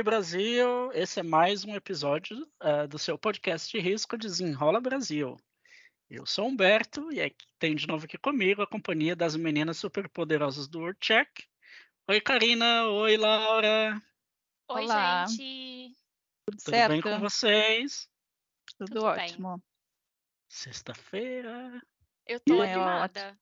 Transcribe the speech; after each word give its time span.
Oi, 0.00 0.02
Brasil! 0.02 0.90
Esse 0.94 1.20
é 1.20 1.22
mais 1.22 1.62
um 1.62 1.74
episódio 1.74 2.48
uh, 2.62 2.88
do 2.88 2.98
seu 2.98 3.18
podcast 3.18 3.70
de 3.70 3.78
risco 3.78 4.16
Desenrola 4.16 4.80
Brasil. 4.80 5.36
Eu 6.08 6.24
sou 6.24 6.48
Humberto 6.48 7.12
e 7.12 7.20
aqui, 7.20 7.46
tem 7.58 7.76
de 7.76 7.86
novo 7.86 8.06
aqui 8.06 8.16
comigo 8.16 8.62
a 8.62 8.66
companhia 8.66 9.14
das 9.14 9.36
meninas 9.36 9.76
superpoderosas 9.76 10.66
do 10.68 10.78
World 10.78 10.98
Check. 11.02 11.28
Oi, 12.08 12.18
Karina! 12.18 12.86
Oi, 12.86 13.18
Laura! 13.18 14.02
Oi, 14.68 14.84
Olá. 14.84 15.26
gente! 15.26 15.94
Tudo, 16.46 16.62
Tudo 16.64 16.88
bem 16.88 17.02
com 17.02 17.18
vocês? 17.20 18.08
Tudo, 18.78 18.88
Tudo 18.94 19.04
ótimo. 19.04 19.62
Sexta-feira. 20.48 21.78
Eu 22.26 22.40
tô 22.40 22.64
é 22.64 22.72
animada. 22.72 23.38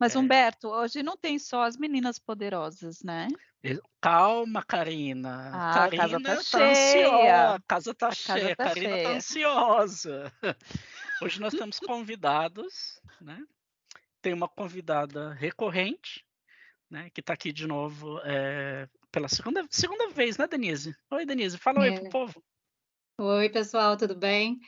Mas, 0.00 0.14
é. 0.14 0.18
Humberto, 0.18 0.68
hoje 0.68 1.02
não 1.02 1.14
tem 1.14 1.38
só 1.38 1.64
as 1.64 1.76
meninas 1.76 2.18
poderosas, 2.18 3.02
né? 3.02 3.28
Calma, 4.00 4.62
Karina. 4.62 5.50
Ah, 5.52 5.74
Karina 5.74 6.04
a 6.04 6.08
casa 6.08 6.20
tá, 6.22 6.36
tá 6.36 6.42
cheia. 6.42 7.50
A 7.54 7.60
casa 7.60 7.94
tá 7.94 8.08
a 8.08 8.12
cheia. 8.12 8.56
Casa 8.56 8.56
tá 8.56 8.64
Karina 8.64 8.88
tá 8.88 8.94
cheia. 8.94 9.08
tá 9.08 9.14
ansiosa. 9.14 10.32
Hoje 11.22 11.38
nós 11.38 11.52
temos 11.52 11.78
convidados, 11.78 12.98
né? 13.20 13.44
Tem 14.22 14.32
uma 14.32 14.48
convidada 14.48 15.34
recorrente, 15.34 16.24
né? 16.88 17.10
Que 17.10 17.20
tá 17.20 17.34
aqui 17.34 17.52
de 17.52 17.66
novo 17.66 18.18
é, 18.24 18.88
pela 19.12 19.28
segunda, 19.28 19.66
segunda 19.70 20.08
vez, 20.08 20.38
né, 20.38 20.46
Denise? 20.46 20.96
Oi, 21.10 21.26
Denise, 21.26 21.58
fala 21.58 21.86
é. 21.86 21.90
oi 21.90 22.00
pro 22.00 22.08
povo. 22.08 22.42
Oi, 23.18 23.50
pessoal, 23.50 23.98
tudo 23.98 24.14
bem? 24.14 24.58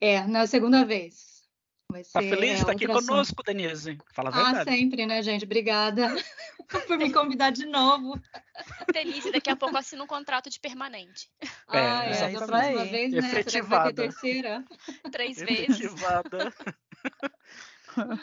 É, 0.00 0.26
na 0.26 0.46
segunda 0.46 0.86
vez. 0.86 1.39
Vai 1.90 2.04
tá 2.04 2.20
feliz 2.20 2.50
de 2.50 2.60
estar 2.60 2.72
aqui 2.72 2.86
conosco, 2.86 3.42
Denise? 3.42 3.98
Fala 4.12 4.28
a 4.28 4.32
verdade. 4.32 4.70
Ah, 4.70 4.72
sempre, 4.72 5.06
né, 5.06 5.22
gente? 5.22 5.44
Obrigada 5.44 6.14
por 6.86 6.96
me 6.96 7.12
convidar 7.12 7.50
de 7.50 7.66
novo. 7.66 8.20
Denise, 8.92 9.32
daqui 9.32 9.50
a 9.50 9.56
pouco 9.56 9.76
assina 9.76 10.04
um 10.04 10.06
contrato 10.06 10.48
de 10.48 10.60
permanente. 10.60 11.28
É, 11.70 11.78
ah, 11.78 12.04
é, 12.04 12.32
da 12.32 12.46
próxima 12.46 12.84
vez, 12.84 13.12
né? 13.12 13.18
Efetivada. 13.18 13.50
Será 13.50 13.62
que 13.62 13.62
vai 13.62 13.92
ter 13.92 13.94
terceira? 13.94 14.64
Três 15.10 15.38
vezes. 15.42 15.80
Efetivada. 15.80 16.54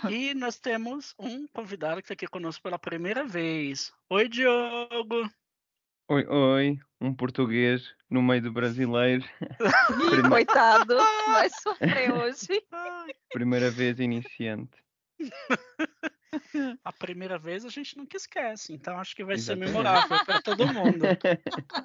e 0.10 0.34
nós 0.34 0.58
temos 0.58 1.14
um 1.20 1.48
convidado 1.48 1.98
que 1.98 2.06
está 2.06 2.14
aqui 2.14 2.28
conosco 2.28 2.64
pela 2.64 2.80
primeira 2.80 3.26
vez. 3.26 3.92
Oi, 4.10 4.30
Diogo. 4.30 5.30
Oi, 6.10 6.26
oi, 6.26 6.80
um 7.02 7.14
português 7.14 7.94
no 8.10 8.22
meio 8.22 8.42
do 8.42 8.50
brasileiro. 8.50 9.26
Coitado, 10.32 10.96
vai 10.96 11.50
sofrer 11.50 12.14
hoje. 12.16 12.66
Primeira 13.30 13.70
vez 13.70 14.00
iniciante. 14.00 14.82
A 16.82 16.94
primeira 16.94 17.38
vez 17.38 17.66
a 17.66 17.70
gente 17.70 17.98
nunca 17.98 18.16
esquece, 18.16 18.72
então 18.72 18.98
acho 18.98 19.14
que 19.14 19.26
vai 19.26 19.36
Exatamente. 19.36 19.68
ser 19.68 19.74
memorável 19.74 20.26
para 20.26 20.42
todo 20.42 20.66
mundo. 20.74 21.06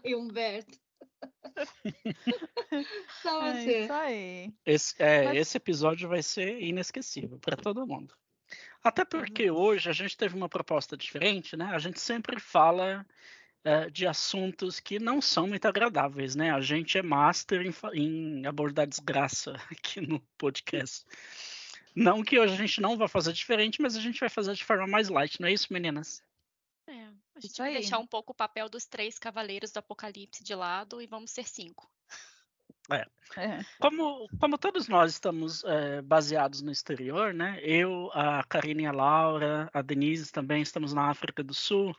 E 0.04 0.14
Humberto. 0.14 0.78
Só 3.22 3.44
é 3.44 3.52
você. 3.52 3.74
É 3.74 3.82
isso 3.82 3.92
aí. 3.92 4.54
Esse, 4.64 5.02
é, 5.02 5.24
Mas... 5.24 5.36
esse 5.38 5.56
episódio 5.56 6.08
vai 6.08 6.22
ser 6.22 6.62
inesquecível 6.62 7.40
para 7.40 7.56
todo 7.56 7.84
mundo. 7.88 8.14
Até 8.84 9.04
porque 9.04 9.50
uhum. 9.50 9.56
hoje 9.56 9.90
a 9.90 9.92
gente 9.92 10.16
teve 10.16 10.36
uma 10.36 10.48
proposta 10.48 10.96
diferente, 10.96 11.56
né? 11.56 11.70
A 11.72 11.78
gente 11.80 12.00
sempre 12.00 12.38
fala 12.38 13.04
uh, 13.64 13.90
de 13.90 14.06
assuntos 14.06 14.80
que 14.80 14.98
não 14.98 15.20
são 15.20 15.46
muito 15.46 15.66
agradáveis, 15.66 16.34
né? 16.34 16.52
A 16.52 16.60
gente 16.60 16.98
é 16.98 17.02
master 17.02 17.62
em, 17.66 17.74
em 17.94 18.46
abordar 18.46 18.86
desgraça 18.86 19.54
aqui 19.70 20.00
no 20.00 20.20
podcast. 20.38 21.04
Não 21.94 22.22
que 22.22 22.38
hoje 22.38 22.54
a 22.54 22.56
gente 22.56 22.80
não 22.80 22.96
vá 22.96 23.06
fazer 23.06 23.32
diferente, 23.32 23.80
mas 23.82 23.96
a 23.96 24.00
gente 24.00 24.20
vai 24.20 24.28
fazer 24.28 24.54
de 24.54 24.64
forma 24.64 24.86
mais 24.86 25.08
light, 25.08 25.40
não 25.40 25.48
é 25.48 25.52
isso, 25.52 25.72
meninas? 25.72 26.22
É, 26.88 27.06
a 27.34 27.40
gente 27.40 27.58
vai 27.58 27.72
deixar 27.72 27.98
um 27.98 28.06
pouco 28.06 28.32
o 28.32 28.34
papel 28.34 28.68
dos 28.68 28.86
três 28.86 29.18
cavaleiros 29.18 29.70
do 29.70 29.78
apocalipse 29.78 30.42
de 30.42 30.54
lado 30.54 31.02
e 31.02 31.06
vamos 31.06 31.30
ser 31.30 31.46
cinco. 31.46 31.90
É. 32.90 33.06
é. 33.40 33.60
Como, 33.78 34.28
como 34.40 34.58
todos 34.58 34.88
nós 34.88 35.12
estamos 35.12 35.64
é, 35.64 36.02
baseados 36.02 36.62
no 36.62 36.72
exterior, 36.72 37.32
né? 37.32 37.60
Eu, 37.62 38.10
a 38.12 38.42
Karine 38.44 38.82
e 38.82 38.86
a 38.86 38.92
Laura, 38.92 39.70
a 39.72 39.82
Denise 39.82 40.32
também 40.32 40.62
estamos 40.62 40.92
na 40.92 41.08
África 41.08 41.42
do 41.42 41.54
Sul. 41.54 41.94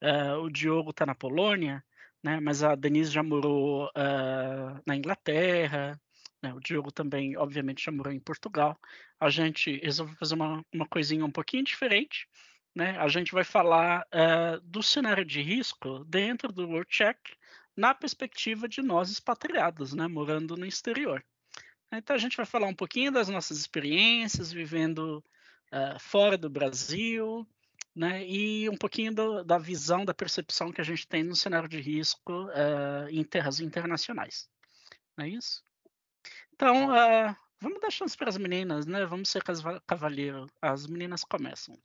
Uh, 0.00 0.38
o 0.42 0.50
Diogo 0.50 0.90
está 0.90 1.04
na 1.06 1.14
Polônia, 1.14 1.84
né? 2.22 2.40
Mas 2.40 2.62
a 2.62 2.74
Denise 2.74 3.10
já 3.10 3.22
morou 3.22 3.86
uh, 3.86 4.80
na 4.86 4.96
Inglaterra. 4.96 6.00
Né? 6.40 6.52
O 6.54 6.60
Diogo 6.60 6.90
também, 6.90 7.36
obviamente, 7.36 7.84
já 7.84 7.92
morou 7.92 8.12
em 8.12 8.20
Portugal. 8.20 8.78
A 9.18 9.28
gente 9.30 9.78
resolveu 9.78 10.16
fazer 10.16 10.34
uma, 10.34 10.64
uma 10.72 10.86
coisinha 10.86 11.24
um 11.24 11.30
pouquinho 11.30 11.64
diferente. 11.64 12.28
Né? 12.74 12.96
A 12.98 13.08
gente 13.08 13.32
vai 13.32 13.44
falar 13.44 14.06
uh, 14.06 14.60
do 14.62 14.82
cenário 14.82 15.24
de 15.24 15.42
risco 15.42 16.04
dentro 16.04 16.52
do 16.52 16.66
World 16.66 16.88
Check 16.90 17.18
na 17.76 17.94
perspectiva 17.94 18.68
de 18.68 18.82
nós 18.82 19.10
expatriados, 19.10 19.92
né, 19.92 20.06
morando 20.06 20.56
no 20.56 20.66
exterior. 20.66 21.24
Então 21.92 22.16
a 22.16 22.18
gente 22.18 22.36
vai 22.36 22.46
falar 22.46 22.66
um 22.66 22.74
pouquinho 22.74 23.12
das 23.12 23.28
nossas 23.28 23.58
experiências 23.58 24.50
vivendo 24.50 25.22
uh, 25.72 25.98
fora 25.98 26.38
do 26.38 26.48
Brasil, 26.48 27.46
né, 27.94 28.26
e 28.26 28.68
um 28.68 28.76
pouquinho 28.76 29.14
do, 29.14 29.44
da 29.44 29.58
visão, 29.58 30.04
da 30.04 30.14
percepção 30.14 30.72
que 30.72 30.80
a 30.80 30.84
gente 30.84 31.06
tem 31.06 31.22
no 31.22 31.36
cenário 31.36 31.68
de 31.68 31.80
risco 31.80 32.46
uh, 32.46 33.08
em 33.10 33.22
terras 33.22 33.60
internacionais. 33.60 34.48
Não 35.16 35.26
é 35.26 35.28
isso? 35.28 35.62
Então, 36.54 36.88
uh, 36.88 37.36
vamos 37.60 37.80
dar 37.80 37.90
chance 37.90 38.16
para 38.16 38.30
as 38.30 38.38
meninas, 38.38 38.86
né? 38.86 39.04
Vamos 39.04 39.28
ser 39.28 39.42
cavalheiro. 39.86 40.46
As 40.60 40.86
meninas 40.86 41.24
começam. 41.24 41.78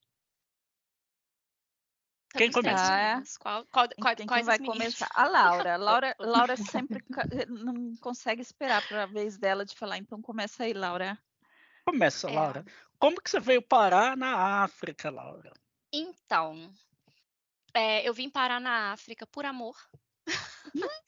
Quem 2.38 2.52
começa? 2.52 2.94
Ah, 2.94 3.24
qual, 3.40 3.66
qual, 3.66 3.90
qual, 4.00 4.16
quem, 4.16 4.28
quem 4.28 4.44
vai 4.44 4.60
começar? 4.60 5.10
A 5.14 5.28
Laura. 5.28 5.76
Laura, 5.78 6.16
Laura 6.20 6.56
sempre 6.56 7.04
não 7.50 7.96
consegue 7.98 8.42
esperar 8.42 8.88
para 8.88 9.04
a 9.04 9.08
vez 9.08 9.38
dela 9.38 9.66
de 9.66 9.76
falar. 9.76 9.98
Então 9.98 10.22
começa 10.22 10.64
aí, 10.64 10.74
Laura. 10.74 11.18
Começa, 11.86 12.30
é. 12.30 12.34
Laura. 12.34 12.66
Como 13.00 13.22
que 13.22 13.30
você 13.30 13.40
veio 13.40 13.62
parar 13.62 14.18
na 14.18 14.64
África, 14.64 15.10
Laura? 15.10 15.52
Então, 15.92 16.72
é, 17.74 18.08
eu 18.08 18.14
vim 18.14 18.30
parar 18.30 18.60
na 18.60 18.92
África 18.92 19.26
por 19.28 19.46
amor. 19.46 19.76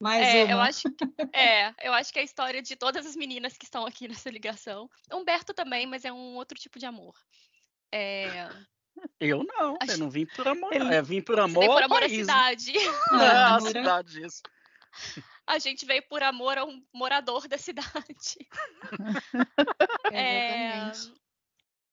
Mais 0.00 0.26
é, 0.26 0.44
uma. 0.44 0.52
Eu 0.52 0.60
acho, 0.60 0.88
é, 1.32 1.86
eu 1.86 1.92
acho 1.92 2.12
que 2.12 2.18
é 2.18 2.22
a 2.22 2.24
história 2.24 2.60
de 2.60 2.74
todas 2.74 3.06
as 3.06 3.14
meninas 3.14 3.56
que 3.56 3.64
estão 3.64 3.86
aqui 3.86 4.08
nessa 4.08 4.30
ligação. 4.30 4.90
Humberto 5.12 5.54
também, 5.54 5.86
mas 5.86 6.04
é 6.04 6.12
um 6.12 6.34
outro 6.34 6.58
tipo 6.58 6.78
de 6.78 6.86
amor. 6.86 7.14
É, 7.92 8.48
eu 9.20 9.44
não, 9.44 9.76
Acho... 9.80 9.92
eu 9.92 9.98
não 9.98 10.10
vim 10.10 10.26
por 10.26 10.46
amor. 10.46 10.72
Ele... 10.72 10.96
Eu 10.96 11.04
vim 11.04 11.22
por 11.22 11.38
amor, 11.38 11.66
por 11.66 11.82
amor 11.82 12.02
à 12.02 12.08
cidade. 12.08 12.72
Não, 13.10 13.20
é 13.20 13.32
a 13.32 13.60
cidade, 13.60 14.24
isso. 14.24 14.42
A 15.46 15.58
gente 15.58 15.84
veio 15.84 16.02
por 16.08 16.22
amor 16.22 16.58
a 16.58 16.64
um 16.64 16.84
morador 16.92 17.48
da 17.48 17.58
cidade. 17.58 18.36
é, 20.12 20.92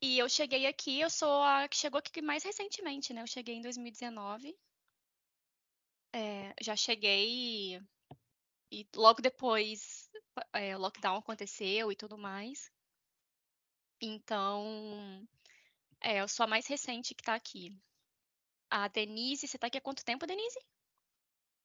e 0.01 0.19
eu 0.19 0.29
cheguei 0.29 0.65
aqui, 0.67 0.99
eu 0.99 1.09
sou 1.09 1.41
a 1.43 1.67
que 1.67 1.77
chegou 1.77 1.99
aqui 1.99 2.21
mais 2.21 2.43
recentemente, 2.43 3.13
né? 3.13 3.21
Eu 3.21 3.27
cheguei 3.27 3.55
em 3.55 3.61
2019. 3.61 4.55
É, 6.13 6.53
já 6.61 6.75
cheguei 6.75 7.79
e 8.71 8.87
logo 8.95 9.21
depois 9.21 10.09
é, 10.53 10.75
o 10.75 10.79
lockdown 10.79 11.17
aconteceu 11.17 11.91
e 11.91 11.95
tudo 11.95 12.17
mais. 12.17 12.71
Então, 14.01 15.27
é, 16.01 16.21
eu 16.21 16.27
sou 16.27 16.43
a 16.43 16.47
mais 16.47 16.67
recente 16.67 17.13
que 17.13 17.21
está 17.21 17.35
aqui. 17.35 17.75
A 18.69 18.87
Denise, 18.87 19.47
você 19.47 19.57
está 19.57 19.67
aqui 19.67 19.77
há 19.77 19.81
quanto 19.81 20.05
tempo, 20.05 20.27
Denise? 20.27 20.59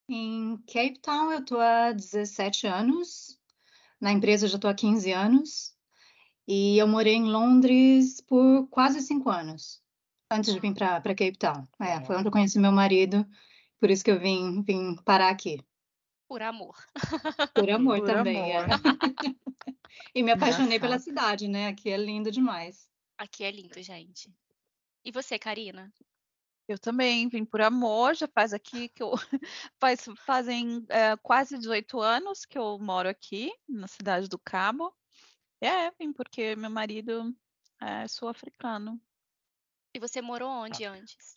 Em 0.09 0.57
Cape 0.67 0.99
Town 0.99 1.31
eu 1.31 1.39
estou 1.39 1.59
há 1.59 1.91
17 1.91 2.67
anos. 2.67 3.39
Na 3.99 4.11
empresa 4.11 4.45
eu 4.45 4.49
já 4.49 4.55
estou 4.55 4.69
há 4.69 4.73
15 4.73 5.11
anos. 5.11 5.75
E 6.47 6.77
eu 6.77 6.87
morei 6.87 7.15
em 7.15 7.25
Londres 7.25 8.21
por 8.21 8.67
quase 8.69 9.01
cinco 9.01 9.31
anos, 9.31 9.81
antes 10.29 10.53
de 10.53 10.59
vir 10.59 10.75
para 10.75 11.01
Cape 11.01 11.37
Town. 11.37 11.67
É, 11.79 12.03
foi 12.05 12.17
onde 12.17 12.27
eu 12.27 12.31
conheci 12.31 12.59
meu 12.59 12.71
marido, 12.71 13.25
por 13.79 13.89
isso 13.89 14.03
que 14.03 14.11
eu 14.11 14.19
vim, 14.19 14.61
vim 14.61 14.95
parar 15.03 15.29
aqui. 15.29 15.59
Por 16.27 16.43
amor. 16.43 16.75
Por 17.53 17.69
amor 17.69 17.99
por 17.99 18.07
também, 18.07 18.55
amor. 18.55 18.69
É. 18.69 18.75
e 20.13 20.21
me 20.21 20.31
apaixonei 20.31 20.79
pela 20.79 20.99
cidade, 20.99 21.47
né? 21.47 21.67
Aqui 21.67 21.89
é 21.89 21.97
lindo 21.97 22.31
demais. 22.31 22.87
Aqui 23.17 23.43
é 23.43 23.51
lindo, 23.51 23.81
gente. 23.81 24.33
E 25.03 25.11
você, 25.11 25.39
Karina? 25.39 25.93
Eu 26.67 26.79
também 26.79 27.29
vim 27.29 27.45
por 27.45 27.61
amor, 27.61 28.15
já 28.15 28.27
faz 28.27 28.51
aqui 28.51 28.89
que 28.89 29.03
eu 29.03 29.11
faz, 29.79 30.05
fazem 30.25 30.83
é, 30.89 31.15
quase 31.17 31.57
18 31.57 32.01
anos 32.01 32.43
que 32.43 32.57
eu 32.57 32.79
moro 32.79 33.07
aqui 33.07 33.53
na 33.69 33.87
cidade 33.87 34.27
do 34.27 34.39
Cabo. 34.39 34.93
É, 35.61 35.91
vim 35.91 36.11
porque 36.11 36.55
meu 36.55 36.69
marido 36.69 37.35
é 37.79 38.07
sul-africano. 38.07 38.99
E 39.93 39.99
você 39.99 40.21
morou 40.21 40.49
onde 40.49 40.83
ah. 40.85 40.91
antes? 40.91 41.35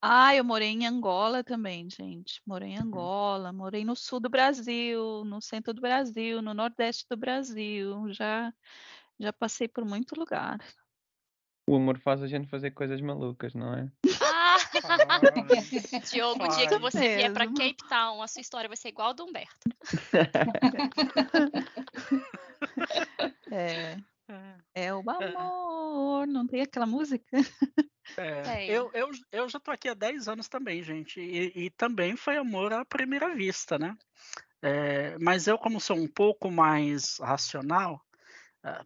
Ah, 0.00 0.34
eu 0.34 0.44
morei 0.44 0.68
em 0.68 0.86
Angola 0.86 1.42
também, 1.42 1.88
gente. 1.88 2.42
Morei 2.44 2.70
em 2.70 2.78
uhum. 2.78 2.86
Angola, 2.86 3.52
morei 3.52 3.84
no 3.84 3.96
sul 3.96 4.20
do 4.20 4.28
Brasil, 4.28 5.24
no 5.24 5.40
centro 5.40 5.72
do 5.72 5.80
Brasil, 5.80 6.42
no 6.42 6.52
nordeste 6.52 7.06
do 7.08 7.16
Brasil. 7.16 8.12
Já 8.12 8.52
já 9.18 9.32
passei 9.32 9.68
por 9.68 9.84
muito 9.84 10.18
lugar. 10.18 10.58
O 11.72 11.76
amor 11.76 11.98
faz 11.98 12.22
a 12.22 12.26
gente 12.26 12.46
fazer 12.48 12.72
coisas 12.72 13.00
malucas, 13.00 13.54
não 13.54 13.72
é? 13.72 13.88
Ah! 14.20 14.58
Diogo, 16.12 16.44
o 16.44 16.48
dia 16.48 16.68
que 16.68 16.78
você 16.78 17.16
vier 17.16 17.32
para 17.32 17.46
Cape 17.46 17.78
Town, 17.88 18.20
a 18.20 18.28
sua 18.28 18.42
história 18.42 18.68
vai 18.68 18.76
ser 18.76 18.88
igual 18.88 19.08
a 19.08 19.14
do 19.14 19.24
Humberto. 19.24 19.70
é. 23.50 23.96
É 24.74 24.92
o 24.92 25.00
amor, 25.00 26.26
não 26.26 26.46
tem 26.46 26.60
aquela 26.60 26.84
música? 26.84 27.38
É, 28.18 28.66
eu, 28.66 28.90
eu, 28.92 29.10
eu 29.30 29.48
já 29.48 29.58
tô 29.58 29.70
aqui 29.70 29.88
há 29.88 29.94
10 29.94 30.28
anos 30.28 30.48
também, 30.48 30.82
gente, 30.82 31.18
e, 31.20 31.52
e 31.54 31.70
também 31.70 32.16
foi 32.16 32.36
amor 32.36 32.74
à 32.74 32.84
primeira 32.84 33.34
vista, 33.34 33.78
né? 33.78 33.96
É, 34.60 35.16
mas 35.18 35.46
eu, 35.46 35.56
como 35.56 35.80
sou 35.80 35.96
um 35.96 36.06
pouco 36.06 36.50
mais 36.50 37.16
racional, 37.18 37.94
é, 37.94 38.11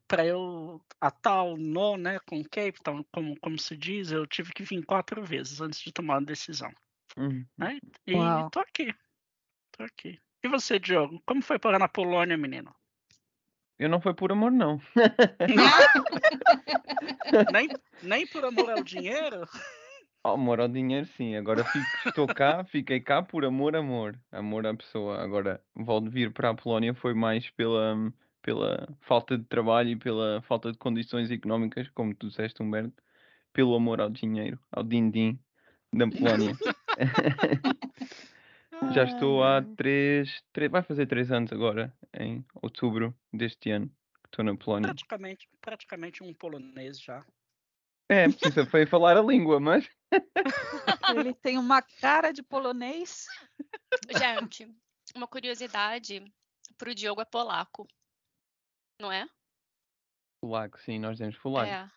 para 0.08 0.26
eu 0.26 0.80
a 1.00 1.10
tal 1.10 1.56
nó, 1.56 1.96
né, 1.96 2.18
com 2.26 2.42
Cape 2.42 2.80
Town, 2.82 3.04
como, 3.12 3.38
como 3.40 3.58
se 3.58 3.76
diz, 3.76 4.10
eu 4.10 4.26
tive 4.26 4.52
que 4.52 4.62
vir 4.62 4.84
quatro 4.84 5.22
vezes 5.22 5.60
antes 5.60 5.80
de 5.80 5.92
tomar 5.92 6.16
a 6.16 6.20
decisão. 6.20 6.72
Uhum. 7.16 7.44
Né? 7.56 7.78
E 8.06 8.14
Uau. 8.14 8.50
tô 8.50 8.60
aqui. 8.60 8.94
Tô 9.72 9.84
aqui. 9.84 10.18
E 10.42 10.48
você, 10.48 10.78
Diogo, 10.78 11.20
como 11.26 11.42
foi 11.42 11.58
parar 11.58 11.78
na 11.78 11.88
Polônia, 11.88 12.36
menino? 12.36 12.74
Eu 13.78 13.90
não 13.90 14.00
foi 14.00 14.14
por 14.14 14.32
amor, 14.32 14.50
não. 14.50 14.80
nem, 17.52 17.68
nem 18.02 18.26
por 18.26 18.44
amor 18.44 18.70
ao 18.70 18.82
dinheiro? 18.82 19.46
amor 20.24 20.60
ao 20.60 20.68
dinheiro, 20.68 21.06
sim. 21.16 21.36
Agora 21.36 21.62
fico, 21.64 21.86
estou 22.06 22.26
cá, 22.26 22.64
fiquei 22.64 23.00
cá 23.00 23.22
por 23.22 23.44
amor, 23.44 23.76
amor. 23.76 24.18
Amor 24.32 24.66
à 24.66 24.74
pessoa. 24.74 25.22
Agora, 25.22 25.62
vou 25.74 26.02
vir 26.02 26.32
para 26.32 26.50
a 26.50 26.54
Polónia 26.54 26.94
foi 26.94 27.12
mais 27.12 27.50
pela, 27.50 27.94
pela 28.46 28.88
falta 29.00 29.36
de 29.36 29.44
trabalho 29.44 29.90
e 29.90 29.96
pela 29.96 30.40
falta 30.42 30.70
de 30.70 30.78
condições 30.78 31.32
económicas, 31.32 31.88
como 31.88 32.14
tu 32.14 32.28
disseste, 32.28 32.62
Humberto. 32.62 33.02
Pelo 33.52 33.74
amor 33.74 34.00
ao 34.00 34.08
dinheiro, 34.08 34.60
ao 34.70 34.84
din-din 34.84 35.36
da 35.92 36.08
Polónia. 36.08 36.56
Já 38.94 39.04
estou 39.04 39.42
há 39.42 39.62
três, 39.76 40.44
três, 40.52 40.70
vai 40.70 40.82
fazer 40.82 41.06
três 41.06 41.32
anos 41.32 41.50
agora, 41.50 41.92
em 42.14 42.44
outubro 42.62 43.12
deste 43.32 43.70
ano, 43.70 43.88
que 43.88 44.28
estou 44.28 44.44
na 44.44 44.54
Polónia. 44.54 44.88
Praticamente, 44.88 45.48
praticamente 45.60 46.22
um 46.22 46.32
polonês 46.32 47.00
já. 47.00 47.24
É, 48.08 48.28
precisa 48.28 48.64
foi 48.66 48.86
falar 48.86 49.16
a 49.16 49.22
língua, 49.22 49.58
mas. 49.58 49.88
Ele 51.16 51.34
tem 51.34 51.58
uma 51.58 51.82
cara 51.82 52.30
de 52.30 52.42
polonês. 52.42 53.26
Gente, 54.16 54.72
uma 55.16 55.26
curiosidade 55.26 56.22
para 56.76 56.90
o 56.90 56.94
Diogo 56.94 57.22
é 57.22 57.24
polaco, 57.24 57.88
não 59.00 59.10
é? 59.12 59.26
Polaco, 60.40 60.78
sim, 60.80 60.98
nós 60.98 61.18
temos 61.18 61.36
polaco. 61.38 61.70
É. 61.70 61.90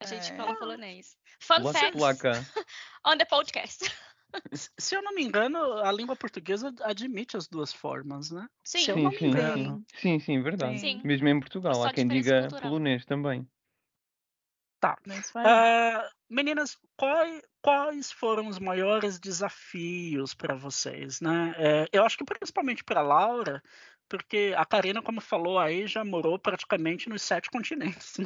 A 0.00 0.06
gente 0.06 0.32
é. 0.32 0.36
fala 0.36 0.58
polonês. 0.58 1.16
Fun 1.40 1.72
fact 1.72 1.92
polaca. 1.92 2.32
on 3.06 3.16
the 3.16 3.24
podcast. 3.24 3.90
Se 4.78 4.96
eu 4.96 5.02
não 5.02 5.14
me 5.14 5.22
engano, 5.22 5.58
a 5.78 5.92
língua 5.92 6.16
portuguesa 6.16 6.74
admite 6.82 7.36
as 7.36 7.46
duas 7.46 7.72
formas, 7.72 8.30
né? 8.30 8.46
Sim, 8.64 8.78
Se 8.80 8.90
eu 8.90 8.96
sim, 8.96 9.02
não 9.02 9.10
me 9.10 9.18
sim, 9.18 9.26
engano. 9.26 9.84
sim, 9.94 10.18
sim, 10.18 10.42
verdade. 10.42 10.78
Sim. 10.80 11.00
Mesmo 11.04 11.28
em 11.28 11.38
Portugal, 11.38 11.84
há 11.84 11.92
quem 11.92 12.08
diga 12.08 12.42
cultural. 12.42 12.62
polonês 12.62 13.04
também. 13.04 13.48
Tá. 14.80 14.98
Uh, 15.06 16.10
meninas, 16.28 16.76
quais, 16.98 17.42
quais 17.62 18.12
foram 18.12 18.48
os 18.48 18.58
maiores 18.58 19.18
desafios 19.18 20.34
para 20.34 20.54
vocês, 20.54 21.22
né? 21.22 21.54
É, 21.56 21.88
eu 21.90 22.04
acho 22.04 22.18
que 22.18 22.24
principalmente 22.24 22.84
para 22.84 23.00
Laura, 23.00 23.62
porque 24.08 24.54
a 24.56 24.64
Karina, 24.64 25.02
como 25.02 25.20
falou 25.20 25.58
aí, 25.58 25.86
já 25.86 26.04
morou 26.04 26.38
praticamente 26.38 27.08
nos 27.08 27.22
sete 27.22 27.50
continentes. 27.50 28.16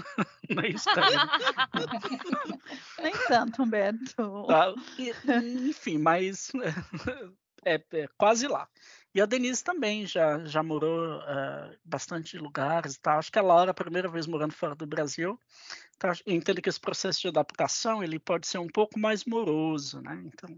Não 0.50 0.62
é 0.62 0.69
isso, 0.69 0.84
Karina? 0.92 1.30
Nem 3.02 3.12
tanto, 3.28 3.62
Humberto. 3.62 4.46
Ah, 4.50 4.75
enfim, 5.69 5.98
mas 5.98 6.50
é, 7.64 7.82
é, 7.92 8.08
quase 8.16 8.46
lá. 8.46 8.69
E 9.14 9.20
a 9.20 9.26
Denise 9.26 9.64
também 9.64 10.06
já, 10.06 10.44
já 10.44 10.62
morou 10.62 11.19
uh, 11.19 11.76
bastante 11.84 12.38
lugares 12.38 12.94
e 12.94 13.00
tal. 13.00 13.19
Acho 13.19 13.32
que 13.32 13.38
a 13.38 13.42
Laura, 13.42 13.70
a 13.70 13.75
primeira 13.75 14.08
vez 14.08 14.26
morando 14.26 14.52
fora 14.52 14.75
do 14.75 14.86
Brasil, 14.86 15.40
tá, 15.98 16.12
entendo 16.26 16.60
que 16.60 16.69
esse 16.69 16.80
processo 16.80 17.22
de 17.22 17.28
adaptação 17.28 18.02
ele 18.02 18.19
pode 18.19 18.46
ser 18.46 18.58
um 18.58 18.69
pouco 18.69 18.98
mais 18.98 19.25
moroso, 19.25 20.00
né? 20.02 20.22
Então, 20.26 20.54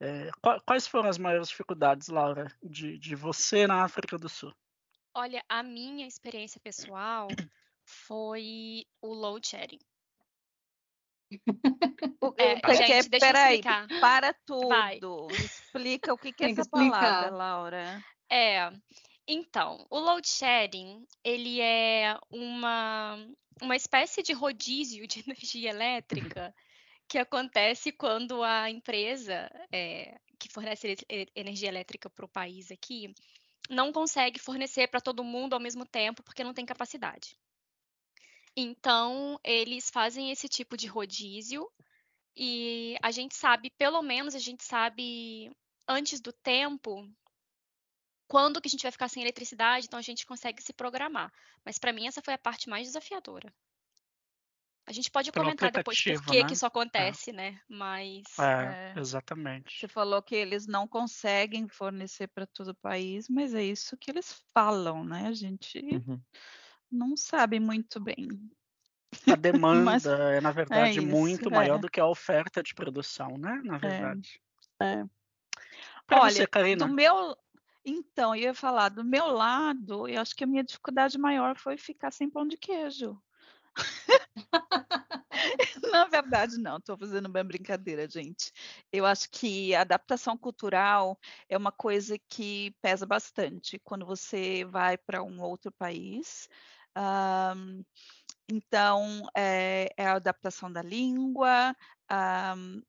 é, 0.00 0.30
quais 0.64 0.86
foram 0.86 1.08
as 1.08 1.18
maiores 1.18 1.48
dificuldades, 1.48 2.08
Laura, 2.08 2.50
de, 2.62 2.98
de 2.98 3.14
você 3.14 3.66
na 3.66 3.84
África 3.84 4.16
do 4.16 4.28
Sul? 4.28 4.52
Olha, 5.14 5.44
a 5.48 5.62
minha 5.62 6.06
experiência 6.06 6.60
pessoal 6.60 7.28
foi 7.84 8.86
o 9.02 9.12
load 9.12 9.46
shedding. 9.46 9.80
É, 12.36 12.74
gente, 12.74 13.08
deixa 13.10 13.26
peraí, 13.26 13.60
explicar. 13.60 13.86
para 14.00 14.32
tudo. 14.46 14.68
Vai. 14.68 14.98
Explica 15.32 16.12
o 16.12 16.18
que, 16.18 16.32
que 16.32 16.44
é 16.44 16.50
essa 16.50 16.68
palavra, 16.68 17.30
Laura. 17.30 18.04
É, 18.30 18.70
então, 19.28 19.86
o 19.90 19.98
load 19.98 20.26
shedding, 20.26 21.06
ele 21.22 21.60
é 21.60 22.18
uma, 22.30 23.16
uma 23.60 23.76
espécie 23.76 24.22
de 24.22 24.32
rodízio 24.32 25.06
de 25.06 25.20
energia 25.28 25.70
elétrica 25.70 26.54
que 27.10 27.18
acontece 27.18 27.90
quando 27.90 28.40
a 28.44 28.70
empresa 28.70 29.50
é, 29.72 30.16
que 30.38 30.48
fornece 30.48 30.96
energia 31.34 31.68
elétrica 31.68 32.08
para 32.08 32.24
o 32.24 32.28
país 32.28 32.70
aqui 32.70 33.12
não 33.68 33.92
consegue 33.92 34.38
fornecer 34.38 34.86
para 34.86 35.00
todo 35.00 35.24
mundo 35.24 35.54
ao 35.54 35.60
mesmo 35.60 35.84
tempo 35.84 36.22
porque 36.22 36.44
não 36.44 36.54
tem 36.54 36.64
capacidade. 36.64 37.36
Então, 38.56 39.40
eles 39.42 39.90
fazem 39.90 40.30
esse 40.30 40.48
tipo 40.48 40.76
de 40.76 40.86
rodízio 40.86 41.68
e 42.36 42.96
a 43.02 43.10
gente 43.10 43.34
sabe, 43.34 43.70
pelo 43.70 44.02
menos 44.02 44.36
a 44.36 44.38
gente 44.38 44.62
sabe 44.62 45.50
antes 45.88 46.20
do 46.20 46.32
tempo 46.32 47.10
quando 48.28 48.60
que 48.60 48.68
a 48.68 48.70
gente 48.70 48.82
vai 48.82 48.92
ficar 48.92 49.08
sem 49.08 49.24
eletricidade, 49.24 49.86
então 49.86 49.98
a 49.98 50.02
gente 50.02 50.24
consegue 50.24 50.62
se 50.62 50.72
programar. 50.72 51.32
Mas 51.64 51.76
para 51.76 51.92
mim 51.92 52.06
essa 52.06 52.22
foi 52.22 52.34
a 52.34 52.38
parte 52.38 52.68
mais 52.68 52.86
desafiadora. 52.86 53.52
A 54.90 54.92
gente 54.92 55.08
pode 55.08 55.30
Pelo 55.30 55.44
comentar 55.44 55.70
depois 55.70 56.02
por 56.02 56.24
que, 56.24 56.40
né? 56.40 56.48
que 56.48 56.52
isso 56.52 56.64
é. 56.64 56.66
acontece, 56.66 57.30
é. 57.30 57.32
né? 57.32 57.60
Mas. 57.68 58.24
É, 58.40 58.92
é, 58.96 58.98
exatamente. 58.98 59.78
Você 59.78 59.86
falou 59.86 60.20
que 60.20 60.34
eles 60.34 60.66
não 60.66 60.88
conseguem 60.88 61.68
fornecer 61.68 62.26
para 62.26 62.44
todo 62.44 62.70
o 62.72 62.74
país, 62.74 63.28
mas 63.28 63.54
é 63.54 63.62
isso 63.62 63.96
que 63.96 64.10
eles 64.10 64.42
falam, 64.52 65.04
né? 65.04 65.28
A 65.28 65.32
gente 65.32 65.78
uhum. 65.78 66.20
não 66.90 67.16
sabe 67.16 67.60
muito 67.60 68.00
bem. 68.00 68.26
A 69.28 69.36
demanda 69.38 69.84
mas, 69.84 70.06
é, 70.06 70.40
na 70.40 70.48
é 70.48 70.52
verdade, 70.52 70.98
é 70.98 71.02
muito 71.02 71.48
maior 71.52 71.78
do 71.78 71.88
que 71.88 72.00
a 72.00 72.06
oferta 72.06 72.60
de 72.60 72.74
produção, 72.74 73.38
né? 73.38 73.62
Na 73.64 73.78
verdade. 73.78 74.42
É. 74.82 75.04
Olha, 76.10 76.32
você, 76.32 76.48
Karina? 76.48 76.84
do 76.84 76.92
meu. 76.92 77.36
Então, 77.84 78.34
eu 78.34 78.42
ia 78.42 78.54
falar, 78.54 78.88
do 78.88 79.04
meu 79.04 79.28
lado, 79.28 80.08
eu 80.08 80.20
acho 80.20 80.34
que 80.34 80.42
a 80.42 80.48
minha 80.48 80.64
dificuldade 80.64 81.16
maior 81.16 81.56
foi 81.56 81.76
ficar 81.76 82.10
sem 82.10 82.28
pão 82.28 82.44
de 82.44 82.56
queijo. 82.56 83.16
Na 85.92 86.04
verdade, 86.06 86.58
não, 86.58 86.78
estou 86.78 86.96
fazendo 86.96 87.26
uma 87.26 87.44
brincadeira, 87.44 88.08
gente. 88.08 88.52
Eu 88.92 89.06
acho 89.06 89.28
que 89.30 89.74
a 89.74 89.82
adaptação 89.82 90.36
cultural 90.36 91.18
é 91.48 91.56
uma 91.56 91.72
coisa 91.72 92.18
que 92.28 92.74
pesa 92.82 93.06
bastante 93.06 93.78
quando 93.80 94.06
você 94.06 94.64
vai 94.64 94.96
para 94.98 95.22
um 95.22 95.40
outro 95.40 95.72
país. 95.72 96.48
Um, 96.96 97.84
então, 98.50 99.22
é, 99.36 99.92
é, 99.96 100.06
a 100.06 100.14
adaptação 100.14 100.72
da 100.72 100.82
língua, 100.82 101.74
um, 102.56 102.82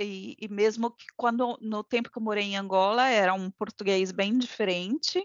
e, 0.00 0.36
e, 0.40 0.48
mesmo 0.48 0.90
que 0.90 1.06
quando 1.16 1.58
no 1.60 1.82
tempo 1.82 2.10
que 2.10 2.18
eu 2.18 2.22
morei 2.22 2.44
em 2.44 2.56
Angola 2.56 3.08
era 3.08 3.34
um 3.34 3.50
português 3.50 4.12
bem 4.12 4.38
diferente, 4.38 5.22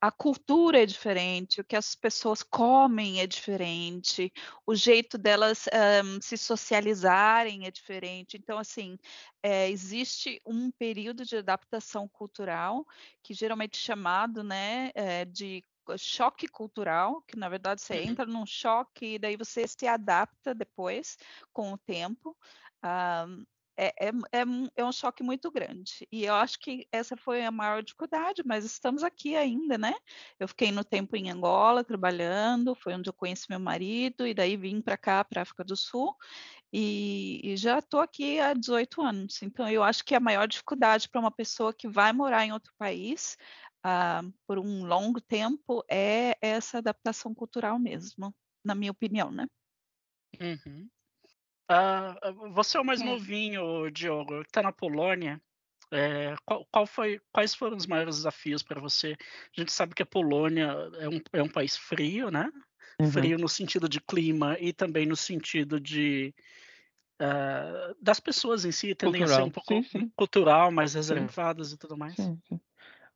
a 0.00 0.10
cultura 0.10 0.82
é 0.82 0.86
diferente, 0.86 1.60
o 1.60 1.64
que 1.64 1.76
as 1.76 1.94
pessoas 1.94 2.42
comem 2.42 3.20
é 3.20 3.26
diferente, 3.26 4.32
o 4.66 4.74
jeito 4.74 5.16
delas 5.16 5.66
um, 6.04 6.20
se 6.20 6.36
socializarem 6.36 7.66
é 7.66 7.70
diferente. 7.70 8.36
Então, 8.36 8.58
assim, 8.58 8.98
é, 9.42 9.70
existe 9.70 10.40
um 10.44 10.70
período 10.72 11.24
de 11.24 11.36
adaptação 11.36 12.08
cultural 12.08 12.84
que 13.22 13.32
geralmente 13.32 13.78
é 13.78 13.84
chamado, 13.86 14.42
né, 14.42 14.90
é, 14.94 15.24
de 15.24 15.62
choque 15.96 16.48
cultural, 16.48 17.22
que 17.28 17.36
na 17.38 17.48
verdade 17.48 17.80
você 17.80 17.94
uhum. 17.94 18.10
entra 18.10 18.26
num 18.26 18.44
choque 18.44 19.14
e 19.14 19.18
daí 19.20 19.36
você 19.36 19.68
se 19.68 19.86
adapta 19.86 20.52
depois 20.52 21.16
com 21.52 21.72
o 21.72 21.78
tempo. 21.78 22.36
Um, 22.82 23.44
é, 23.76 24.08
é, 24.08 24.08
é, 24.32 24.44
é, 24.76 24.84
um 24.84 24.92
choque 24.92 25.22
muito 25.22 25.50
grande. 25.50 26.06
E 26.10 26.24
eu 26.24 26.34
acho 26.34 26.58
que 26.58 26.86
essa 26.90 27.16
foi 27.16 27.44
a 27.44 27.50
maior 27.50 27.82
dificuldade, 27.82 28.42
mas 28.44 28.64
estamos 28.64 29.04
aqui 29.04 29.36
ainda, 29.36 29.76
né? 29.76 29.94
Eu 30.40 30.48
fiquei 30.48 30.72
no 30.72 30.82
tempo 30.82 31.14
em 31.16 31.30
Angola 31.30 31.84
trabalhando, 31.84 32.74
foi 32.74 32.94
onde 32.94 33.08
eu 33.08 33.12
conheci 33.12 33.46
meu 33.50 33.60
marido, 33.60 34.26
e 34.26 34.32
daí 34.32 34.56
vim 34.56 34.80
para 34.80 34.96
cá, 34.96 35.22
para 35.22 35.40
a 35.40 35.42
África 35.42 35.62
do 35.62 35.76
Sul, 35.76 36.16
e, 36.72 37.40
e 37.44 37.56
já 37.56 37.78
estou 37.78 38.00
aqui 38.00 38.40
há 38.40 38.54
18 38.54 39.02
anos. 39.02 39.42
Então, 39.42 39.68
eu 39.68 39.82
acho 39.82 40.04
que 40.04 40.14
a 40.14 40.20
maior 40.20 40.48
dificuldade 40.48 41.08
para 41.08 41.20
uma 41.20 41.30
pessoa 41.30 41.74
que 41.74 41.88
vai 41.88 42.12
morar 42.12 42.44
em 42.46 42.52
outro 42.52 42.72
país 42.78 43.36
uh, 43.84 44.32
por 44.46 44.58
um 44.58 44.84
longo 44.84 45.20
tempo 45.20 45.84
é 45.90 46.36
essa 46.40 46.78
adaptação 46.78 47.34
cultural 47.34 47.78
mesmo, 47.78 48.34
na 48.64 48.74
minha 48.74 48.90
opinião, 48.90 49.30
né? 49.30 49.46
Uhum. 50.40 50.88
Uh, 51.70 52.50
você 52.52 52.76
é 52.76 52.80
o 52.80 52.84
mais 52.84 53.00
é. 53.00 53.04
novinho, 53.04 53.90
Diogo, 53.90 54.42
que 54.42 54.48
está 54.48 54.62
na 54.62 54.72
Polônia. 54.72 55.40
É, 55.92 56.34
qual, 56.44 56.66
qual, 56.70 56.86
foi, 56.86 57.20
quais 57.32 57.54
foram 57.54 57.76
os 57.76 57.86
maiores 57.86 58.16
desafios 58.16 58.62
para 58.62 58.80
você? 58.80 59.16
A 59.56 59.60
gente 59.60 59.72
sabe 59.72 59.94
que 59.94 60.02
a 60.02 60.06
Polônia 60.06 60.74
é 60.98 61.08
um, 61.08 61.20
é 61.32 61.42
um 61.42 61.48
país 61.48 61.76
frio, 61.76 62.30
né? 62.30 62.50
Uhum. 63.00 63.10
Frio 63.10 63.38
no 63.38 63.48
sentido 63.48 63.88
de 63.88 64.00
clima 64.00 64.56
e 64.58 64.72
também 64.72 65.06
no 65.06 65.16
sentido 65.16 65.78
de 65.78 66.34
uh, 67.20 67.94
das 68.00 68.18
pessoas 68.18 68.64
em 68.64 68.72
si 68.72 68.94
tendem 68.94 69.20
cultural. 69.20 69.38
a 69.38 69.42
ser 69.42 69.48
um 69.48 69.50
pouco 69.50 69.68
sim, 69.68 69.82
sim. 69.82 70.12
cultural, 70.16 70.72
mais 70.72 70.94
reservadas 70.94 71.68
sim. 71.68 71.74
e 71.74 71.78
tudo 71.78 71.96
mais. 71.96 72.14
Sim, 72.16 72.40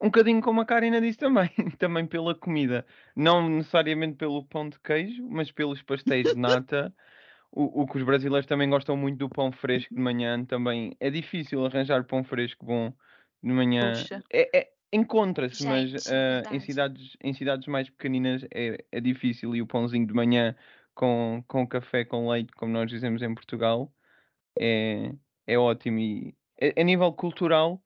um 0.00 0.07
bocadinho 0.07 0.40
como 0.40 0.61
a 0.61 0.64
Karina 0.64 1.00
disse 1.00 1.19
também, 1.19 1.50
também 1.78 2.07
pela 2.07 2.35
comida. 2.35 2.87
Não 3.14 3.49
necessariamente 3.49 4.16
pelo 4.16 4.45
pão 4.45 4.69
de 4.69 4.78
queijo, 4.80 5.26
mas 5.28 5.52
pelos 5.52 5.83
pastéis 5.83 6.33
de 6.33 6.38
nata. 6.38 6.95
O, 7.52 7.83
o 7.83 7.87
que 7.87 7.99
os 7.99 8.04
brasileiros 8.04 8.47
também 8.47 8.69
gostam 8.69 8.97
muito 8.97 9.19
do 9.19 9.28
pão 9.28 9.50
fresco 9.50 9.95
de 9.95 10.00
manhã 10.00 10.45
também. 10.45 10.97
É 11.00 11.11
difícil 11.11 11.64
arranjar 11.64 12.04
pão 12.04 12.23
fresco 12.23 12.64
bom 12.64 12.92
de 13.42 13.52
manhã. 13.52 13.92
É, 14.33 14.59
é, 14.59 14.71
Encontra-se, 14.92 15.64
mas 15.64 16.07
uh, 16.07 16.52
em, 16.52 16.59
cidades, 16.59 17.16
em 17.23 17.33
cidades 17.33 17.69
mais 17.69 17.88
pequeninas 17.88 18.45
é, 18.52 18.85
é 18.90 19.00
difícil. 19.00 19.54
E 19.54 19.62
o 19.62 19.66
pãozinho 19.66 20.07
de 20.07 20.12
manhã 20.12 20.54
com, 20.95 21.45
com 21.47 21.66
café 21.66 22.04
com 22.04 22.28
leite, 22.28 22.52
como 22.52 22.73
nós 22.73 22.90
dizemos 22.90 23.23
em 23.23 23.33
Portugal, 23.33 23.92
é, 24.59 25.12
é 25.47 25.57
ótimo. 25.57 25.99
E 25.99 26.35
a, 26.61 26.80
a 26.80 26.85
nível 26.85 27.12
cultural, 27.12 27.80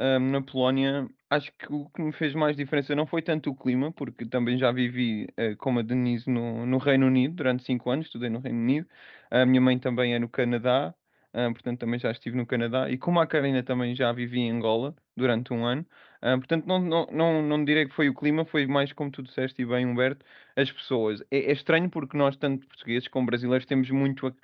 um, 0.00 0.30
na 0.30 0.42
Polónia, 0.42 1.06
acho 1.30 1.52
que 1.58 1.72
o 1.72 1.88
que 1.90 2.00
me 2.00 2.12
fez 2.12 2.34
mais 2.34 2.56
diferença 2.56 2.94
não 2.94 3.06
foi 3.06 3.22
tanto 3.22 3.50
o 3.50 3.54
clima, 3.54 3.92
porque 3.92 4.24
também 4.26 4.56
já 4.58 4.72
vivi 4.72 5.26
uh, 5.38 5.78
a 5.78 5.82
Denise 5.82 6.28
no, 6.30 6.64
no 6.66 6.78
Reino 6.78 7.06
Unido 7.06 7.36
durante 7.36 7.64
5 7.64 7.90
anos, 7.90 8.06
estudei 8.06 8.30
no 8.30 8.40
Reino 8.40 8.58
Unido. 8.58 8.88
A 9.30 9.44
minha 9.44 9.60
mãe 9.60 9.78
também 9.78 10.14
é 10.14 10.18
no 10.18 10.28
Canadá, 10.28 10.94
uh, 11.34 11.52
portanto 11.52 11.80
também 11.80 12.00
já 12.00 12.10
estive 12.10 12.36
no 12.36 12.46
Canadá. 12.46 12.90
E 12.90 12.96
como 12.96 13.20
a 13.20 13.26
Karina 13.26 13.62
também 13.62 13.94
já 13.94 14.10
vivi 14.12 14.40
em 14.40 14.50
Angola 14.50 14.94
durante 15.16 15.52
um 15.52 15.66
ano, 15.66 15.84
uh, 16.22 16.38
portanto 16.38 16.66
não, 16.66 16.78
não, 16.80 17.06
não, 17.12 17.42
não 17.42 17.64
direi 17.64 17.86
que 17.86 17.94
foi 17.94 18.08
o 18.08 18.14
clima, 18.14 18.44
foi 18.46 18.66
mais 18.66 18.92
como 18.92 19.10
tu 19.10 19.22
disseste 19.22 19.60
e 19.62 19.66
bem, 19.66 19.84
Humberto, 19.86 20.24
as 20.56 20.72
pessoas. 20.72 21.20
É, 21.30 21.38
é 21.38 21.52
estranho 21.52 21.90
porque 21.90 22.16
nós, 22.16 22.36
tanto 22.36 22.66
portugueses 22.66 23.08
como 23.08 23.26
brasileiros, 23.26 23.66
temos 23.66 23.90
muito 23.90 24.34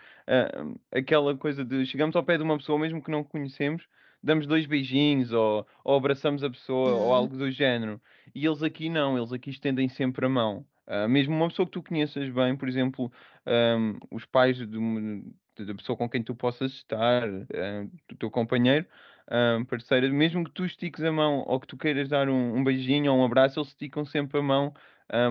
aquela 0.92 1.36
coisa 1.36 1.64
de 1.64 1.86
chegamos 1.86 2.14
ao 2.16 2.24
pé 2.24 2.36
de 2.36 2.42
uma 2.42 2.56
pessoa 2.58 2.78
mesmo 2.78 3.02
que 3.02 3.10
não 3.10 3.24
conhecemos 3.24 3.86
damos 4.24 4.46
dois 4.46 4.66
beijinhos 4.66 5.32
ou, 5.32 5.66
ou 5.84 5.96
abraçamos 5.96 6.42
a 6.42 6.50
pessoa 6.50 6.94
uhum. 6.94 7.00
ou 7.00 7.12
algo 7.12 7.36
do 7.36 7.50
género. 7.50 8.00
E 8.34 8.44
eles 8.44 8.62
aqui 8.62 8.88
não, 8.88 9.16
eles 9.16 9.32
aqui 9.32 9.50
estendem 9.50 9.88
sempre 9.88 10.24
a 10.26 10.28
mão. 10.28 10.64
Uh, 10.86 11.08
mesmo 11.08 11.34
uma 11.34 11.48
pessoa 11.48 11.66
que 11.66 11.72
tu 11.72 11.82
conheças 11.82 12.28
bem, 12.30 12.56
por 12.56 12.68
exemplo, 12.68 13.12
um, 13.46 13.98
os 14.10 14.24
pais 14.26 14.58
da 14.58 15.74
pessoa 15.74 15.96
com 15.96 16.08
quem 16.08 16.22
tu 16.22 16.34
possas 16.34 16.72
estar, 16.72 17.28
uh, 17.28 17.90
do 18.08 18.16
teu 18.16 18.30
companheiro, 18.30 18.86
uh, 19.28 19.64
parceiro, 19.66 20.12
mesmo 20.12 20.44
que 20.44 20.50
tu 20.50 20.64
estiques 20.64 21.02
a 21.02 21.12
mão 21.12 21.44
ou 21.46 21.60
que 21.60 21.66
tu 21.66 21.76
queiras 21.76 22.08
dar 22.08 22.28
um, 22.28 22.56
um 22.56 22.64
beijinho 22.64 23.12
ou 23.12 23.18
um 23.18 23.24
abraço, 23.24 23.60
eles 23.60 23.68
esticam 23.68 24.04
sempre 24.04 24.38
a 24.38 24.42
mão, 24.42 24.74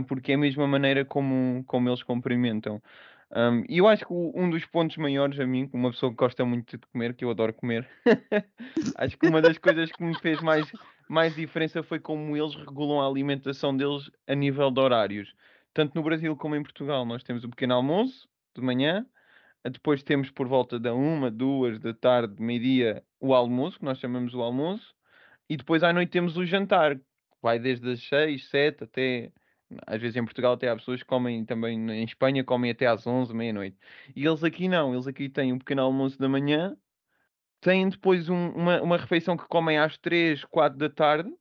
porque 0.07 0.31
é 0.31 0.35
a 0.35 0.37
mesma 0.37 0.67
maneira 0.67 1.03
como, 1.03 1.63
como 1.65 1.89
eles 1.89 2.03
cumprimentam. 2.03 2.79
Um, 3.35 3.63
e 3.67 3.79
eu 3.79 3.87
acho 3.87 4.05
que 4.05 4.13
um 4.13 4.47
dos 4.49 4.63
pontos 4.65 4.95
maiores 4.97 5.39
a 5.39 5.45
mim, 5.45 5.67
como 5.67 5.85
uma 5.85 5.91
pessoa 5.91 6.11
que 6.11 6.17
gosta 6.17 6.45
muito 6.45 6.77
de 6.77 6.85
comer, 6.87 7.15
que 7.15 7.25
eu 7.25 7.31
adoro 7.31 7.53
comer, 7.53 7.89
acho 8.97 9.17
que 9.17 9.27
uma 9.27 9.41
das 9.41 9.57
coisas 9.57 9.91
que 9.91 10.03
me 10.03 10.17
fez 10.19 10.39
mais, 10.41 10.71
mais 11.09 11.35
diferença 11.35 11.81
foi 11.81 11.99
como 11.99 12.37
eles 12.37 12.55
regulam 12.55 13.01
a 13.01 13.07
alimentação 13.07 13.75
deles 13.75 14.11
a 14.27 14.35
nível 14.35 14.69
de 14.69 14.79
horários. 14.79 15.33
Tanto 15.73 15.95
no 15.95 16.03
Brasil 16.03 16.35
como 16.37 16.55
em 16.55 16.61
Portugal, 16.61 17.05
nós 17.05 17.23
temos 17.23 17.43
o 17.43 17.49
pequeno 17.49 17.73
almoço 17.73 18.29
de 18.55 18.61
manhã, 18.61 19.03
depois 19.63 20.03
temos 20.03 20.29
por 20.29 20.47
volta 20.47 20.79
da 20.79 20.93
uma, 20.93 21.31
duas 21.31 21.79
da 21.79 21.93
tarde, 21.93 22.39
meio-dia, 22.39 23.03
o 23.19 23.33
almoço, 23.33 23.79
que 23.79 23.85
nós 23.85 23.97
chamamos 23.97 24.35
o 24.35 24.41
almoço, 24.41 24.93
e 25.49 25.57
depois 25.57 25.81
à 25.81 25.91
noite 25.91 26.09
temos 26.09 26.37
o 26.37 26.45
jantar, 26.45 26.95
que 26.97 27.03
vai 27.41 27.57
desde 27.57 27.89
as 27.91 28.03
seis, 28.03 28.47
sete 28.49 28.83
até 28.83 29.31
às 29.85 30.01
vezes 30.01 30.15
em 30.15 30.23
Portugal 30.23 30.53
até 30.53 30.69
há 30.69 30.75
pessoas 30.75 31.01
que 31.01 31.07
comem 31.07 31.45
também 31.45 31.77
em 31.91 32.03
Espanha, 32.03 32.43
comem 32.43 32.71
até 32.71 32.85
às 32.85 33.05
11, 33.05 33.33
meia-noite. 33.33 33.77
E 34.15 34.25
eles 34.25 34.43
aqui 34.43 34.67
não, 34.67 34.93
eles 34.93 35.07
aqui 35.07 35.29
têm 35.29 35.53
um 35.53 35.59
pequeno 35.59 35.81
almoço 35.81 36.19
da 36.19 36.29
manhã, 36.29 36.75
têm 37.61 37.89
depois 37.89 38.29
um, 38.29 38.49
uma, 38.49 38.81
uma 38.81 38.97
refeição 38.97 39.37
que 39.37 39.47
comem 39.47 39.77
às 39.77 39.97
3, 39.97 40.43
4 40.45 40.77
da 40.77 40.89
tarde, 40.89 41.31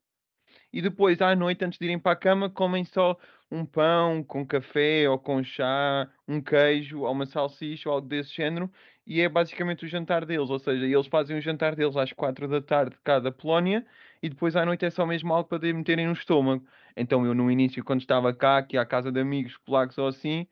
e 0.73 0.81
depois 0.81 1.21
à 1.21 1.37
noite, 1.37 1.65
antes 1.65 1.79
de 1.79 1.85
irem 1.85 1.99
para 1.99 2.13
a 2.13 2.17
cama, 2.17 2.49
comem 2.49 2.85
só 2.85 3.19
um 3.51 3.67
pão 3.67 4.25
com 4.25 4.47
café 4.47 5.09
ou 5.09 5.19
com 5.19 5.45
chá, 5.45 6.11
um 6.27 6.41
queijo 6.41 7.01
ou 7.01 7.13
uma 7.13 7.27
salsicha 7.27 7.89
ou 7.91 7.97
algo 7.97 8.09
desse 8.09 8.35
género, 8.35 8.71
e 9.07 9.21
é 9.21 9.29
basicamente 9.29 9.85
o 9.85 9.89
jantar 9.89 10.25
deles. 10.25 10.49
Ou 10.49 10.59
seja, 10.59 10.87
eles 10.87 11.07
fazem 11.07 11.37
o 11.37 11.41
jantar 11.41 11.77
deles 11.77 11.97
às 11.97 12.13
4 12.13 12.49
da 12.49 12.63
tarde, 12.63 12.97
cada 13.05 13.31
Polónia, 13.31 13.85
e 14.23 14.29
depois 14.29 14.55
à 14.55 14.65
noite 14.65 14.85
é 14.85 14.91
só 14.91 15.05
mesmo 15.05 15.35
algo 15.35 15.49
para 15.49 15.73
meterem 15.75 16.07
no 16.07 16.13
estômago. 16.13 16.65
Então 16.97 17.27
eu 17.27 17.35
no 17.35 17.51
início, 17.51 17.85
quando 17.85 18.01
estava 18.01 18.33
cá, 18.33 18.59
aqui 18.59 18.79
à 18.79 18.87
casa 18.87 19.11
de 19.11 19.21
amigos 19.21 19.59
polacos 19.59 19.99
ou 19.99 20.07
assim, 20.07 20.47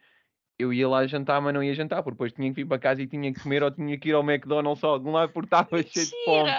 eu 0.58 0.72
ia 0.72 0.88
lá 0.88 1.06
jantar, 1.06 1.40
mas 1.40 1.54
não 1.54 1.62
ia 1.62 1.74
jantar, 1.74 2.02
porque 2.02 2.14
depois 2.14 2.32
tinha 2.32 2.48
que 2.48 2.56
vir 2.56 2.66
para 2.66 2.78
casa 2.78 3.00
e 3.00 3.06
tinha 3.06 3.32
que 3.32 3.40
comer 3.40 3.62
ou 3.62 3.70
tinha 3.70 3.96
que 3.98 4.08
ir 4.08 4.12
ao 4.12 4.22
McDonald's 4.22 4.82
ou 4.82 4.90
algum 4.90 5.12
lado 5.12 5.32
porque 5.32 5.46
estava 5.46 5.68
cheio 5.82 6.06
de 6.06 6.24
fome. 6.24 6.50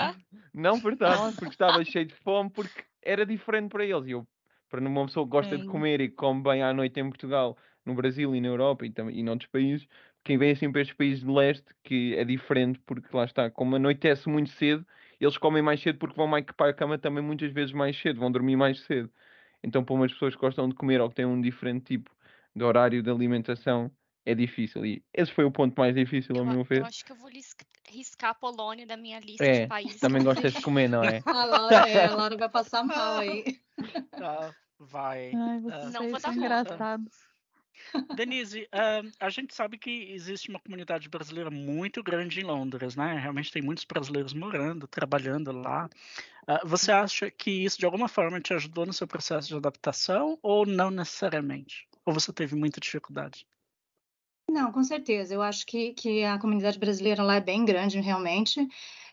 Não 0.54 0.78
verdade, 0.78 1.36
porque 1.36 1.54
estava 1.54 1.84
cheio 1.84 2.06
de 2.06 2.16
fome, 2.16 2.50
porque 2.50 2.84
era 3.04 3.26
diferente 3.26 3.70
para 3.70 3.86
eles. 3.86 4.08
E 4.08 4.12
eu, 4.12 4.26
para 4.70 4.80
uma 4.80 5.06
pessoa 5.06 5.26
que 5.26 5.32
gosta 5.32 5.58
de 5.58 5.66
comer 5.66 6.02
e 6.02 6.10
que 6.10 6.16
come 6.16 6.42
bem 6.42 6.64
à 6.64 6.74
noite 6.74 7.00
em 7.00 7.10
Portugal, 7.10 7.58
no 7.86 7.94
Brasil 7.94 8.34
e 8.36 8.42
na 8.42 8.48
Europa 8.48 8.86
e, 8.86 8.92
também, 8.92 9.18
e 9.18 9.24
noutros 9.24 9.50
países, 9.50 9.88
quem 10.24 10.38
vem 10.38 10.52
assim 10.52 10.72
para 10.72 10.82
estes 10.82 10.96
países 10.96 11.24
de 11.24 11.30
leste, 11.30 11.66
que 11.84 12.16
é 12.16 12.24
diferente, 12.24 12.80
porque 12.86 13.16
lá 13.16 13.26
está, 13.26 13.50
como 13.50 13.76
anoitece 13.76 14.30
muito 14.30 14.50
cedo, 14.52 14.86
eles 15.22 15.38
comem 15.38 15.62
mais 15.62 15.82
cedo 15.82 16.00
porque 16.00 16.16
vão 16.16 16.28
mais 16.28 16.44
para 16.46 16.72
a 16.72 16.74
cama 16.74 16.98
também 16.98 17.24
muitas 17.24 17.52
vezes 17.52 17.72
mais 17.72 18.00
cedo, 18.00 18.20
vão 18.20 18.32
dormir 18.32 18.56
mais 18.56 18.80
cedo. 18.82 19.10
Então, 19.64 19.84
para 19.84 19.94
umas 19.94 20.12
pessoas 20.12 20.36
que 20.36 20.42
gostam 20.42 20.68
de 20.68 20.74
comer 20.74 21.00
ou 21.00 21.10
que 21.10 21.16
têm 21.16 21.26
um 21.26 21.40
diferente 21.40 21.86
tipo 21.86 22.12
de 22.56 22.64
horário 22.64 23.04
de 23.04 23.10
alimentação, 23.10 23.92
é 24.26 24.34
difícil. 24.34 24.86
E 24.86 25.04
esse 25.14 25.32
foi 25.32 25.46
o 25.46 25.52
ponto 25.52 25.80
mais 25.80 25.94
difícil, 25.94 26.36
ao 26.38 26.46
meu 26.46 26.64
ver. 26.64 26.80
Eu 26.80 26.86
acho 26.86 27.06
que 27.06 27.12
eu 27.12 27.16
vou 27.16 27.30
riscar 27.88 28.32
a 28.32 28.34
Polônia 28.34 28.86
da 28.88 28.98
minha 28.98 29.20
lista 29.20 29.46
é, 29.46 29.62
de 29.62 29.68
países. 29.68 30.00
Também 30.00 30.24
gostas 30.24 30.54
de 30.54 30.62
comer, 30.62 30.90
não 30.90 31.04
é? 31.04 31.22
a, 31.26 31.46
Laura, 31.46 31.76
é, 31.88 32.06
a 32.06 32.16
Laura 32.16 32.38
vai 32.38 32.50
passar 32.50 32.84
mal 32.84 33.20
aí. 33.20 33.60
Ah, 34.14 34.52
vai. 34.80 35.32
Ai, 35.36 35.60
vocês 35.62 35.94
não 35.94 36.10
vou 36.10 36.20
dar 36.20 36.36
engraçados. 36.36 37.31
Denise, 38.16 38.68
uh, 38.74 39.12
a 39.20 39.30
gente 39.30 39.54
sabe 39.54 39.78
que 39.78 40.12
existe 40.12 40.50
uma 40.50 40.60
comunidade 40.60 41.10
brasileira 41.10 41.50
muito 41.50 42.04
grande 42.04 42.40
em 42.40 42.44
Londres, 42.44 42.96
né? 42.96 43.18
Realmente 43.18 43.52
tem 43.52 43.62
muitos 43.62 43.86
brasileiros 43.86 44.34
morando, 44.34 44.88
trabalhando 44.88 45.52
lá. 45.52 45.90
Uh, 46.44 46.68
você 46.68 46.92
acha 46.92 47.30
que 47.30 47.52
isso 47.52 47.80
de 47.80 47.86
alguma 47.86 48.08
forma 48.08 48.40
te 48.40 48.54
ajudou 48.54 48.86
no 48.86 48.94
seu 48.94 49.08
processo 49.08 49.48
de 49.48 49.56
adaptação 49.56 50.38
ou 50.42 50.66
não 50.66 50.92
necessariamente? 50.92 51.88
Ou 52.06 52.14
você 52.14 52.34
teve 52.34 52.56
muita 52.56 52.80
dificuldade? 52.80 53.46
Não, 54.50 54.72
com 54.72 54.84
certeza. 54.84 55.34
Eu 55.34 55.42
acho 55.42 55.66
que, 55.66 55.94
que 55.94 56.24
a 56.24 56.38
comunidade 56.38 56.78
brasileira 56.78 57.24
lá 57.24 57.36
é 57.36 57.42
bem 57.42 57.64
grande, 57.64 58.00
realmente. 58.02 58.68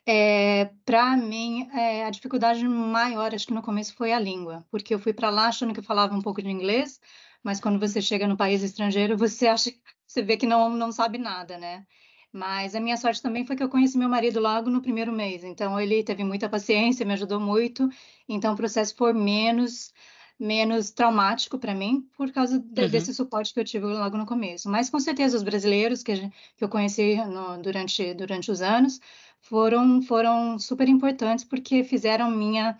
É, 0.05 0.71
para 0.85 1.17
mim, 1.17 1.69
é, 1.73 2.05
a 2.07 2.11
dificuldade 2.11 2.67
maior, 2.67 3.35
acho 3.35 3.47
que 3.47 3.53
no 3.53 3.62
começo, 3.62 3.95
foi 3.95 4.12
a 4.12 4.19
língua, 4.19 4.67
porque 4.71 4.95
eu 4.95 4.99
fui 4.99 5.12
para 5.12 5.31
lá 5.31 5.49
achando 5.49 5.73
que 5.75 5.81
eu 5.81 5.85
falava 5.85 6.15
um 6.15 6.23
pouco 6.23 6.43
de 6.43 6.49
inglês, 6.49 6.99
mas 7.42 7.61
quando 7.61 7.78
você 7.78 8.00
chega 8.00 8.26
no 8.26 8.37
país 8.37 8.62
estrangeiro, 8.62 9.16
você 9.16 9.47
acha, 9.47 9.71
você 10.07 10.23
vê 10.23 10.37
que 10.37 10.47
não, 10.47 10.71
não 10.71 10.92
sabe 10.92 11.18
nada, 11.18 11.59
né? 11.59 11.85
Mas 12.33 12.75
a 12.75 12.80
minha 12.80 12.97
sorte 12.97 13.23
também 13.23 13.47
foi 13.47 13.57
que 13.57 13.62
eu 13.62 13.68
conheci 13.68 13.97
meu 13.97 14.09
marido 14.09 14.38
logo 14.38 14.68
no 14.68 14.83
primeiro 14.83 15.12
mês, 15.12 15.42
então 15.45 15.80
ele 15.80 16.02
teve 16.04 16.23
muita 16.25 16.49
paciência, 16.49 17.07
me 17.07 17.14
ajudou 17.14 17.40
muito, 17.40 17.88
então 18.28 18.52
o 18.52 18.57
processo 18.57 18.95
foi 18.97 19.12
menos 19.12 19.92
menos 20.38 20.90
traumático 20.90 21.59
para 21.59 21.75
mim 21.75 22.09
por 22.16 22.30
causa 22.30 22.61
de, 22.61 22.83
uhum. 22.83 22.88
desse 22.88 23.12
suporte 23.12 23.52
que 23.52 23.59
eu 23.59 23.64
tive 23.64 23.87
logo 23.87 24.16
no 24.16 24.25
começo. 24.25 24.68
Mas 24.68 24.88
com 24.88 25.00
certeza 25.00 25.37
os 25.37 25.42
brasileiros 25.42 26.02
que, 26.02 26.14
gente, 26.14 26.35
que 26.57 26.62
eu 26.62 26.68
conheci 26.68 27.16
no, 27.16 27.61
durante 27.61 28.14
durante 28.14 28.50
os 28.50 28.62
anos 28.62 29.00
foram 29.40 30.00
foram 30.00 30.59
super 30.59 30.88
importantes 30.88 31.45
porque 31.45 31.83
fizeram 31.83 32.30
minha 32.30 32.78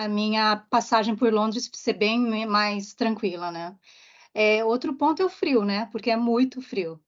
a 0.00 0.08
minha 0.08 0.56
passagem 0.56 1.14
por 1.14 1.30
Londres 1.32 1.70
ser 1.74 1.92
bem 1.92 2.46
mais 2.46 2.94
tranquila, 2.94 3.50
né? 3.50 3.76
É, 4.34 4.64
outro 4.64 4.94
ponto 4.94 5.20
é 5.20 5.24
o 5.26 5.28
frio, 5.28 5.62
né? 5.62 5.88
Porque 5.92 6.10
é 6.10 6.16
muito 6.16 6.62
frio. 6.62 6.98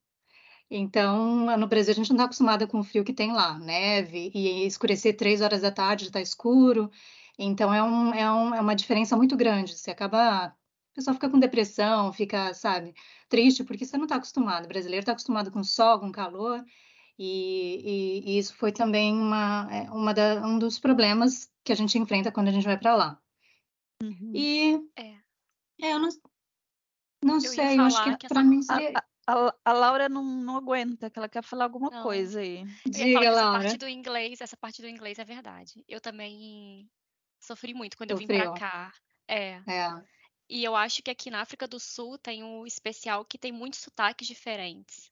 Então, 0.71 1.57
no 1.57 1.67
Brasil, 1.67 1.93
a 1.93 1.95
gente 1.95 2.11
não 2.11 2.17
está 2.17 2.25
acostumada 2.25 2.67
com 2.67 2.81
o 2.81 2.85
frio 2.85 3.05
que 3.05 3.13
tem 3.15 3.33
lá, 3.33 3.59
neve, 3.59 4.31
e 4.35 4.67
escurecer 4.67 5.17
três 5.17 5.41
horas 5.41 5.63
da 5.63 5.71
tarde 5.71 6.07
está 6.07 6.21
escuro. 6.21 6.91
Então, 7.39 7.73
é, 7.73 7.83
um, 7.83 8.15
é, 8.15 8.31
um, 8.31 8.55
é 8.55 8.61
uma 8.61 8.75
diferença 8.75 9.17
muito 9.17 9.37
grande. 9.37 9.77
Você 9.77 9.91
acaba. 9.91 10.47
A 10.47 10.55
pessoa 10.95 11.15
fica 11.15 11.31
com 11.31 11.39
depressão, 11.39 12.13
fica, 12.13 12.53
sabe, 12.53 12.95
triste, 13.29 13.65
porque 13.65 13.87
você 13.87 13.97
não 13.97 14.05
está 14.05 14.17
acostumado. 14.17 14.67
O 14.67 14.69
brasileiro 14.69 15.03
está 15.03 15.13
acostumado 15.13 15.51
com 15.51 15.65
sol, 15.65 15.99
com 16.01 16.13
calor, 16.13 16.63
e, 17.19 18.23
e, 18.25 18.31
e 18.31 18.39
isso 18.39 18.55
foi 18.57 18.73
também 18.73 19.13
uma, 19.13 19.69
é, 19.71 19.91
uma 19.91 20.15
da, 20.15 20.47
um 20.47 20.59
dos 20.59 20.79
problemas 20.79 21.51
que 21.65 21.73
a 21.73 21.77
gente 21.77 21.99
enfrenta 21.99 22.33
quando 22.33 22.49
a 22.49 22.53
gente 22.53 22.65
vai 22.65 22.79
para 22.79 22.95
lá. 22.95 23.23
Uhum. 24.03 24.33
E 24.35 24.75
é. 24.97 25.17
é, 25.81 25.93
eu 25.93 25.99
não, 25.99 26.09
não 27.25 27.35
eu 27.37 27.41
sei, 27.41 27.79
eu 27.79 27.83
acho 27.83 28.03
que, 28.03 28.17
que 28.17 28.29
para 28.29 28.43
mim 28.43 28.63
seria... 28.63 28.93
a, 29.27 29.55
a 29.65 29.73
Laura 29.73 30.09
não, 30.09 30.25
não 30.25 30.57
aguenta, 30.57 31.09
que 31.11 31.19
ela 31.19 31.29
quer 31.29 31.43
falar 31.43 31.65
alguma 31.65 31.91
Não. 31.91 32.03
coisa 32.03 32.41
aí. 32.41 32.65
Diga, 32.85 33.21
que 33.21 33.27
essa 33.27 33.43
Laura. 33.43 33.61
parte 33.61 33.77
do 33.77 33.89
inglês, 33.89 34.41
essa 34.41 34.57
parte 34.57 34.83
do 34.83 34.89
inglês 34.89 35.19
é 35.19 35.25
verdade. 35.25 35.85
Eu 35.87 36.01
também 36.01 36.91
sofri 37.39 37.75
muito 37.75 37.97
quando 37.97 38.11
eu 38.11 38.17
vim 38.17 38.27
pra 38.27 38.37
Sofreu. 38.37 38.55
cá. 38.55 38.93
É. 39.29 39.63
É. 39.69 40.03
E 40.49 40.65
eu 40.65 40.75
acho 40.75 41.03
que 41.03 41.11
aqui 41.11 41.31
na 41.31 41.41
África 41.41 41.69
do 41.69 41.79
Sul 41.79 42.19
tem 42.19 42.43
um 42.43 42.67
especial 42.67 43.25
que 43.25 43.39
tem 43.39 43.53
muitos 43.53 43.81
sotaques 43.81 44.27
diferentes. 44.27 45.12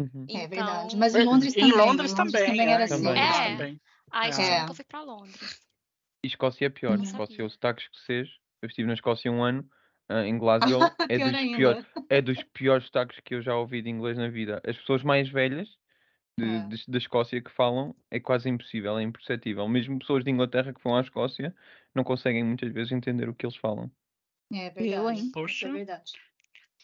Uhum. 0.00 0.26
É 0.28 0.32
Então, 0.32 0.48
verdade. 0.48 0.96
Mas 0.96 1.14
em 1.14 1.24
Londres 1.24 1.56
em 1.56 1.60
também. 1.60 1.76
Londres 1.86 2.12
em 2.12 2.16
também, 2.16 2.60
era 2.60 2.82
é, 2.82 2.84
assim. 2.84 3.04
Londres 3.04 3.20
É. 3.22 3.50
também. 3.50 3.80
ah, 4.10 4.28
isso 4.28 4.40
É. 4.40 4.56
eu 4.56 4.60
nunca 4.62 4.74
fui 4.74 4.84
pra 4.84 5.02
Londres. 5.02 5.60
E 6.22 6.26
Escócia 6.28 6.66
é 6.66 6.68
pior. 6.68 6.96
Não 6.96 7.04
Escócia 7.04 7.42
é 7.42 7.44
o 7.44 7.50
sotaque 7.50 7.82
escocês. 7.82 8.28
Eu 8.62 8.68
estive 8.68 8.86
na 8.86 8.94
Escócia 8.94 9.30
um 9.32 9.42
ano, 9.42 9.68
ah, 10.08 10.24
em 10.26 10.36
Glasgow. 10.38 10.80
é, 11.10 11.18
dos 11.18 11.56
pior, 11.56 11.86
é 12.08 12.20
dos 12.20 12.42
piores 12.52 12.84
sotaques 12.86 13.18
que 13.24 13.34
eu 13.34 13.42
já 13.42 13.56
ouvi 13.56 13.80
de 13.82 13.88
inglês 13.90 14.18
na 14.18 14.28
vida. 14.28 14.60
As 14.66 14.76
pessoas 14.76 15.02
mais 15.02 15.28
velhas 15.30 15.68
de, 16.38 16.44
É. 16.56 16.58
de- 16.68 16.84
da 16.88 16.98
Escócia 16.98 17.40
que 17.42 17.50
falam 17.50 17.94
é 18.10 18.20
quase 18.20 18.48
impossível, 18.48 18.98
é 18.98 19.02
imperceptível. 19.02 19.66
Mesmo 19.68 19.98
pessoas 19.98 20.24
de 20.24 20.30
Inglaterra 20.30 20.72
que 20.74 20.82
vão 20.82 20.96
à 20.96 21.00
Escócia 21.00 21.54
não 21.94 22.04
conseguem 22.04 22.44
muitas 22.44 22.72
vezes 22.72 22.92
entender 22.92 23.28
o 23.28 23.34
que 23.34 23.44
eles 23.46 23.56
falam. 23.56 23.90
É 24.52 24.66
Eu, 24.68 24.72
verdade. 24.74 25.20
hein? 25.20 25.30
Poxa. 25.32 25.68
É 25.68 25.72
verdade. 25.72 26.12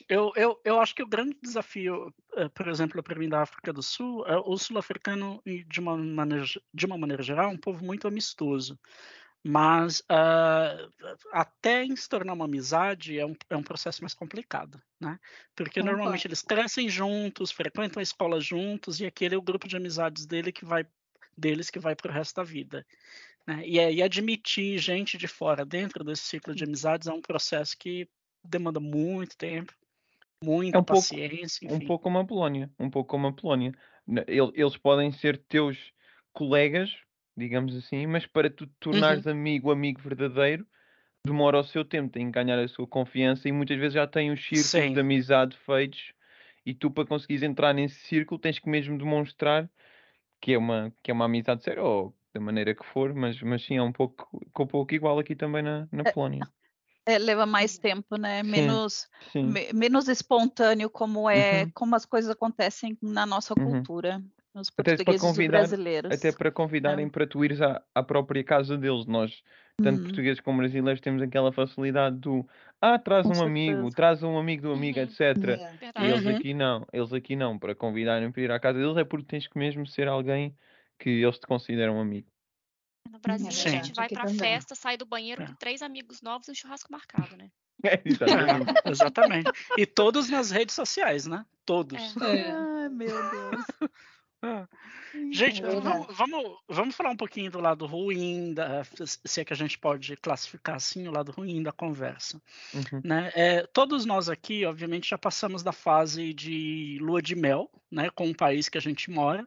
Eu, 0.09 0.33
eu, 0.37 0.61
eu 0.65 0.81
acho 0.81 0.95
que 0.95 1.03
o 1.03 1.09
grande 1.09 1.37
desafio, 1.43 2.15
eh, 2.35 2.49
por 2.49 2.69
exemplo, 2.69 3.03
para 3.03 3.19
mim 3.19 3.29
da 3.29 3.43
África 3.43 3.73
do 3.73 3.83
Sul, 3.83 4.27
é 4.27 4.37
o 4.37 4.57
sul-africano, 4.57 5.41
e 5.45 5.65
de 5.65 5.81
uma, 5.81 5.97
maneira, 5.97 6.45
de 6.73 6.87
uma 6.87 6.99
maneira 6.99 7.23
geral, 7.23 7.51
é 7.51 7.55
um 7.55 7.59
povo 7.59 7.85
muito 7.85 8.07
amistoso. 8.07 8.79
Mas 9.49 10.03
ah, 10.09 10.77
até 11.33 11.87
se 11.95 12.09
tornar 12.09 12.33
uma 12.33 12.47
amizade 12.47 13.17
é 13.17 13.25
um, 13.25 13.35
é 13.49 13.57
um 13.57 13.63
processo 13.63 14.03
mais 14.03 14.13
complicado, 14.13 14.83
né? 15.01 15.21
Porque 15.55 15.81
Concordo. 15.81 15.97
normalmente 15.97 16.27
eles 16.27 16.43
crescem 16.43 16.89
juntos, 16.89 17.53
frequentam 17.53 18.01
a 18.01 18.03
escola 18.03 18.41
juntos, 18.41 18.99
e 18.99 19.07
aquele 19.07 19.37
é 19.37 19.39
o 19.39 19.43
grupo 19.43 19.69
de 19.69 19.77
amizades 19.77 20.27
dele 20.27 20.51
que 20.51 20.65
vai, 20.65 20.85
deles 21.39 21.71
que 21.71 21.79
vai 21.79 21.95
para 21.95 22.11
o 22.11 22.15
resto 22.15 22.35
da 22.35 22.43
vida. 22.43 22.85
Né? 23.47 23.63
E, 23.65 23.79
aí 23.79 24.03
admitir 24.03 24.79
gente 24.79 25.17
de 25.17 25.29
fora 25.29 25.65
dentro 25.65 26.03
desse 26.03 26.23
ciclo 26.23 26.53
de 26.53 26.65
amizades 26.65 27.07
é 27.07 27.13
um 27.13 27.23
processo 27.23 27.77
que 27.79 28.09
demanda 28.43 28.81
muito 28.81 29.37
tempo, 29.37 29.73
muita 30.43 30.79
É 30.79 30.81
um 30.81 30.85
pouco- 30.85 31.01
paciência, 31.03 31.67
Um 31.67 31.77
enfim. 31.77 31.87
pouco 31.87 32.05
como 32.05 32.19
a 32.19 32.25
Polónia. 32.25 32.71
Um 32.79 32.91
pouco 32.91 33.11
como 33.11 33.27
a 33.29 33.33
Polónia. 33.33 33.73
Eles 34.29 34.77
podem 34.77 35.11
ser 35.13 35.39
teus 35.49 35.93
colegas, 36.33 36.95
digamos 37.37 37.75
assim, 37.77 38.07
mas 38.07 38.27
para 38.27 38.49
tu 38.51 38.67
te 38.67 38.73
tornares 38.79 39.27
amigo, 39.27 39.71
amigo 39.71 40.01
verdadeiro, 40.01 40.67
demora 41.25 41.59
o 41.59 41.65
seu 41.65 41.85
tempo, 41.85 42.13
tem 42.13 42.27
que 42.27 42.33
ganhar 42.33 42.59
a 42.59 42.69
sua 42.69 42.87
confiança 42.87 43.49
e 43.49 43.53
muitas 43.53 43.77
vezes 43.79 43.95
já 43.95 44.07
tem 44.07 44.31
os 44.31 44.41
círculos 44.41 44.71
Sim. 44.71 44.93
de 44.95 45.01
amizade 45.01 45.57
feitos 45.67 46.13
e 46.65 46.73
tu 46.75 46.91
para 46.91 47.07
conseguires 47.07 47.43
entrar 47.43 47.73
nesse 47.73 47.97
círculo 48.01 48.39
tens 48.39 48.59
que 48.59 48.69
mesmo 48.69 48.97
demonstrar 48.99 49.69
que 50.41 50.53
é 50.53 50.59
uma, 50.59 50.93
que 51.03 51.11
é 51.11 51.15
uma 51.15 51.25
amizade 51.25 51.63
séria 51.65 51.83
ou 51.83 52.15
da 52.33 52.41
maneira 52.41 52.75
que 52.75 52.85
for, 52.85 53.15
mas, 53.15 53.41
mas 53.43 53.65
sim, 53.65 53.77
é 53.77 53.83
um 53.83 53.93
pouco, 53.93 54.29
um 54.59 54.67
pouco 54.67 54.95
igual 54.95 55.19
aqui 55.19 55.35
também 55.35 55.63
na, 55.63 55.89
na 55.91 56.05
Polónia. 56.05 56.47
É, 57.09 57.19
leva 57.19 57.47
mais 57.47 57.79
tempo, 57.79 58.17
né? 58.17 58.43
Sim. 58.43 58.51
Menos, 58.51 59.09
Sim. 59.33 59.45
me- 59.45 59.73
menos 59.73 60.09
espontâneo 60.09 60.91
como 60.91 61.31
é, 61.31 61.63
Uhum. 61.63 61.71
como 61.73 61.95
as 61.95 62.05
coisas 62.05 62.29
acontecem 62.29 62.99
na 63.01 63.25
nossa 63.25 63.55
Uhum. 63.57 63.65
cultura, 63.75 64.21
nos 64.53 64.69
Até 64.69 64.83
para 64.97 65.05
portugueses 65.05 65.23
e 65.23 65.27
convidar- 65.27 65.59
brasileiros. 65.61 66.13
Até 66.13 66.33
para 66.33 66.51
convidarem 66.51 67.09
para 67.09 67.25
tu 67.25 67.45
ires 67.45 67.61
à, 67.63 67.81
à 67.95 68.03
própria 68.03 68.43
casa 68.43 68.77
deles. 68.77 69.07
Nós, 69.07 69.41
tanto 69.81 69.99
Uhum. 69.99 70.03
portugueses 70.03 70.41
como 70.41 70.59
brasileiros, 70.59 71.01
temos 71.01 71.23
aquela 71.23 71.53
facilidade 71.53 72.17
do 72.19 72.45
ah, 72.83 72.99
traz 72.99 73.25
Com 73.25 73.35
um 73.35 73.43
amigo, 73.43 73.77
certeza. 73.83 73.97
traz 73.97 74.23
um 74.25 74.37
amigo 74.37 74.63
do 74.63 74.73
amigo, 74.73 74.99
Uhum. 74.99 75.05
etc. 75.05 75.61
É. 75.95 76.03
E 76.03 76.09
eles 76.11 76.25
Uhum. 76.27 76.33
aqui 76.33 76.55
não, 76.55 76.87
eles 76.93 77.13
aqui 77.13 77.37
não, 77.37 77.57
para 77.57 77.73
convidarem 77.75 78.33
para 78.33 78.43
ir 78.43 78.51
à 78.51 78.59
casa 78.59 78.81
deles 78.81 78.97
é 78.97 79.05
porque 79.05 79.27
tens 79.27 79.47
que 79.47 79.57
mesmo 79.57 79.87
ser 79.87 80.09
alguém 80.09 80.57
que 80.99 81.09
eles 81.09 81.39
te 81.39 81.47
consideram 81.47 82.01
amigo. 82.01 82.27
No 83.13 83.19
Brasil, 83.19 83.49
a 83.49 83.51
Sim. 83.51 83.71
gente 83.71 83.93
vai 83.95 84.09
pra 84.09 84.23
também. 84.25 84.39
festa, 84.39 84.75
sai 84.75 84.97
do 84.97 85.07
banheiro 85.07 85.43
É. 85.43 85.47
com 85.47 85.55
três 85.55 85.83
amigos 85.83 86.21
novos 86.23 86.49
e 86.49 86.51
um 86.51 86.55
churrasco 86.55 86.91
marcado, 86.91 87.37
né? 87.37 87.51
É, 87.85 88.01
exatamente. 88.05 88.71
É, 88.85 88.91
exatamente. 88.91 89.51
E 89.77 89.85
todos 89.87 90.31
nas 90.31 90.51
redes 90.51 90.75
sociais, 90.75 91.27
né? 91.27 91.45
Todos. 91.65 92.01
É. 92.23 92.25
É. 92.25 92.51
Ai, 92.53 92.89
meu 92.89 93.31
Deus. 93.31 93.67
Gente, 95.33 95.63
É 95.63 95.67
verdade. 95.67 96.07
vamos, 96.07 96.17
vamos, 96.17 96.59
vamos 96.69 96.95
falar 96.95 97.11
um 97.11 97.17
pouquinho 97.17 97.51
do 97.51 97.61
lado 97.61 97.87
ruim, 97.87 98.53
da, 98.53 98.83
se 98.85 99.41
é 99.41 99.45
que 99.45 99.53
a 99.53 99.57
gente 99.57 99.79
pode 99.79 100.17
classificar 100.17 100.77
assim 100.77 101.09
o 101.09 101.11
lado 101.11 101.33
ruim 101.33 101.63
da 101.63 101.73
conversa. 101.73 102.41
Uhum. 102.75 103.01
Né? 103.03 103.33
É, 103.35 103.67
todos 103.73 104.05
nós 104.05 104.29
aqui, 104.29 104.65
obviamente, 104.67 105.09
já 105.09 105.19
passamos 105.19 105.63
da 105.63 105.73
fase 105.73 106.35
de 106.35 106.99
lua 107.01 107.23
de 107.23 107.35
mel, 107.35 107.71
né, 107.91 108.11
com 108.15 108.29
o 108.29 108.37
país 108.37 108.69
que 108.69 108.79
a 108.79 108.81
gente 108.81 109.11
mora. 109.11 109.47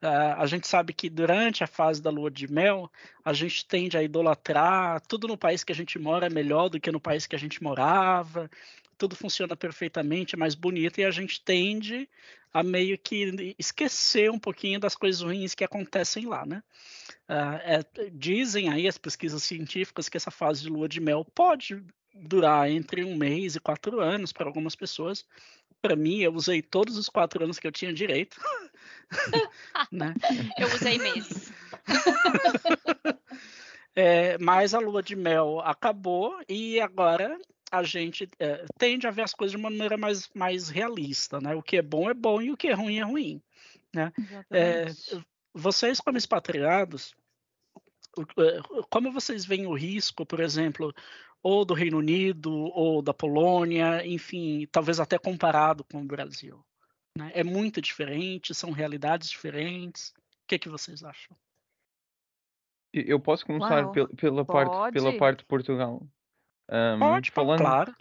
Ah, 0.00 0.36
a 0.42 0.46
gente 0.46 0.68
sabe 0.68 0.92
que 0.92 1.10
durante 1.10 1.64
a 1.64 1.66
fase 1.66 2.00
da 2.00 2.10
lua 2.10 2.30
de 2.30 2.50
mel, 2.50 2.90
a 3.24 3.32
gente 3.32 3.66
tende 3.66 3.96
a 3.96 4.02
idolatrar 4.02 5.00
tudo 5.02 5.26
no 5.26 5.36
país 5.36 5.64
que 5.64 5.72
a 5.72 5.74
gente 5.74 5.98
mora 5.98 6.26
é 6.26 6.30
melhor 6.30 6.68
do 6.68 6.78
que 6.78 6.92
no 6.92 7.00
país 7.00 7.26
que 7.26 7.34
a 7.34 7.38
gente 7.38 7.62
morava. 7.62 8.48
Tudo 8.98 9.16
funciona 9.16 9.56
perfeitamente, 9.56 10.34
é 10.34 10.38
mais 10.38 10.54
bonito 10.54 11.00
e 11.00 11.04
a 11.04 11.10
gente 11.10 11.40
tende 11.40 12.08
a 12.52 12.62
meio 12.62 12.98
que 12.98 13.54
esquecer 13.58 14.30
um 14.30 14.38
pouquinho 14.38 14.80
das 14.80 14.94
coisas 14.94 15.20
ruins 15.20 15.54
que 15.54 15.64
acontecem 15.64 16.26
lá, 16.26 16.44
né? 16.44 16.62
Ah, 17.28 17.60
é, 17.62 18.10
dizem 18.10 18.68
aí 18.70 18.88
as 18.88 18.98
pesquisas 18.98 19.42
científicas 19.42 20.08
que 20.08 20.16
essa 20.16 20.30
fase 20.30 20.62
de 20.62 20.68
lua 20.68 20.88
de 20.88 21.00
mel 21.00 21.24
pode 21.24 21.84
durar 22.14 22.70
entre 22.70 23.04
um 23.04 23.14
mês 23.14 23.54
e 23.54 23.60
quatro 23.60 24.00
anos 24.00 24.32
para 24.32 24.46
algumas 24.46 24.74
pessoas. 24.74 25.24
Para 25.80 25.94
mim, 25.94 26.18
eu 26.18 26.34
usei 26.34 26.60
todos 26.60 26.96
os 26.96 27.08
quatro 27.08 27.44
anos 27.44 27.58
que 27.58 27.66
eu 27.66 27.72
tinha 27.72 27.92
direito. 27.92 28.40
né? 29.92 30.14
Eu 30.58 30.68
usei 30.74 30.98
meses. 30.98 31.52
É, 34.00 34.38
mas 34.38 34.74
a 34.74 34.78
lua 34.78 35.02
de 35.02 35.16
mel 35.16 35.58
acabou 35.58 36.40
e 36.48 36.78
agora 36.78 37.36
a 37.70 37.82
gente 37.82 38.28
é, 38.38 38.64
tende 38.78 39.06
a 39.06 39.10
ver 39.10 39.22
as 39.22 39.34
coisas 39.34 39.52
de 39.52 39.56
uma 39.56 39.70
maneira 39.70 39.96
mais, 39.96 40.28
mais 40.34 40.68
realista, 40.68 41.40
né? 41.40 41.54
O 41.54 41.62
que 41.62 41.76
é 41.76 41.82
bom 41.82 42.08
é 42.10 42.14
bom 42.14 42.40
e 42.40 42.50
o 42.50 42.56
que 42.56 42.68
é 42.68 42.72
ruim 42.72 42.98
é 42.98 43.04
ruim. 43.04 43.42
É, 44.50 44.84
Exatamente. 44.86 45.26
vocês, 45.54 46.00
como 46.00 46.18
expatriados, 46.18 47.14
é, 48.38 48.60
como 48.90 49.12
vocês 49.12 49.44
veem 49.44 49.66
o 49.66 49.74
risco, 49.74 50.24
por 50.24 50.40
exemplo, 50.40 50.94
ou 51.42 51.64
do 51.64 51.74
Reino 51.74 51.98
Unido, 51.98 52.52
ou 52.52 53.00
da 53.02 53.14
Polônia, 53.14 54.06
enfim, 54.06 54.66
talvez 54.70 55.00
até 55.00 55.18
comparado 55.18 55.84
com 55.84 56.02
o 56.02 56.06
Brasil? 56.06 56.64
né? 57.18 57.32
É 57.34 57.42
muito 57.42 57.82
diferente, 57.82 58.54
são 58.54 58.70
realidades 58.70 59.28
diferentes. 59.28 60.10
O 60.10 60.46
que, 60.46 60.58
que 60.58 60.68
vocês 60.68 61.02
acham? 61.02 61.36
Eu 62.92 63.20
posso 63.20 63.44
começar 63.44 63.84
Uau, 63.84 63.92
pel- 63.92 64.08
pela, 64.16 64.44
parte, 64.44 64.92
pela 64.92 65.16
parte 65.18 65.40
de 65.40 65.44
Portugal. 65.44 66.06
Pode, 66.68 67.32
pode, 67.32 67.46
falando, 67.46 67.62
claro. 67.62 67.94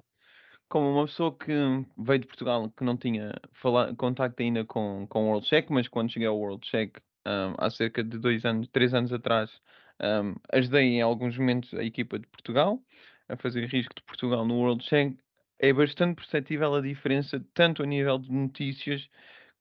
como 0.69 0.91
uma 0.91 1.05
pessoa 1.05 1.35
que 1.37 1.53
veio 1.97 2.19
de 2.19 2.27
Portugal 2.27 2.69
que 2.75 2.83
não 2.83 2.97
tinha 2.97 3.33
fala, 3.53 3.95
contacto 3.95 4.41
ainda 4.41 4.65
com, 4.65 5.07
com 5.07 5.25
o 5.25 5.27
World 5.29 5.47
Check, 5.47 5.69
mas 5.69 5.87
quando 5.87 6.11
cheguei 6.11 6.27
ao 6.27 6.37
World 6.37 6.65
Check 6.67 6.97
ahm, 7.25 7.55
há 7.57 7.69
cerca 7.69 8.03
de 8.03 8.17
dois 8.17 8.45
anos, 8.45 8.67
três 8.69 8.93
anos 8.93 9.13
atrás, 9.13 9.51
ahm, 9.99 10.35
ajudei 10.51 10.83
em 10.83 11.01
alguns 11.01 11.37
momentos 11.37 11.73
a 11.73 11.83
equipa 11.83 12.19
de 12.19 12.27
Portugal 12.27 12.81
a 13.29 13.37
fazer 13.37 13.65
risco 13.67 13.93
de 13.95 14.03
Portugal 14.03 14.45
no 14.45 14.55
World 14.55 14.83
Check. 14.85 15.17
É 15.59 15.73
bastante 15.73 16.15
perceptível 16.15 16.75
a 16.75 16.81
diferença, 16.81 17.43
tanto 17.53 17.81
a 17.83 17.85
nível 17.85 18.19
de 18.19 18.31
notícias 18.31 19.09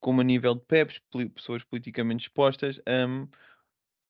como 0.00 0.20
a 0.20 0.24
nível 0.24 0.54
de 0.54 0.60
PEPs, 0.66 1.00
pessoas 1.34 1.64
politicamente 1.64 2.26
expostas, 2.26 2.80
ahm, 2.86 3.26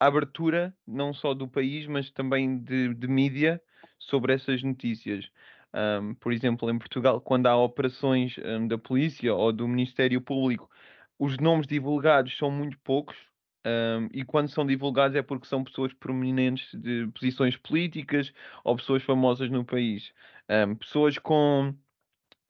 a 0.00 0.06
abertura 0.06 0.74
não 0.87 1.12
só 1.14 1.35
do 1.35 1.48
país, 1.48 1.87
mas 1.87 2.11
também 2.11 2.59
de, 2.59 2.94
de 2.94 3.09
mídia 3.09 3.61
sobre 3.98 4.35
essas 4.35 4.62
notícias. 4.62 5.30
Ahm, 5.72 6.14
por 6.14 6.32
exemplo, 6.32 6.70
em 6.70 6.78
Portugal, 6.78 7.20
quando 7.20 7.46
há 7.46 7.56
operações 7.56 8.37
ahm, 8.38 8.66
da 8.68 8.78
polícia 8.78 9.35
ou 9.35 9.52
do 9.52 9.66
Ministério 9.68 10.20
Público, 10.20 10.70
os 11.18 11.38
nomes 11.38 11.66
divulgados 11.66 12.37
são 12.37 12.50
muito 12.50 12.78
poucos. 12.80 13.16
ahm, 13.64 14.09
e 14.12 14.24
quando 14.24 14.48
são 14.48 14.64
divulgados 14.66 15.16
é 15.16 15.22
porque 15.22 15.46
são 15.46 15.64
pessoas 15.64 15.92
prominentes 15.94 16.72
de 16.74 17.09
posições 17.09 17.56
políticas 17.56 18.32
ou 18.64 18.76
pessoas 18.76 19.02
famosas 19.02 19.50
no 19.50 19.64
país. 19.64 20.12
Ahm, 20.48 20.74
pessoas 20.76 21.18
com 21.18 21.74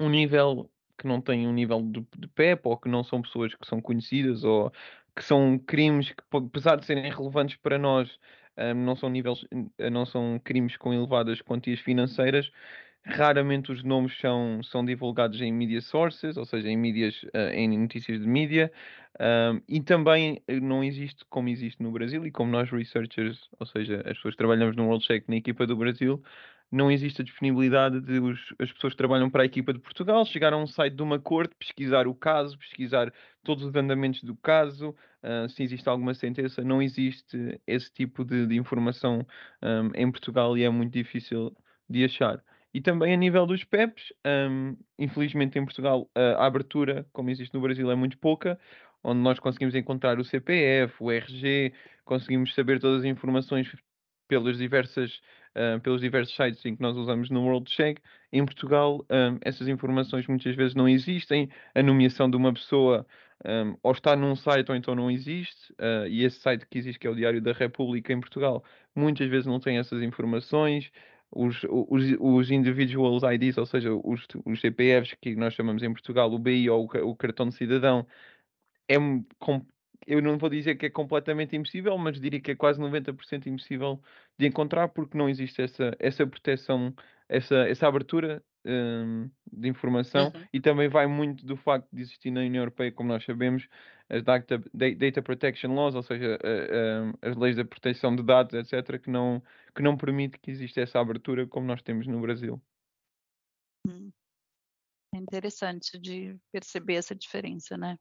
um 0.00 0.08
nível 0.08 0.70
que 0.98 1.06
não 1.06 1.20
têm 1.20 1.46
um 1.46 1.52
nível 1.52 1.82
de, 1.82 2.00
de 2.18 2.28
PEP 2.28 2.62
ou 2.68 2.78
que 2.78 2.88
não 2.88 3.04
são 3.04 3.20
pessoas 3.22 3.54
que 3.54 3.66
são 3.66 3.80
conhecidas 3.80 4.44
ou 4.44 4.70
que 5.14 5.22
são 5.22 5.58
crimes 5.58 6.10
que, 6.12 6.22
apesar 6.36 6.76
de 6.76 6.84
serem 6.86 7.10
relevantes 7.10 7.56
para 7.56 7.78
nós, 7.78 8.18
ahm, 8.56 8.84
não 8.84 8.96
são 8.96 9.08
níveis, 9.10 9.44
eh, 9.78 9.90
não 9.90 10.06
são 10.06 10.40
crimes 10.44 10.76
com 10.76 10.92
elevadas 10.94 11.40
quantias 11.42 11.80
financeiras. 11.80 12.50
Raramente 13.04 13.70
os 13.70 13.84
nomes 13.84 14.18
são, 14.18 14.60
são 14.64 14.84
divulgados 14.84 15.40
em 15.40 15.52
media 15.52 15.80
sources, 15.80 16.36
ou 16.36 16.44
seja, 16.44 16.68
em 16.68 16.76
mídias, 16.76 17.24
eh, 17.34 17.54
em 17.54 17.78
notícias 17.78 18.20
de 18.20 18.26
mídia, 18.26 18.72
ahm, 19.20 19.60
e 19.68 19.80
também 19.80 20.42
não 20.62 20.82
existe 20.82 21.24
como 21.30 21.48
existe 21.48 21.80
no 21.82 21.92
Brasil 21.92 22.26
e 22.26 22.32
como 22.32 22.50
nós 22.50 22.68
researchers, 22.70 23.48
ou 23.60 23.66
seja, 23.66 23.98
as 24.06 24.16
pessoas 24.16 24.34
que 24.34 24.38
trabalhamos 24.38 24.74
no 24.76 24.86
World 24.86 25.04
Check 25.06 25.24
na 25.28 25.36
equipa 25.36 25.66
do 25.66 25.76
Brasil, 25.76 26.20
não 26.70 26.90
existe 26.90 27.22
a 27.22 27.24
disponibilidade 27.24 28.00
de 28.00 28.18
os, 28.18 28.38
as 28.58 28.70
pessoas 28.72 28.92
que 28.92 28.98
trabalham 28.98 29.30
para 29.30 29.42
a 29.42 29.46
equipa 29.46 29.72
de 29.72 29.78
Portugal 29.78 30.24
chegar 30.24 30.52
a 30.52 30.56
um 30.56 30.66
site 30.66 30.94
de 30.94 31.02
uma 31.02 31.18
corte, 31.18 31.54
pesquisar 31.58 32.06
o 32.06 32.14
caso, 32.14 32.58
pesquisar 32.58 33.12
todos 33.44 33.64
os 33.64 33.74
andamentos 33.74 34.22
do 34.22 34.36
caso, 34.36 34.94
uh, 35.22 35.48
se 35.48 35.62
existe 35.62 35.88
alguma 35.88 36.14
sentença, 36.14 36.62
não 36.62 36.82
existe 36.82 37.60
esse 37.66 37.92
tipo 37.92 38.24
de, 38.24 38.46
de 38.46 38.56
informação 38.56 39.26
um, 39.62 39.90
em 39.94 40.10
Portugal 40.10 40.58
e 40.58 40.64
é 40.64 40.70
muito 40.70 40.92
difícil 40.92 41.56
de 41.88 42.04
achar. 42.04 42.42
E 42.74 42.80
também 42.80 43.14
a 43.14 43.16
nível 43.16 43.46
dos 43.46 43.64
PEPs, 43.64 44.12
um, 44.50 44.76
infelizmente 44.98 45.58
em 45.58 45.64
Portugal 45.64 46.10
a 46.14 46.44
abertura, 46.44 47.06
como 47.12 47.30
existe 47.30 47.54
no 47.54 47.60
Brasil, 47.60 47.90
é 47.90 47.94
muito 47.94 48.18
pouca, 48.18 48.58
onde 49.02 49.20
nós 49.20 49.38
conseguimos 49.38 49.74
encontrar 49.74 50.18
o 50.18 50.24
CPF, 50.24 50.94
o 50.98 51.10
RG, 51.10 51.72
conseguimos 52.04 52.52
saber 52.54 52.80
todas 52.80 53.00
as 53.00 53.04
informações 53.04 53.72
pelas 54.28 54.58
diversas, 54.58 55.20
uh, 55.56 55.80
pelos 55.80 56.00
diversos 56.00 56.36
sites 56.36 56.64
em 56.64 56.76
que 56.76 56.82
nós 56.82 56.96
usamos 56.96 57.30
no 57.30 57.42
WorldCheck. 57.42 58.00
Em 58.32 58.44
Portugal, 58.44 59.04
um, 59.10 59.38
essas 59.40 59.66
informações 59.66 60.26
muitas 60.26 60.54
vezes 60.54 60.74
não 60.74 60.88
existem. 60.88 61.48
A 61.74 61.82
nomeação 61.82 62.28
de 62.30 62.36
uma 62.36 62.52
pessoa 62.52 63.06
um, 63.44 63.76
ou 63.82 63.92
está 63.92 64.14
num 64.14 64.36
site 64.36 64.70
ou 64.70 64.76
então 64.76 64.94
não 64.94 65.10
existe. 65.10 65.72
Uh, 65.72 66.06
e 66.08 66.24
esse 66.24 66.38
site 66.40 66.66
que 66.66 66.78
existe, 66.78 66.98
que 66.98 67.06
é 67.06 67.10
o 67.10 67.14
Diário 67.14 67.40
da 67.40 67.52
República 67.52 68.12
em 68.12 68.20
Portugal, 68.20 68.62
muitas 68.94 69.28
vezes 69.28 69.46
não 69.46 69.58
tem 69.58 69.78
essas 69.78 70.02
informações. 70.02 70.90
Os, 71.30 71.64
os, 71.64 72.16
os 72.20 72.50
individuals 72.50 73.22
IDs, 73.24 73.58
ou 73.58 73.66
seja, 73.66 73.92
os, 73.92 74.26
os 74.44 74.60
CPFs 74.60 75.16
que 75.20 75.34
nós 75.34 75.54
chamamos 75.54 75.82
em 75.82 75.92
Portugal, 75.92 76.32
o 76.32 76.38
BI 76.38 76.70
ou 76.70 76.84
o, 76.86 77.10
o 77.10 77.16
cartão 77.16 77.48
de 77.48 77.54
cidadão, 77.54 78.06
é 78.88 78.96
eu 80.06 80.22
não 80.22 80.38
vou 80.38 80.48
dizer 80.48 80.76
que 80.76 80.86
é 80.86 80.90
completamente 80.90 81.56
impossível, 81.56 81.96
mas 81.98 82.20
diria 82.20 82.40
que 82.40 82.52
é 82.52 82.56
quase 82.56 82.80
90% 82.80 83.46
impossível 83.46 84.00
de 84.38 84.46
encontrar 84.46 84.88
porque 84.88 85.18
não 85.18 85.28
existe 85.28 85.60
essa, 85.62 85.96
essa 85.98 86.26
proteção, 86.26 86.94
essa, 87.28 87.68
essa 87.68 87.88
abertura 87.88 88.42
um, 88.64 89.30
de 89.50 89.68
informação 89.68 90.26
uhum. 90.26 90.46
e 90.52 90.60
também 90.60 90.88
vai 90.88 91.06
muito 91.06 91.44
do 91.44 91.56
facto 91.56 91.88
de 91.92 92.02
existir 92.02 92.30
na 92.30 92.40
União 92.40 92.62
Europeia, 92.62 92.92
como 92.92 93.08
nós 93.08 93.24
sabemos, 93.24 93.68
as 94.08 94.22
Data, 94.22 94.62
data 94.72 95.22
Protection 95.22 95.74
Laws, 95.74 95.94
ou 95.96 96.02
seja, 96.02 96.38
as 97.22 97.36
leis 97.36 97.56
da 97.56 97.64
proteção 97.64 98.14
de 98.14 98.22
dados, 98.22 98.54
etc., 98.54 99.00
que 99.00 99.10
não, 99.10 99.42
que 99.74 99.82
não 99.82 99.96
permite 99.96 100.38
que 100.38 100.50
exista 100.50 100.80
essa 100.80 101.00
abertura 101.00 101.46
como 101.46 101.66
nós 101.66 101.82
temos 101.82 102.06
no 102.06 102.20
Brasil. 102.20 102.60
Hum. 103.88 104.12
É 105.14 105.18
interessante 105.18 105.98
de 105.98 106.36
perceber 106.52 106.94
essa 106.94 107.14
diferença, 107.14 107.76
né? 107.76 107.98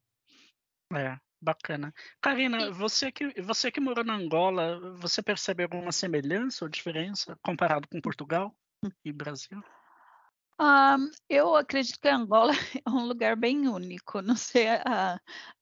É, 0.93 1.17
bacana. 1.45 1.93
Karina, 2.19 2.71
você 2.71 3.11
que, 3.11 3.39
você 3.41 3.71
que 3.71 3.79
morou 3.79 4.03
na 4.03 4.15
Angola, 4.15 4.79
você 4.97 5.21
percebe 5.21 5.63
alguma 5.63 5.91
semelhança 5.91 6.65
ou 6.65 6.69
diferença 6.69 7.37
comparado 7.43 7.87
com 7.87 8.01
Portugal 8.01 8.53
e 9.05 9.13
Brasil? 9.13 9.63
Um, 10.59 11.11
eu 11.29 11.55
acredito 11.55 11.99
que 11.99 12.07
Angola 12.07 12.53
é 12.85 12.89
um 12.89 13.05
lugar 13.05 13.35
bem 13.35 13.67
único. 13.67 14.21
Não 14.21 14.35
sei 14.35 14.67
a, 14.69 15.19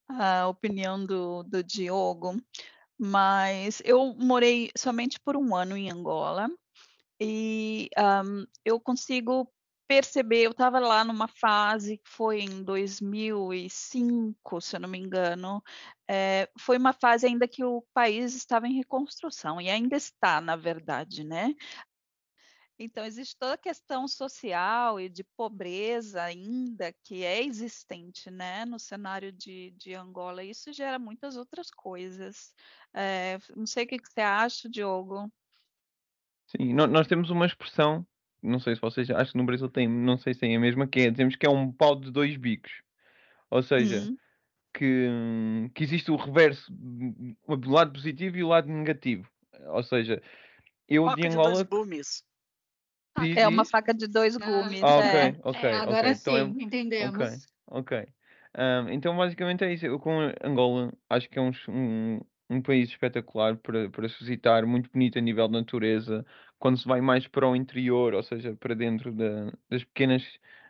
a 0.07 0.47
opinião 0.47 1.05
do, 1.05 1.43
do 1.43 1.63
Diogo, 1.63 2.41
mas 2.97 3.81
eu 3.83 4.15
morei 4.15 4.71
somente 4.77 5.19
por 5.19 5.35
um 5.35 5.55
ano 5.55 5.75
em 5.75 5.91
Angola 5.91 6.47
e 7.19 7.89
um, 7.97 8.45
eu 8.63 8.79
consigo 8.79 9.51
perceber, 9.93 10.43
eu 10.43 10.51
estava 10.51 10.79
lá 10.79 11.03
numa 11.03 11.27
fase 11.27 11.97
que 11.97 12.09
foi 12.09 12.41
em 12.41 12.63
2005, 12.63 14.59
se 14.59 14.75
eu 14.75 14.79
não 14.79 14.89
me 14.89 14.97
engano, 14.97 15.63
é, 16.07 16.49
foi 16.57 16.77
uma 16.77 16.93
fase 16.93 17.27
ainda 17.27 17.47
que 17.47 17.63
o 17.63 17.83
país 17.93 18.33
estava 18.33 18.67
em 18.67 18.73
reconstrução, 18.73 19.61
e 19.61 19.69
ainda 19.69 19.95
está, 19.95 20.41
na 20.41 20.55
verdade, 20.55 21.23
né? 21.23 21.53
Então, 22.79 23.05
existe 23.05 23.37
toda 23.37 23.53
a 23.53 23.57
questão 23.57 24.07
social 24.07 24.99
e 24.99 25.07
de 25.07 25.23
pobreza 25.23 26.23
ainda 26.23 26.91
que 27.03 27.23
é 27.23 27.43
existente 27.43 28.31
né, 28.31 28.65
no 28.65 28.79
cenário 28.79 29.31
de, 29.31 29.75
de 29.77 29.93
Angola. 29.93 30.43
Isso 30.43 30.73
gera 30.73 30.97
muitas 30.97 31.37
outras 31.37 31.69
coisas. 31.69 32.51
É, 32.91 33.37
não 33.55 33.67
sei 33.67 33.83
o 33.85 33.87
que, 33.87 33.99
que 33.99 34.11
você 34.11 34.21
acha, 34.21 34.67
Diogo. 34.67 35.31
Sim, 36.47 36.73
nós 36.73 37.05
temos 37.05 37.29
uma 37.29 37.45
expressão 37.45 38.03
não 38.43 38.59
sei 38.59 38.75
se 38.75 38.81
vocês, 38.81 39.09
acho 39.09 39.31
que 39.31 39.37
no 39.37 39.45
Brasil 39.45 39.69
tem, 39.69 39.87
não 39.87 40.17
sei 40.17 40.33
se 40.33 40.41
tem 40.41 40.55
a 40.55 40.59
mesma, 40.59 40.85
que 40.85 41.01
é, 41.01 41.09
dizemos 41.09 41.35
que 41.35 41.45
é 41.45 41.49
um 41.49 41.71
pau 41.71 41.95
de 41.95 42.11
dois 42.11 42.35
bicos. 42.35 42.71
Ou 43.49 43.63
seja, 43.63 43.99
uhum. 43.99 44.17
que, 44.73 45.07
que 45.73 45.83
existe 45.83 46.11
o 46.11 46.15
reverso, 46.15 46.71
do 46.71 47.69
lado 47.71 47.93
positivo 47.93 48.37
e 48.37 48.43
o 48.43 48.49
lado 48.49 48.67
negativo. 48.67 49.27
Ou 49.67 49.83
seja, 49.83 50.21
eu 50.87 51.05
faca 51.05 51.21
de 51.21 51.27
Angola. 51.27 51.63
De 51.63 53.39
é 53.39 53.47
uma 53.47 53.63
faca 53.63 53.93
de 53.93 54.07
dois 54.07 54.35
gumes. 54.35 54.81
Ah, 54.83 55.05
é. 55.05 55.29
ok, 55.29 55.41
ok. 55.43 55.69
É, 55.69 55.73
agora 55.75 55.99
okay. 55.99 56.15
sim, 56.15 56.31
então, 56.31 56.55
entendemos. 56.59 57.47
Ok. 57.67 58.07
Um, 58.57 58.89
então, 58.89 59.15
basicamente 59.15 59.63
é 59.63 59.73
isso. 59.73 59.85
Eu 59.85 59.99
com 59.99 60.31
Angola 60.43 60.91
acho 61.09 61.29
que 61.29 61.37
é 61.37 61.41
um, 61.41 61.51
um, 61.69 62.21
um 62.49 62.61
país 62.61 62.89
espetacular 62.89 63.55
para, 63.57 63.89
para 63.89 64.09
se 64.09 64.19
visitar, 64.19 64.65
muito 64.65 64.89
bonito 64.91 65.17
a 65.17 65.21
nível 65.21 65.47
de 65.47 65.53
natureza, 65.53 66.25
quando 66.63 66.77
se 66.77 66.87
vai 66.87 67.01
mais 67.01 67.27
para 67.27 67.45
o 67.45 67.57
interior, 67.57 68.13
ou 68.13 68.23
seja, 68.23 68.55
para 68.57 68.73
dentro 68.73 69.11
da, 69.11 69.51
das 69.69 69.83
pequenas 69.83 70.23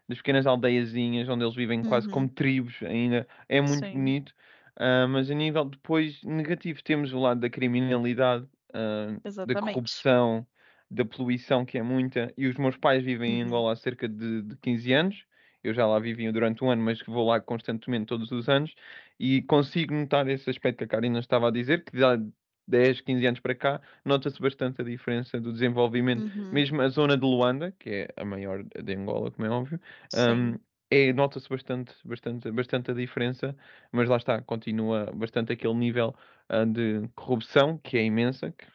das 0.10 0.18
pequenas 0.18 0.48
aldeiazinhas 0.48 1.30
onde 1.30 1.44
eles 1.44 1.56
vivem 1.56 1.84
quase 1.84 2.10
como 2.10 2.26
uhum. 2.26 2.34
tribos 2.34 2.74
ainda, 2.82 3.28
é 3.48 3.62
muito 3.62 3.86
Sim. 3.86 3.94
bonito. 3.94 4.30
Uh, 4.76 5.08
mas 5.08 5.30
a 5.30 5.36
nível 5.36 5.64
depois 5.66 6.20
negativo 6.24 6.84
temos 6.84 7.14
o 7.14 7.20
lado 7.20 7.42
da 7.42 7.50
criminalidade, 7.50 8.44
uh, 8.70 9.46
da 9.46 9.62
corrupção, 9.62 10.48
da 10.90 11.06
poluição 11.06 11.64
que 11.64 11.78
é 11.78 11.84
muita. 11.84 12.34
E 12.36 12.48
os 12.48 12.58
meus 12.58 12.76
pais 12.76 13.04
vivem 13.04 13.36
em 13.36 13.42
uhum. 13.42 13.50
Angola 13.50 13.74
há 13.74 13.76
cerca 13.76 14.10
de, 14.10 14.42
de 14.42 14.58
15 14.58 14.94
anos. 14.94 15.26
Eu 15.64 15.76
já 15.76 15.86
lá 15.86 16.00
vivi 16.00 16.30
durante 16.32 16.64
um 16.64 16.72
ano, 16.72 16.82
mas 16.82 17.04
vou 17.04 17.28
lá 17.28 17.40
constantemente 17.40 18.08
todos 18.08 18.32
os 18.32 18.50
anos 18.50 18.74
e 19.20 19.44
consigo 19.44 19.94
notar 19.94 20.28
esse 20.28 20.50
aspecto 20.50 20.80
que 20.80 20.86
a 20.86 20.88
Karina 20.88 21.20
estava 21.20 21.50
a 21.50 21.52
dizer, 21.52 21.84
que 21.84 21.96
dá 21.96 22.18
10, 22.68 23.02
15 23.02 23.26
anos 23.26 23.40
para 23.40 23.56
cá, 23.56 23.82
nota-se 24.06 24.42
bastante 24.42 24.82
a 24.82 24.86
diferença 24.86 25.40
do 25.40 25.52
desenvolvimento. 25.52 26.24
Uhum. 26.24 26.52
Mesmo 26.52 26.82
a 26.82 26.90
zona 26.90 27.18
de 27.18 27.24
Luanda, 27.24 27.74
que 27.80 27.90
é 27.90 28.08
a 28.16 28.26
maior 28.26 28.64
de 28.64 28.96
Angola, 28.96 29.32
como 29.32 29.48
é 29.48 29.50
óbvio, 29.50 29.80
um, 30.16 30.58
é, 30.90 31.12
nota-se 31.12 31.50
bastante, 31.50 31.94
bastante, 32.06 32.52
bastante 32.52 32.92
a 32.92 32.94
diferença, 32.94 33.56
mas 33.92 34.08
lá 34.08 34.18
está, 34.18 34.42
continua 34.42 35.12
bastante 35.14 35.52
aquele 35.52 35.74
nível 35.74 36.16
uh, 36.52 36.66
de 36.66 37.10
corrupção, 37.16 37.80
que 37.80 37.98
é 37.98 38.04
imensa, 38.04 38.52
que 38.52 38.66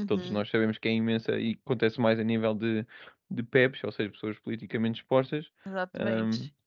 uhum. 0.00 0.06
todos 0.06 0.28
nós 0.30 0.50
sabemos 0.50 0.78
que 0.78 0.88
é 0.88 0.92
imensa 0.92 1.38
e 1.38 1.58
acontece 1.64 2.00
mais 2.00 2.18
a 2.18 2.24
nível 2.24 2.54
de, 2.54 2.84
de 3.30 3.42
PEPs, 3.44 3.84
ou 3.84 3.92
seja, 3.92 4.10
pessoas 4.10 4.38
politicamente 4.40 5.00
expostas. 5.00 5.50
Exatamente. 5.64 6.42
Um, 6.42 6.61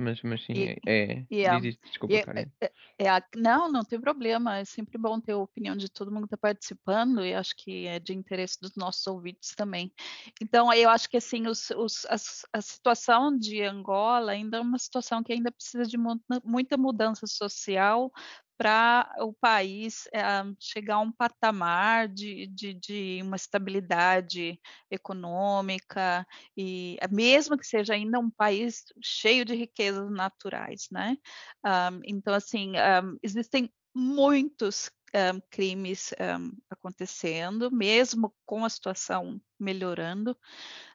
mas, 0.00 0.22
mas 0.22 0.44
sim, 0.44 0.52
e, 0.54 0.76
é. 0.86 1.24
é 1.30 1.60
diz 1.60 1.76
desculpa, 1.76 2.14
e, 2.14 2.22
Karen. 2.24 2.46
É, 2.60 2.72
é, 2.98 3.06
é, 3.06 3.22
não, 3.36 3.70
não 3.70 3.84
tem 3.84 4.00
problema. 4.00 4.58
É 4.58 4.64
sempre 4.64 4.98
bom 4.98 5.20
ter 5.20 5.32
a 5.32 5.38
opinião 5.38 5.76
de 5.76 5.88
todo 5.88 6.10
mundo 6.10 6.22
que 6.22 6.34
está 6.34 6.36
participando 6.36 7.24
e 7.24 7.34
acho 7.34 7.54
que 7.56 7.86
é 7.86 7.98
de 7.98 8.14
interesse 8.14 8.58
dos 8.60 8.74
nossos 8.76 9.06
ouvintes 9.06 9.54
também. 9.54 9.92
Então, 10.40 10.72
eu 10.72 10.88
acho 10.90 11.08
que 11.08 11.16
assim, 11.16 11.46
os, 11.46 11.70
os, 11.70 12.06
as, 12.06 12.46
a 12.52 12.60
situação 12.60 13.36
de 13.36 13.62
Angola 13.62 14.32
ainda 14.32 14.56
é 14.58 14.60
uma 14.60 14.78
situação 14.78 15.22
que 15.22 15.32
ainda 15.32 15.52
precisa 15.52 15.84
de 15.84 15.96
muita 16.44 16.76
mudança 16.76 17.26
social 17.26 18.10
para 18.60 19.10
o 19.20 19.32
país 19.32 20.06
é, 20.12 20.22
chegar 20.58 20.96
a 20.96 21.00
um 21.00 21.10
patamar 21.10 22.06
de, 22.06 22.46
de, 22.48 22.74
de, 22.74 23.20
uma 23.22 23.36
estabilidade 23.36 24.60
econômica 24.90 26.26
e 26.54 26.98
eh, 27.00 27.08
mesmo 27.08 27.56
que 27.56 27.66
seja 27.66 27.94
ainda 27.94 28.18
um 28.18 28.28
país 28.28 28.84
cheio 29.02 29.46
de 29.46 29.54
riquezas 29.54 30.10
naturais, 30.10 30.88
né? 30.92 31.16
Um, 31.64 32.00
então 32.04 32.34
assim 32.34 32.72
um, 32.72 33.18
existem 33.22 33.72
muitos 33.94 34.90
um, 35.14 35.40
crimes 35.50 36.12
acontecendo, 36.68 37.70
mesmo 37.70 38.30
com 38.44 38.66
a 38.66 38.68
situação 38.68 39.40
melhorando 39.60 40.36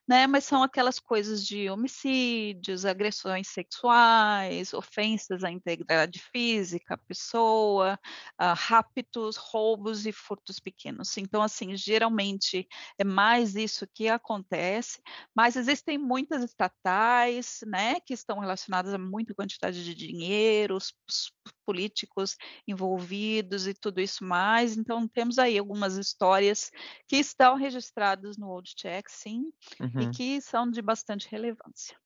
né? 0.07 0.27
Mas 0.27 0.43
são 0.45 0.61
aquelas 0.63 0.99
coisas 0.99 1.45
de 1.45 1.69
homicídios, 1.69 2.85
agressões 2.85 3.47
sexuais, 3.47 4.73
ofensas 4.73 5.43
à 5.43 5.51
integridade 5.51 6.21
física, 6.31 6.93
à 6.93 6.97
pessoa, 6.97 7.99
uh, 8.39 8.53
raptos, 8.55 9.35
roubos 9.35 10.05
e 10.05 10.11
furtos 10.11 10.59
pequenos. 10.59 11.17
Então, 11.17 11.41
assim, 11.41 11.75
geralmente 11.75 12.67
é 12.99 13.03
mais 13.03 13.55
isso 13.55 13.87
que 13.93 14.07
acontece, 14.07 15.01
mas 15.35 15.55
existem 15.55 15.97
muitas 15.97 16.43
estatais, 16.43 17.59
né, 17.65 17.99
que 18.01 18.13
estão 18.13 18.39
relacionadas 18.39 18.93
a 18.93 18.97
muita 18.97 19.33
quantidade 19.33 19.83
de 19.83 19.95
dinheiro, 19.95 20.75
os, 20.75 20.93
os 21.09 21.31
políticos 21.65 22.37
envolvidos 22.67 23.67
e 23.67 23.73
tudo 23.73 23.99
isso 23.99 24.23
mais. 24.23 24.77
Então, 24.77 25.07
temos 25.07 25.39
aí 25.39 25.57
algumas 25.57 25.97
histórias 25.97 26.69
que 27.07 27.17
estão 27.17 27.55
registradas 27.55 28.37
no 28.37 28.47
Old 28.55 28.73
Check, 28.75 29.09
sim, 29.09 29.51
uhum. 29.79 29.99
e 29.99 30.07
que 30.07 30.41
são 30.41 30.69
de 30.69 30.81
bastante 30.81 31.27
relevância. 31.29 31.97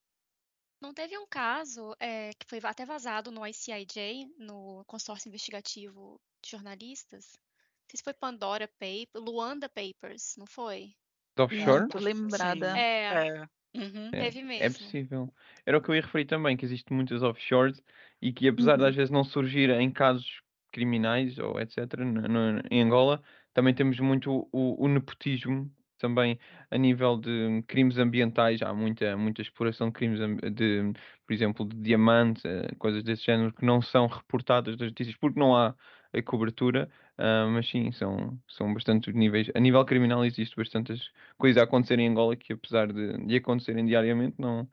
Não 0.80 0.92
teve 0.94 1.16
um 1.18 1.26
caso 1.26 1.94
é, 2.00 2.30
que 2.34 2.46
foi 2.48 2.58
até 2.64 2.84
vazado 2.84 3.30
no 3.30 3.46
ICIJ, 3.46 4.26
no 4.38 4.84
consórcio 4.86 5.28
investigativo 5.28 6.20
de 6.42 6.50
jornalistas? 6.50 7.32
Não 7.34 7.90
sei 7.90 7.98
se 7.98 8.02
foi 8.04 8.14
Pandora 8.14 8.68
Papers, 8.68 9.24
Luanda 9.24 9.68
Papers, 9.68 10.34
não 10.38 10.46
foi? 10.46 10.94
offshore? 11.38 11.88
Muito 11.88 11.98
lembrada. 11.98 12.86
É, 13.08 13.10
É. 13.10 13.46
Uhum. 13.76 14.10
É, 14.12 14.24
teve 14.24 14.42
é 14.58 14.70
mesmo. 14.70 14.70
possível. 14.70 15.34
Era 15.66 15.78
o 15.78 15.82
que 15.82 15.90
eu 15.90 15.94
ia 15.96 16.02
referir 16.02 16.26
também, 16.26 16.56
que 16.56 16.64
existem 16.64 16.96
muitas 16.96 17.22
offshores 17.22 17.82
e 18.22 18.32
que 18.32 18.48
apesar 18.48 18.76
de 18.76 18.84
Uhum. 18.84 18.88
às 18.90 18.96
vezes 18.96 19.10
não 19.10 19.24
surgir 19.24 19.70
em 19.70 19.90
casos 19.92 20.42
criminais 20.72 21.38
ou 21.38 21.60
etc. 21.60 22.04
no- 22.04 22.22
no- 22.28 22.62
em 22.70 22.82
Angola, 22.82 23.22
também 23.54 23.74
temos 23.74 23.98
muito 24.00 24.48
o, 24.52 24.84
o 24.84 24.88
nepotismo 24.88 25.72
também 26.00 26.38
a 26.70 26.78
nível 26.78 27.16
de 27.18 27.62
crimes 27.68 27.98
ambientais. 27.98 28.62
Há 28.62 28.74
muita, 28.74 29.16
muita 29.16 29.42
exploração 29.42 29.88
de 29.88 29.92
crimes, 29.94 30.18
de, 30.52 30.92
por 31.26 31.32
exemplo, 31.32 31.64
de 31.66 31.76
diamantes, 31.76 32.44
eh, 32.44 32.68
coisas 32.78 33.04
desse 33.04 33.24
género 33.24 33.52
que 33.52 33.64
não 33.64 33.80
são 33.82 34.06
reportadas 34.06 34.76
das 34.76 34.88
notícias 34.88 35.16
porque 35.16 35.38
não 35.38 35.56
há 35.56 35.74
a 36.12 36.22
cobertura, 36.22 36.90
ah, 37.18 37.46
mas 37.52 37.68
sim, 37.68 37.92
são, 37.92 38.38
são 38.48 38.72
bastante 38.74 39.12
níveis. 39.12 39.50
A 39.54 39.60
nível 39.60 39.84
criminal 39.84 40.24
existe 40.24 40.56
bastantes 40.56 41.10
coisas 41.38 41.60
a 41.60 41.64
acontecer 41.64 41.98
em 41.98 42.08
Angola 42.08 42.36
que 42.36 42.52
apesar 42.52 42.92
de, 42.92 43.18
de 43.26 43.36
acontecerem 43.36 43.86
diariamente 43.86 44.36
não, 44.38 44.68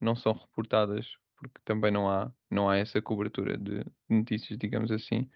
não 0.00 0.14
são 0.16 0.32
reportadas 0.34 1.16
porque 1.36 1.60
também 1.64 1.90
não 1.90 2.08
há, 2.08 2.32
não 2.50 2.68
há 2.70 2.76
essa 2.76 3.02
cobertura 3.02 3.58
de 3.58 3.84
notícias, 4.08 4.56
digamos 4.58 4.92
assim. 4.92 5.28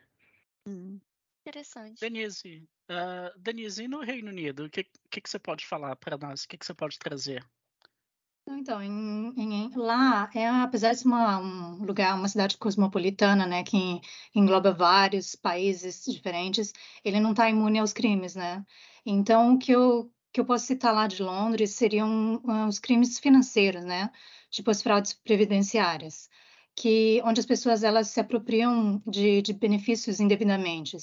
Hum. 0.66 1.00
Interessante. 1.46 2.00
Denise, 2.00 2.68
ah, 2.88 3.32
Denise, 3.38 3.84
e 3.84 3.88
no 3.88 4.00
Reino 4.00 4.30
Unido, 4.30 4.64
o 4.64 4.70
que, 4.70 4.82
que, 5.08 5.20
que 5.20 5.30
você 5.30 5.38
pode 5.38 5.64
falar 5.64 5.94
para 5.94 6.18
nós? 6.18 6.42
O 6.42 6.48
que, 6.48 6.58
que 6.58 6.66
você 6.66 6.74
pode 6.74 6.98
trazer? 6.98 7.44
Então, 8.48 8.82
em- 8.82 9.32
em- 9.36 9.70
lá, 9.76 10.28
é, 10.34 10.46
apesar 10.48 10.92
de 10.92 11.00
ser 11.00 11.08
uma, 11.08 11.38
um 11.38 11.84
lugar, 11.84 12.14
uma 12.16 12.28
cidade 12.28 12.56
cosmopolitana, 12.58 13.46
né, 13.46 13.62
que 13.62 13.76
en- 13.76 14.00
engloba 14.34 14.72
vários 14.72 15.36
países 15.36 16.04
diferentes, 16.04 16.72
ele 17.04 17.20
não 17.20 17.30
está 17.30 17.48
imune 17.48 17.78
aos 17.78 17.92
crimes, 17.92 18.34
né? 18.34 18.64
Então, 19.04 19.54
o 19.54 19.58
que 19.58 19.70
eu, 19.72 20.12
que 20.32 20.40
eu 20.40 20.44
posso 20.44 20.66
citar 20.66 20.92
lá 20.94 21.06
de 21.06 21.22
Londres 21.22 21.72
seriam 21.72 22.40
ah, 22.48 22.66
os 22.66 22.78
crimes 22.80 23.18
financeiros, 23.20 23.84
né? 23.84 24.10
Tipo 24.50 24.70
as 24.70 24.82
fraudes 24.82 25.12
previdenciárias, 25.12 26.28
que, 26.76 27.22
onde 27.24 27.40
as 27.40 27.46
pessoas 27.46 27.82
elas 27.82 28.08
se 28.08 28.20
apropriam 28.20 29.02
de, 29.06 29.42
de 29.42 29.52
benefícios 29.54 30.20
indevidamente 30.20 30.96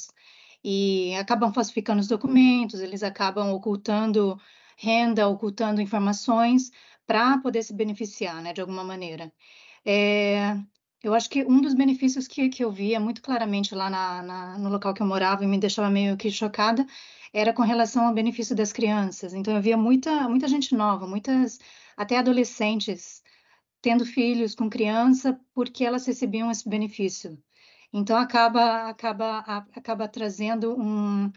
e 0.63 1.13
acabam 1.15 1.51
falsificando 1.53 1.99
os 2.01 2.07
documentos, 2.07 2.79
eles 2.79 3.03
acabam 3.03 3.51
ocultando 3.53 4.39
renda, 4.77 5.27
ocultando 5.27 5.81
informações 5.81 6.71
para 7.05 7.37
poder 7.39 7.63
se 7.63 7.73
beneficiar, 7.73 8.41
né, 8.41 8.53
de 8.53 8.61
alguma 8.61 8.83
maneira. 8.83 9.31
É, 9.85 10.57
eu 11.03 11.13
acho 11.13 11.29
que 11.29 11.43
um 11.45 11.61
dos 11.61 11.73
benefícios 11.73 12.27
que, 12.27 12.49
que 12.49 12.63
eu 12.63 12.71
via 12.71 12.99
muito 12.99 13.21
claramente 13.21 13.75
lá 13.75 13.89
na, 13.89 14.21
na- 14.23 14.57
no 14.57 14.69
local 14.69 14.93
que 14.93 15.01
eu 15.01 15.07
morava 15.07 15.43
e 15.43 15.47
me 15.47 15.57
deixava 15.59 15.89
meio 15.89 16.15
que 16.17 16.31
chocada 16.31 16.85
era 17.33 17.53
com 17.53 17.61
relação 17.63 18.07
ao 18.07 18.13
benefício 18.13 18.55
das 18.55 18.71
crianças. 18.71 19.33
Então, 19.33 19.53
eu 19.55 19.61
via 19.61 19.75
muita, 19.77 20.29
muita 20.29 20.47
gente 20.47 20.73
nova, 20.75 21.05
muitas, 21.07 21.59
até 21.97 22.17
adolescentes, 22.17 23.21
tendo 23.83 24.05
filhos 24.05 24.55
com 24.55 24.69
criança 24.69 25.39
porque 25.53 25.85
elas 25.85 26.07
recebiam 26.07 26.49
esse 26.51 26.67
benefício. 26.69 27.37
Então, 27.93 28.17
acaba, 28.17 28.89
acaba, 28.89 29.39
acaba 29.75 30.07
trazendo 30.09 30.75
um 30.79 31.31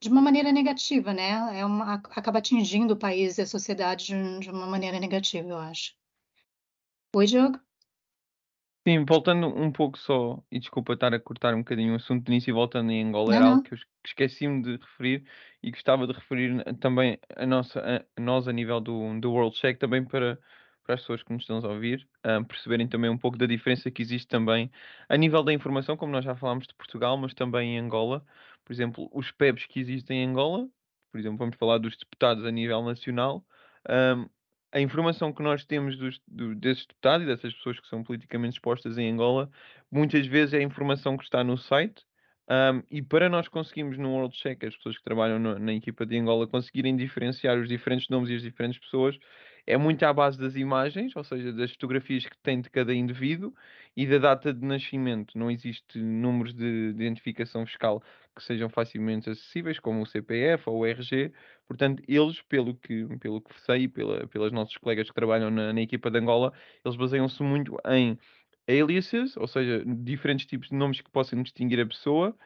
de 0.00 0.08
uma 0.10 0.22
maneira 0.22 0.52
negativa, 0.52 1.14
né? 1.14 1.58
É 1.60 1.66
uma, 1.66 1.94
acaba 1.94 2.38
atingindo 2.40 2.94
o 2.94 2.98
país 2.98 3.38
e 3.38 3.42
a 3.42 3.46
sociedade 3.46 4.06
de, 4.08 4.40
de 4.40 4.50
uma 4.50 4.66
maneira 4.66 5.00
negativa, 5.00 5.48
eu 5.48 5.58
acho. 5.58 5.94
Oi, 7.14 7.26
Diogo? 7.26 7.58
Sim, 8.86 9.04
voltando 9.04 9.46
um 9.46 9.70
pouco 9.70 9.96
só, 9.96 10.42
e 10.50 10.58
desculpa 10.58 10.94
estar 10.94 11.14
a 11.14 11.20
cortar 11.20 11.54
um 11.54 11.58
bocadinho 11.58 11.92
o 11.92 11.96
assunto 11.96 12.24
de 12.24 12.32
início 12.32 12.50
e 12.50 12.52
voltando 12.52 12.90
em 12.90 13.04
Angola, 13.04 13.30
Não, 13.30 13.36
era 13.36 13.46
algo 13.46 13.62
que 13.62 13.72
eu 13.74 13.76
es- 13.78 13.84
que 13.84 14.08
esqueci-me 14.08 14.60
de 14.62 14.76
referir 14.76 15.24
e 15.62 15.70
gostava 15.70 16.04
de 16.04 16.12
referir 16.12 16.64
também 16.80 17.16
a 17.36 17.46
nossa, 17.46 17.80
a 18.16 18.20
nós 18.20 18.48
a 18.48 18.52
nível 18.52 18.80
do, 18.80 19.20
do 19.20 19.32
World 19.32 19.56
Check, 19.56 19.78
também 19.78 20.04
para, 20.04 20.36
para 20.84 20.94
as 20.94 21.00
pessoas 21.00 21.22
que 21.22 21.32
nos 21.32 21.42
estão 21.42 21.58
a 21.58 21.68
ouvir, 21.68 22.08
ah, 22.22 22.42
perceberem 22.44 22.88
também 22.88 23.10
um 23.10 23.18
pouco 23.18 23.36
da 23.38 23.46
diferença 23.46 23.90
que 23.90 24.02
existe 24.02 24.28
também 24.28 24.70
a 25.08 25.16
nível 25.16 25.42
da 25.42 25.52
informação, 25.52 25.96
como 25.96 26.12
nós 26.12 26.24
já 26.24 26.34
falámos 26.36 26.66
de 26.66 26.74
Portugal, 26.74 27.16
mas 27.16 27.34
também 27.34 27.76
em 27.76 27.78
Angola. 27.78 28.24
Por 28.64 28.72
exemplo, 28.72 29.08
os 29.12 29.30
PEBs 29.30 29.66
que 29.66 29.80
existem 29.80 30.22
em 30.22 30.28
Angola, 30.28 30.68
por 31.10 31.18
exemplo, 31.18 31.38
vamos 31.38 31.56
falar 31.56 31.78
dos 31.78 31.96
deputados 31.96 32.44
a 32.44 32.50
nível 32.50 32.82
nacional. 32.82 33.44
ah, 33.88 34.28
a 34.74 34.80
informação 34.80 35.32
que 35.32 35.42
nós 35.42 35.64
temos 35.66 35.96
dos, 35.98 36.18
do- 36.26 36.54
desses 36.54 36.86
deputados 36.86 37.24
e 37.26 37.28
dessas 37.30 37.52
pessoas 37.54 37.78
que 37.78 37.86
são 37.88 38.02
politicamente 38.02 38.54
expostas 38.54 38.96
em 38.96 39.10
Angola, 39.12 39.50
muitas 39.90 40.26
vezes 40.26 40.54
é 40.54 40.58
a 40.58 40.62
informação 40.62 41.16
que 41.16 41.24
está 41.24 41.44
no 41.44 41.56
site. 41.58 42.04
ahm, 42.48 42.82
e 42.90 43.00
para 43.02 43.28
nós 43.28 43.48
conseguirmos 43.48 43.96
no 43.98 44.10
World 44.12 44.34
Check, 44.36 44.64
as 44.64 44.76
pessoas 44.76 44.96
que 44.98 45.04
trabalham 45.04 45.38
no- 45.38 45.58
na 45.58 45.72
equipa 45.74 46.04
de 46.06 46.18
Angola 46.18 46.46
conseguirem 46.48 46.96
diferenciar 46.96 47.56
os 47.58 47.68
diferentes 47.68 48.08
nomes 48.08 48.30
e 48.30 48.34
as 48.34 48.42
diferentes 48.42 48.78
pessoas, 48.80 49.16
é 49.66 49.76
muito 49.76 50.02
à 50.04 50.12
base 50.12 50.38
das 50.38 50.56
imagens, 50.56 51.14
ou 51.16 51.24
seja, 51.24 51.52
das 51.52 51.70
fotografias 51.72 52.24
que 52.26 52.36
tem 52.42 52.60
de 52.60 52.68
cada 52.70 52.94
indivíduo 52.94 53.54
e 53.96 54.06
da 54.06 54.18
data 54.18 54.52
de 54.52 54.64
nascimento. 54.64 55.38
Não 55.38 55.50
existe 55.50 55.98
números 55.98 56.54
de, 56.54 56.92
de 56.92 57.02
identificação 57.04 57.64
fiscal 57.66 58.02
que 58.34 58.42
sejam 58.42 58.68
facilmente 58.68 59.28
acessíveis, 59.30 59.78
como 59.78 60.02
o 60.02 60.06
CPF 60.06 60.68
ou 60.68 60.78
o 60.80 60.86
RG, 60.86 61.32
Portanto, 61.68 62.02
eles, 62.08 62.40
pelo 62.42 62.74
que, 62.76 63.06
pelo 63.18 63.40
que 63.40 63.58
sei, 63.60 63.88
pela, 63.88 64.26
pelas 64.26 64.52
nossos 64.52 64.76
colegas 64.76 65.08
que 65.08 65.14
trabalham 65.14 65.50
na, 65.50 65.72
na 65.72 65.80
equipa 65.80 66.10
de 66.10 66.18
Angola, 66.18 66.52
eles 66.84 66.96
baseiam-se 66.96 67.42
muito 67.42 67.76
em 67.86 68.18
aliases, 68.68 69.36
ou 69.36 69.46
seja, 69.46 69.84
diferentes 69.86 70.46
tipos 70.46 70.68
de 70.68 70.74
nomes 70.76 71.00
que 71.00 71.10
possam 71.10 71.42
distinguir 71.42 71.80
a 71.80 71.86
pessoa, 71.86 72.36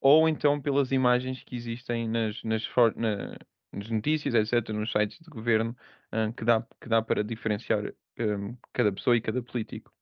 ou 0.00 0.28
então 0.28 0.60
pelas 0.60 0.92
imagens 0.92 1.42
que 1.44 1.56
existem 1.56 2.08
nas, 2.08 2.42
nas, 2.44 2.68
na- 2.96 3.38
nas 3.72 3.88
notícias, 3.90 4.34
etc., 4.34 4.68
nos 4.74 4.92
sites 4.92 5.18
de 5.18 5.30
governo, 5.30 5.76
ah, 6.10 6.32
que, 6.32 6.44
dá, 6.44 6.66
que 6.80 6.88
dá 6.88 7.02
para 7.02 7.24
diferenciar 7.24 7.86
ah, 7.86 8.56
cada 8.72 8.92
pessoa 8.92 9.16
e 9.16 9.20
cada 9.20 9.42
político. 9.42 9.92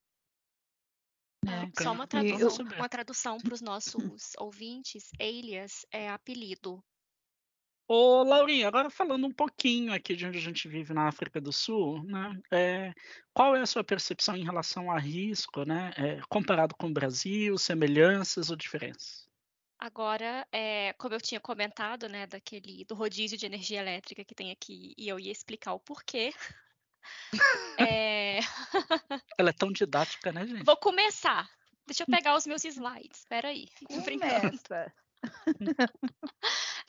Ah, 1.47 1.65
É. 1.65 1.83
Só 1.83 1.93
uma 1.93 2.07
tradução, 2.07 2.67
uma 2.67 2.89
tradução 2.89 3.39
para 3.39 3.55
os 3.55 3.61
nossos 3.61 3.95
ouvintes. 4.39 5.11
Alias 5.19 5.87
é 5.93 6.09
apelido. 6.09 6.83
Ô, 7.89 8.23
Laurinha, 8.23 8.69
agora 8.69 8.89
falando 8.89 9.27
um 9.27 9.33
pouquinho 9.33 9.93
aqui 9.93 10.15
de 10.15 10.25
onde 10.25 10.39
a 10.39 10.41
gente 10.41 10.69
vive 10.69 10.95
na 10.95 11.09
África 11.09 11.41
do 11.41 11.53
Sul, 11.53 12.05
né? 12.05 12.41
é, 12.53 12.95
qual 13.35 13.57
é 13.57 13.63
a 13.63 13.67
sua 13.67 13.83
percepção 13.83 14.37
em 14.37 14.45
relação 14.45 14.93
a 14.93 14.99
risco, 14.99 15.65
né? 15.65 15.93
é, 15.97 16.21
comparado 16.29 16.73
com 16.77 16.87
o 16.87 16.93
Brasil, 16.93 17.59
semelhanças 17.59 18.49
ou 18.49 18.55
diferenças? 18.55 19.30
Agora, 19.81 20.47
é, 20.53 20.93
como 20.99 21.14
eu 21.14 21.21
tinha 21.21 21.40
comentado, 21.40 22.07
né, 22.07 22.27
daquele 22.27 22.85
do 22.85 22.95
rodízio 22.95 23.38
de 23.38 23.47
energia 23.47 23.81
elétrica 23.81 24.23
que 24.23 24.35
tem 24.35 24.51
aqui, 24.51 24.93
e 24.99 25.09
eu 25.09 25.19
ia 25.19 25.33
explicar 25.33 25.73
o 25.73 25.81
porquê. 25.81 26.35
É, 27.79 28.40
Ela 29.38 29.49
é 29.49 29.55
tão 29.55 29.73
didática, 29.73 30.33
né, 30.33 30.47
gente? 30.47 30.64
vou 30.64 30.77
começar. 30.77 31.49
Deixa 31.87 32.03
eu 32.03 32.07
pegar 32.07 32.37
os 32.37 32.47
meus 32.47 32.62
slides. 32.62 33.21
Espera 33.21 33.49
aí. 33.49 33.69
Começa. 33.88 34.93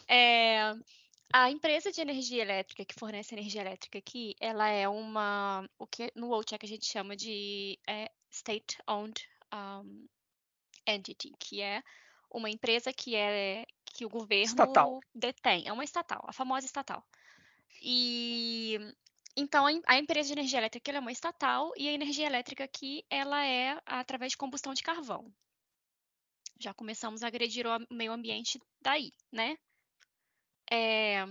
É, 0.06 0.74
a 1.34 1.50
empresa 1.50 1.94
de 1.94 2.02
energia 2.02 2.42
elétrica 2.42 2.84
que 2.84 3.00
fornece 3.00 3.34
energia 3.34 3.62
elétrica 3.62 4.00
aqui, 4.00 4.36
ela 4.38 4.68
é 4.68 4.88
uma, 4.90 5.66
o 5.80 5.88
que 5.88 6.12
no 6.14 6.28
WOCHEC 6.28 6.66
a 6.66 6.68
gente 6.68 6.86
chama 6.86 7.16
de 7.16 7.80
é, 7.88 8.12
state-owned 8.30 9.28
um, 9.54 10.08
entity, 10.86 11.32
que 11.40 11.62
é 11.62 11.82
uma 12.32 12.50
empresa 12.50 12.94
que 12.94 13.16
é 13.16 13.66
que 13.86 14.06
o 14.06 14.10
governo 14.10 14.68
Estatal. 14.68 15.04
detém, 15.14 15.68
é 15.68 15.74
uma 15.74 15.84
estatal, 15.84 16.24
a 16.28 16.34
famosa 16.34 16.66
estatal. 16.66 17.04
E 17.82 18.78
então 19.38 19.66
a, 19.66 19.72
em- 19.74 19.82
a 19.88 19.98
empresa 20.00 20.28
de 20.28 20.34
energia 20.34 20.60
elétrica 20.60 20.92
ela 20.92 21.00
é 21.00 21.02
uma 21.02 21.12
estatal 21.12 21.72
e 21.78 21.88
a 21.90 21.94
energia 21.94 22.28
elétrica 22.28 22.64
aqui 22.64 23.06
ela 23.10 23.46
é 23.46 23.80
através 23.86 24.32
de 24.32 24.38
combustão 24.38 24.74
de 24.74 24.84
carvão. 24.84 25.34
Já 26.58 26.74
começamos 26.74 27.24
a 27.24 27.28
agredir 27.28 27.68
o 27.68 27.94
meio 27.94 28.14
ambiente 28.14 28.58
daí, 28.82 29.12
né? 29.30 29.58
É, 30.72 31.26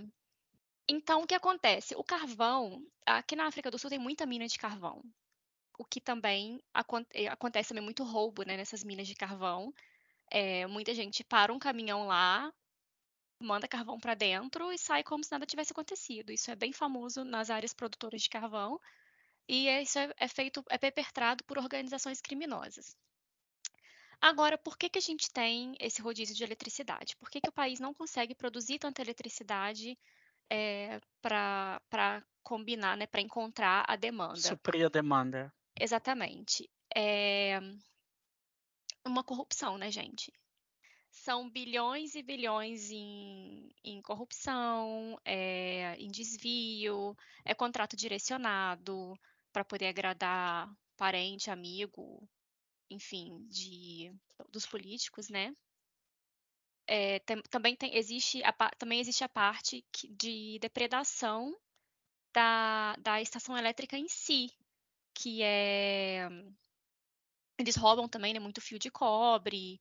então, 0.89 1.23
o 1.23 1.27
que 1.27 1.35
acontece? 1.35 1.95
O 1.97 2.05
carvão, 2.05 2.85
aqui 3.07 3.37
na 3.37 3.47
África 3.47 3.71
do 3.71 3.79
Sul 3.79 3.91
tem 3.91 3.99
muita 3.99 4.27
mina 4.27 4.47
de 4.47 4.59
carvão, 4.59 5.03
o 5.79 5.85
que 5.85 6.01
também 6.01 6.63
eh, 7.15 7.29
acontece 7.29 7.71
também 7.71 7.85
muito 7.85 8.05
roubo, 8.05 8.45
né, 8.45 8.57
nessas 8.57 8.85
minas 8.85 9.07
de 9.09 9.15
carvão. 9.17 9.73
É, 10.31 10.67
muita 10.67 10.95
gente 10.95 11.25
para 11.25 11.53
um 11.53 11.59
caminhão 11.59 12.07
lá, 12.07 12.53
manda 13.41 13.67
carvão 13.67 13.99
para 13.99 14.15
dentro 14.15 14.73
e 14.73 14.79
sai 14.79 15.03
como 15.03 15.25
se 15.25 15.33
nada 15.33 15.47
tivesse 15.47 15.73
acontecido. 15.73 16.31
Isso 16.31 16.51
é 16.51 16.57
bem 16.57 16.73
famoso 16.73 17.25
nas 17.25 17.51
áreas 17.51 17.73
produtoras 17.73 18.23
de 18.23 18.29
carvão 18.29 18.81
e 19.49 19.67
é- 19.69 19.83
isso 19.83 19.99
é, 19.99 20.13
é 20.17 20.29
feito, 20.29 20.63
é 20.69 20.79
perpetrado 20.79 21.43
por 21.45 21.59
organizações 21.59 22.21
criminosas. 22.21 22.97
Agora, 24.21 24.59
por 24.59 24.77
que, 24.77 24.91
que 24.91 24.99
a 24.99 25.03
gente 25.03 25.31
tem 25.31 25.75
esse 25.81 26.03
rodízio 26.03 26.37
de 26.37 26.45
eletricidade? 26.45 27.17
Por 27.17 27.31
que, 27.31 27.41
que 27.41 27.49
o 27.49 27.53
país 27.53 27.81
não 27.81 27.95
consegue 27.95 28.35
produzir 28.35 28.79
tanta 28.79 29.01
eletricidade 29.01 29.99
para 31.23 32.23
combinar, 32.43 32.99
né, 32.99 33.07
para 33.07 33.23
encontrar 33.23 33.85
a 33.89 33.97
demanda? 33.97 34.37
Suprir 34.37 34.85
a 34.85 34.91
demanda. 34.91 35.51
Exatamente. 35.81 36.69
É 36.95 37.59
uma 39.11 39.25
corrupção, 39.25 39.77
né, 39.79 39.91
gente? 39.91 40.33
são 41.11 41.51
bilhões 41.51 42.15
e 42.15 42.23
bilhões 42.23 42.91
em, 42.91 43.69
em 43.85 44.01
corrupção, 44.01 45.19
é, 45.25 45.97
em 45.97 46.09
desvio, 46.09 47.17
é 47.45 47.55
contrato 47.55 47.97
direcionado 47.97 49.19
para 49.53 49.65
poder 49.65 49.89
agradar 49.89 50.73
parente, 50.97 51.51
amigo, 51.51 52.29
enfim, 52.89 53.45
de, 53.49 54.13
dos 54.51 54.67
políticos, 54.67 55.29
né? 55.29 55.55
É, 56.87 57.19
tem, 57.21 57.43
também, 57.51 57.77
tem, 57.77 57.97
existe 57.97 58.43
a, 58.45 58.53
também 58.77 59.01
existe 59.01 59.23
a 59.23 59.29
parte 59.29 59.85
de 60.11 60.59
depredação 60.61 61.57
da, 62.33 62.97
da 62.97 63.21
estação 63.21 63.57
elétrica 63.57 63.97
em 63.97 64.09
si, 64.09 64.51
que 65.15 65.43
é 65.43 66.29
eles 67.61 67.77
roubam 67.77 68.09
também 68.09 68.35
né, 68.35 68.41
muito 68.41 68.61
fio 68.61 68.79
de 68.79 68.91
cobre, 68.91 69.81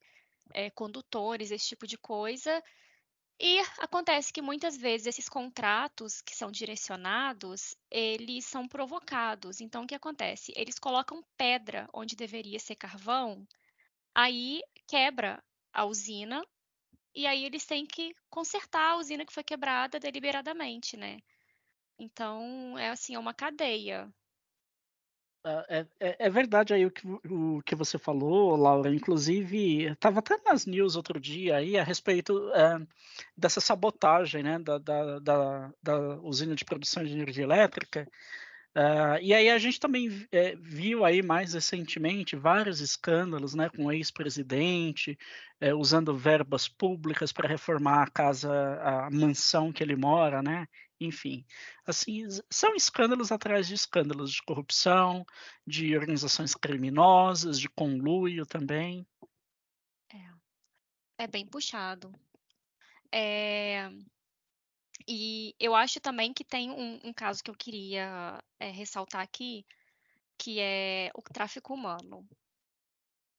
é, 0.54 0.70
condutores, 0.70 1.50
esse 1.50 1.68
tipo 1.68 1.86
de 1.86 1.98
coisa. 1.98 2.62
E 3.40 3.58
acontece 3.78 4.32
que 4.32 4.42
muitas 4.42 4.76
vezes 4.76 5.06
esses 5.06 5.28
contratos 5.28 6.20
que 6.20 6.36
são 6.36 6.50
direcionados, 6.50 7.74
eles 7.90 8.44
são 8.44 8.68
provocados. 8.68 9.60
Então, 9.60 9.84
o 9.84 9.86
que 9.86 9.94
acontece? 9.94 10.52
Eles 10.54 10.78
colocam 10.78 11.24
pedra 11.38 11.88
onde 11.94 12.14
deveria 12.14 12.58
ser 12.58 12.76
carvão, 12.76 13.46
aí 14.14 14.60
quebra 14.86 15.42
a 15.72 15.86
usina, 15.86 16.44
e 17.14 17.26
aí 17.26 17.44
eles 17.44 17.64
têm 17.64 17.86
que 17.86 18.14
consertar 18.28 18.92
a 18.92 18.96
usina 18.96 19.24
que 19.24 19.32
foi 19.32 19.42
quebrada 19.42 19.98
deliberadamente, 19.98 20.96
né? 20.96 21.18
Então, 21.98 22.78
é 22.78 22.90
assim, 22.90 23.14
é 23.14 23.18
uma 23.18 23.34
cadeia. 23.34 24.12
Ah, 25.42 25.64
é, 25.70 25.86
é, 25.98 26.16
é, 26.26 26.30
verdade 26.30 26.74
aí 26.74 26.84
o 26.84 26.90
que, 26.90 27.06
o 27.06 27.62
que 27.64 27.74
você 27.74 27.98
falou, 27.98 28.56
Laura. 28.56 28.94
Inclusive, 28.94 29.84
estava 29.84 30.18
até 30.18 30.36
nas 30.44 30.66
news 30.66 30.96
outro 30.96 31.18
dia 31.18 31.56
aí 31.56 31.78
a 31.78 31.82
respeito 31.82 32.50
é, 32.52 32.78
dessa 33.36 33.60
sabotagem 33.60 34.42
né, 34.42 34.58
da, 34.58 34.76
da, 34.76 35.18
da, 35.18 35.72
da, 35.82 35.98
usina 36.22 36.54
de 36.54 36.64
produção 36.64 37.02
de 37.04 37.12
energia 37.12 37.44
elétrica. 37.44 38.06
Uh, 38.76 39.18
e 39.20 39.34
aí 39.34 39.50
a 39.50 39.58
gente 39.58 39.80
também 39.80 40.28
é, 40.30 40.54
viu 40.54 41.04
aí 41.04 41.22
mais 41.22 41.54
recentemente 41.54 42.36
vários 42.36 42.80
escândalos 42.80 43.52
né, 43.52 43.68
com 43.68 43.90
ex-presidente 43.90 45.18
é, 45.60 45.74
usando 45.74 46.16
verbas 46.16 46.68
públicas 46.68 47.32
para 47.32 47.48
reformar 47.48 48.04
a 48.04 48.10
casa, 48.10 48.50
a 48.80 49.10
mansão 49.10 49.72
que 49.72 49.82
ele 49.82 49.96
mora, 49.96 50.40
né? 50.40 50.68
enfim, 51.00 51.46
assim, 51.86 52.26
são 52.50 52.74
escândalos 52.76 53.32
atrás 53.32 53.66
de 53.66 53.74
escândalos 53.74 54.32
de 54.32 54.42
corrupção, 54.42 55.24
de 55.66 55.96
organizações 55.96 56.54
criminosas, 56.54 57.58
de 57.58 57.70
conluio 57.70 58.44
também. 58.44 59.06
É, 60.12 61.24
é 61.24 61.26
bem 61.26 61.46
puxado. 61.46 62.12
É... 63.10 63.90
E 65.08 65.54
eu 65.58 65.74
acho 65.74 66.00
também 66.00 66.32
que 66.32 66.44
tem 66.44 66.70
um, 66.70 67.00
um 67.04 67.12
caso 67.12 67.42
que 67.42 67.50
eu 67.50 67.56
queria 67.56 68.42
é, 68.58 68.70
ressaltar 68.70 69.22
aqui, 69.22 69.64
que 70.38 70.60
é 70.60 71.10
o 71.14 71.22
tráfico 71.22 71.74
humano 71.74 72.26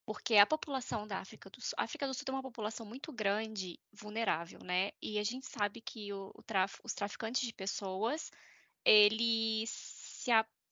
porque 0.06 0.36
a 0.36 0.46
população 0.46 1.08
da 1.08 1.20
África 1.20 1.50
do 1.50 1.62
Sul, 1.62 1.74
a 1.78 1.84
África 1.84 2.08
do 2.08 2.14
Sul 2.14 2.26
tem 2.26 2.36
uma 2.36 2.42
população 2.42 2.86
muito 2.86 3.14
grande, 3.14 3.80
vulnerável, 3.94 4.60
né? 4.62 4.92
E 5.02 5.20
a 5.20 5.24
gente 5.24 5.46
sabe 5.46 5.80
que 5.80 6.12
o, 6.12 6.32
o 6.36 6.44
traf, 6.44 6.80
os 6.84 6.94
traficantes 6.94 7.42
de 7.42 7.54
pessoas, 7.54 8.30
eles 8.84 9.70
se, 9.70 10.32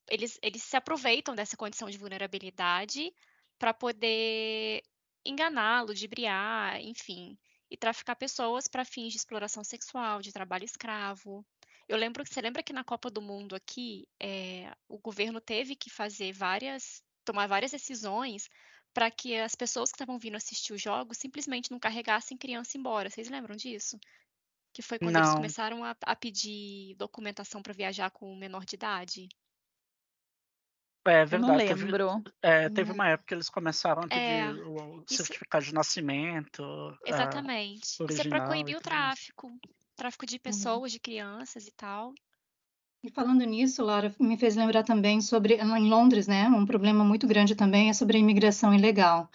eles, 0.10 0.38
eles 0.42 0.64
se 0.64 0.76
aproveitam 0.76 1.36
dessa 1.36 1.56
condição 1.56 1.90
de 1.90 1.98
vulnerabilidade 1.98 3.14
para 3.58 3.74
poder 3.74 4.82
enganar, 5.26 5.84
ludibriar, 5.86 6.82
enfim, 6.82 7.38
e 7.70 7.78
traficar 7.78 8.16
pessoas 8.16 8.68
para 8.68 8.86
fins 8.86 9.12
de 9.12 9.18
exploração 9.18 9.64
sexual, 9.64 10.22
de 10.22 10.32
trabalho 10.32 10.66
escravo. 10.66 11.46
Eu 11.88 11.98
lembro 11.98 12.24
que 12.24 12.34
você 12.34 12.42
lembra 12.42 12.64
que 12.64 12.74
na 12.74 12.84
Copa 12.84 13.10
do 13.10 13.22
Mundo 13.22 13.56
aqui, 13.56 14.08
é, 14.20 14.72
o 14.88 14.98
governo 14.98 15.42
teve 15.42 15.76
que 15.76 15.90
fazer 15.90 16.32
várias, 16.32 17.04
tomar 17.26 17.48
várias 17.48 17.72
decisões 17.72 18.50
para 18.94 19.10
que 19.12 19.36
as 19.38 19.56
pessoas 19.56 19.92
que 19.92 19.96
estavam 19.96 20.18
vindo 20.18 20.36
assistir 20.36 20.74
os 20.74 20.82
jogos 20.82 21.18
simplesmente 21.18 21.72
não 21.72 21.80
carregassem 21.80 22.38
criança 22.38 22.78
embora. 22.78 23.10
Vocês 23.10 23.30
lembram 23.30 23.56
disso? 23.56 24.00
Que 24.74 24.82
foi 24.82 25.00
quando 25.00 25.14
não. 25.14 25.22
eles 25.22 25.34
começaram 25.34 25.84
a, 25.84 25.96
a 26.06 26.16
pedir 26.16 26.96
documentação 26.96 27.62
para 27.62 27.74
viajar 27.74 28.10
com 28.12 28.36
menor 28.36 28.66
de 28.66 28.76
idade. 28.76 29.30
É 31.06 31.26
verdade. 31.26 31.52
não 31.52 31.56
lembro. 31.56 32.24
Teve, 32.24 32.36
é, 32.42 32.70
teve 32.70 32.92
uma 32.92 33.08
época 33.08 33.28
que 33.28 33.34
eles 33.34 33.50
começaram 33.50 34.04
a 34.04 34.08
pedir 34.08 34.22
é, 34.22 34.52
o 34.52 35.04
certificado 35.08 35.64
isso... 35.64 35.72
de 35.72 35.76
nascimento. 35.76 36.64
Exatamente. 37.06 37.82
É, 38.02 38.14
isso 38.14 38.22
é 38.22 38.30
para 38.30 38.48
coibir 38.48 38.78
o 38.78 38.82
tráfico. 38.82 39.52
Tráfico 39.96 40.26
de 40.26 40.36
uhum. 40.36 40.42
pessoas, 40.42 40.92
uhum. 40.92 40.96
de 40.96 41.00
crianças 41.00 41.68
e 41.68 41.72
tal. 41.72 42.14
E 43.02 43.10
falando 43.10 43.46
nisso, 43.46 43.82
Laura, 43.82 44.14
me 44.20 44.38
fez 44.38 44.58
lembrar 44.58 44.84
também 44.84 45.22
sobre, 45.22 45.56
em 45.56 45.90
Londres, 45.90 46.28
né, 46.28 46.50
um 46.50 46.66
problema 46.66 47.02
muito 47.04 47.26
grande 47.26 47.56
também 47.56 47.90
é 47.90 47.94
sobre 47.94 48.18
a 48.18 48.20
imigração 48.20 48.74
ilegal, 48.74 49.30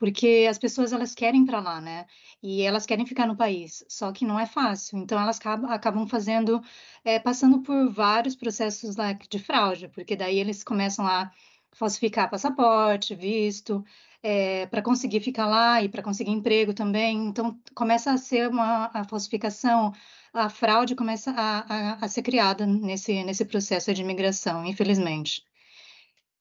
porque 0.00 0.46
as 0.50 0.58
pessoas 0.58 0.92
elas 0.92 1.14
querem 1.14 1.44
para 1.46 1.60
lá, 1.60 1.80
né, 1.80 2.06
e 2.42 2.62
elas 2.62 2.86
querem 2.86 3.06
ficar 3.06 3.26
no 3.26 3.36
país, 3.36 3.84
só 3.88 4.10
que 4.12 4.24
não 4.24 4.40
é 4.40 4.46
fácil, 4.46 4.98
então 4.98 5.20
elas 5.20 5.38
acabam, 5.38 5.70
acabam 5.70 6.06
fazendo, 6.08 6.62
é, 7.04 7.18
passando 7.20 7.60
por 7.62 7.90
vários 7.92 8.34
processos 8.34 8.96
lá 8.96 9.12
de 9.12 9.38
fraude, 9.38 9.88
porque 9.88 10.16
daí 10.16 10.38
eles 10.38 10.64
começam 10.64 11.06
a 11.06 11.30
falsificar 11.72 12.30
passaporte, 12.30 13.14
visto, 13.14 13.84
é, 14.22 14.66
para 14.66 14.82
conseguir 14.82 15.20
ficar 15.20 15.46
lá 15.46 15.82
e 15.82 15.88
para 15.88 16.02
conseguir 16.02 16.30
emprego 16.32 16.74
também, 16.74 17.28
então 17.28 17.58
começa 17.74 18.10
a 18.12 18.16
ser 18.18 18.48
uma 18.48 18.90
a 18.94 19.04
falsificação 19.04 19.92
a 20.32 20.48
fraude 20.48 20.94
começa 20.94 21.32
a, 21.32 21.58
a, 21.58 22.04
a 22.04 22.08
ser 22.08 22.22
criada 22.22 22.66
nesse, 22.66 23.24
nesse 23.24 23.44
processo 23.44 23.92
de 23.92 24.02
imigração, 24.02 24.64
infelizmente. 24.64 25.44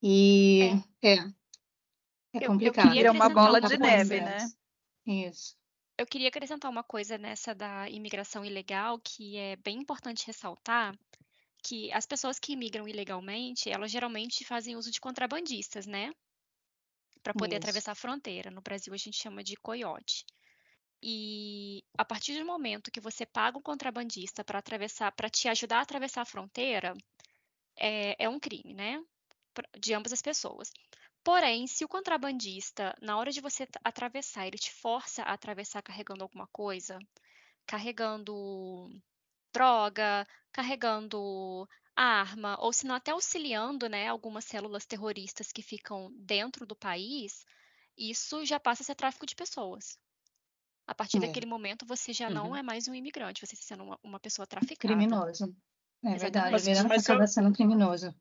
E 0.01 0.81
é, 1.01 1.13
é, 1.13 1.38
é 2.33 2.45
complicado. 2.45 2.91
Vira 2.91 3.11
uma 3.11 3.29
bola 3.29 3.59
de 3.61 3.77
neve, 3.77 4.21
né? 4.21 4.37
Isso. 5.05 5.57
Eu 5.97 6.05
queria 6.05 6.29
acrescentar 6.29 6.71
uma 6.71 6.83
coisa 6.83 7.17
nessa 7.17 7.53
da 7.53 7.89
imigração 7.89 8.45
ilegal 8.45 8.99
que 8.99 9.37
é 9.37 9.55
bem 9.57 9.79
importante 9.79 10.25
ressaltar, 10.25 10.97
que 11.61 11.91
as 11.91 12.05
pessoas 12.05 12.39
que 12.39 12.53
imigram 12.53 12.87
ilegalmente, 12.87 13.69
elas 13.69 13.91
geralmente 13.91 14.45
fazem 14.45 14.75
uso 14.75 14.91
de 14.91 15.01
contrabandistas, 15.01 15.85
né? 15.85 16.11
Para 17.21 17.33
poder 17.33 17.55
Isso. 17.55 17.63
atravessar 17.63 17.91
a 17.91 17.95
fronteira. 17.95 18.49
No 18.49 18.61
Brasil 18.61 18.93
a 18.93 18.97
gente 18.97 19.17
chama 19.17 19.43
de 19.43 19.55
coiote. 19.57 20.25
E 21.01 21.83
a 21.97 22.05
partir 22.05 22.37
do 22.37 22.45
momento 22.45 22.91
que 22.91 22.99
você 22.99 23.25
paga 23.25 23.57
um 23.57 23.61
contrabandista 23.61 24.43
para 24.43 24.59
atravessar, 24.59 25.11
para 25.11 25.29
te 25.29 25.47
ajudar 25.47 25.79
a 25.79 25.81
atravessar 25.81 26.21
a 26.21 26.25
fronteira, 26.25 26.93
é, 27.77 28.15
é 28.23 28.29
um 28.29 28.39
crime, 28.39 28.73
né? 28.73 29.01
De 29.77 29.93
ambas 29.93 30.13
as 30.13 30.21
pessoas. 30.21 30.71
Porém, 31.23 31.67
se 31.67 31.83
o 31.83 31.87
contrabandista, 31.87 32.95
na 33.01 33.17
hora 33.17 33.31
de 33.31 33.41
você 33.41 33.67
atravessar, 33.83 34.47
ele 34.47 34.57
te 34.57 34.71
força 34.71 35.21
a 35.23 35.33
atravessar 35.33 35.81
carregando 35.81 36.23
alguma 36.23 36.47
coisa, 36.47 36.97
carregando 37.65 38.89
droga, 39.53 40.25
carregando 40.51 41.67
arma, 41.95 42.55
ou 42.59 42.71
se 42.71 42.87
não 42.87 42.95
até 42.95 43.11
auxiliando 43.11 43.89
né, 43.89 44.07
algumas 44.07 44.45
células 44.45 44.85
terroristas 44.85 45.51
que 45.51 45.61
ficam 45.61 46.09
dentro 46.15 46.65
do 46.65 46.75
país, 46.75 47.45
isso 47.97 48.45
já 48.45 48.59
passa 48.59 48.83
a 48.83 48.85
ser 48.85 48.95
tráfico 48.95 49.25
de 49.25 49.35
pessoas. 49.35 49.97
A 50.87 50.95
partir 50.95 51.17
é. 51.17 51.19
daquele 51.19 51.45
momento, 51.45 51.85
você 51.85 52.13
já 52.13 52.27
uhum. 52.27 52.33
não 52.33 52.55
é 52.55 52.63
mais 52.63 52.87
um 52.87 52.95
imigrante, 52.95 53.45
você 53.45 53.53
está 53.53 53.67
sendo 53.67 53.83
uma, 53.83 53.99
uma 54.01 54.19
pessoa 54.19 54.47
traficada. 54.47 54.93
Criminoso. 54.93 55.53
É 56.03 56.15
verdade, 56.15 56.51
mas, 56.51 56.65
mas 56.65 57.03
acaba 57.03 57.23
eu, 57.23 57.27
sendo 57.27 57.51
criminoso. 57.51 58.15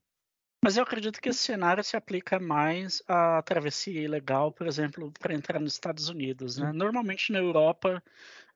Mas 0.63 0.77
eu 0.77 0.83
acredito 0.83 1.21
que 1.21 1.29
esse 1.29 1.39
cenário 1.39 1.85
se 1.85 1.97
aplica 1.97 2.39
mais 2.39 3.03
à 3.07 3.41
travessia 3.43 4.03
ilegal, 4.03 4.51
por 4.51 4.67
exemplo, 4.67 5.13
para 5.21 5.33
entrar 5.33 5.61
nos 5.61 5.75
Estados 5.75 6.09
Unidos. 6.09 6.59
Né? 6.59 6.73
Normalmente 6.73 7.33
na 7.33 7.39
Europa, 7.39 8.03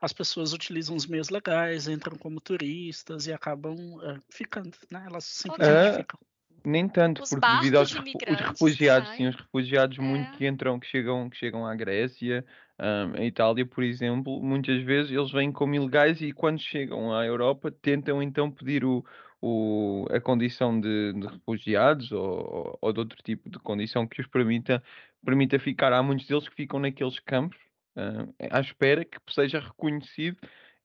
as 0.00 0.12
pessoas 0.12 0.52
utilizam 0.52 0.96
os 0.96 1.06
meios 1.06 1.28
legais, 1.28 1.86
entram 1.86 2.18
como 2.18 2.40
turistas 2.40 3.26
e 3.28 3.32
acabam 3.32 4.00
é, 4.02 4.18
ficando, 4.28 4.76
né? 4.90 5.04
Elas 5.06 5.24
simplesmente 5.24 5.94
é, 5.94 5.98
ficam. 5.98 6.18
Nem 6.64 6.88
tanto, 6.88 7.22
os 7.22 7.30
porque 7.30 7.46
devido 7.46 7.76
aos 7.76 7.92
os 7.92 7.98
refugiados, 7.98 9.08
sim, 9.16 9.28
os 9.28 9.36
refugiados 9.36 9.98
é. 9.98 10.02
muito 10.02 10.30
que 10.32 10.46
entram, 10.46 10.78
que 10.78 10.86
chegam, 10.86 11.30
que 11.30 11.36
chegam 11.36 11.66
à 11.66 11.74
Grécia, 11.74 12.44
um, 12.78 13.16
em 13.16 13.26
Itália, 13.26 13.64
por 13.66 13.82
exemplo, 13.82 14.40
muitas 14.40 14.82
vezes 14.82 15.12
eles 15.12 15.30
vêm 15.30 15.52
como 15.52 15.74
ilegais 15.74 16.20
e 16.20 16.32
quando 16.32 16.60
chegam 16.60 17.14
à 17.14 17.24
Europa 17.24 17.70
tentam 17.70 18.22
então 18.22 18.50
pedir 18.50 18.84
o, 18.84 19.04
o, 19.42 20.06
a 20.10 20.20
condição 20.20 20.80
de, 20.80 21.12
de 21.14 21.26
refugiados 21.26 22.12
ou, 22.12 22.78
ou, 22.80 22.92
de 22.92 23.00
outro 23.00 23.20
tipo 23.24 23.50
de 23.50 23.58
condição 23.58 24.06
que 24.06 24.20
os 24.20 24.26
permita, 24.28 24.80
permita 25.24 25.58
ficar. 25.58 25.92
Há 25.92 26.00
muitos 26.00 26.28
deles 26.28 26.48
que 26.48 26.54
ficam 26.54 26.78
naqueles 26.78 27.18
campos 27.18 27.58
um, 27.96 28.32
à 28.50 28.60
espera 28.60 29.04
que 29.04 29.18
seja 29.28 29.58
reconhecido 29.58 30.38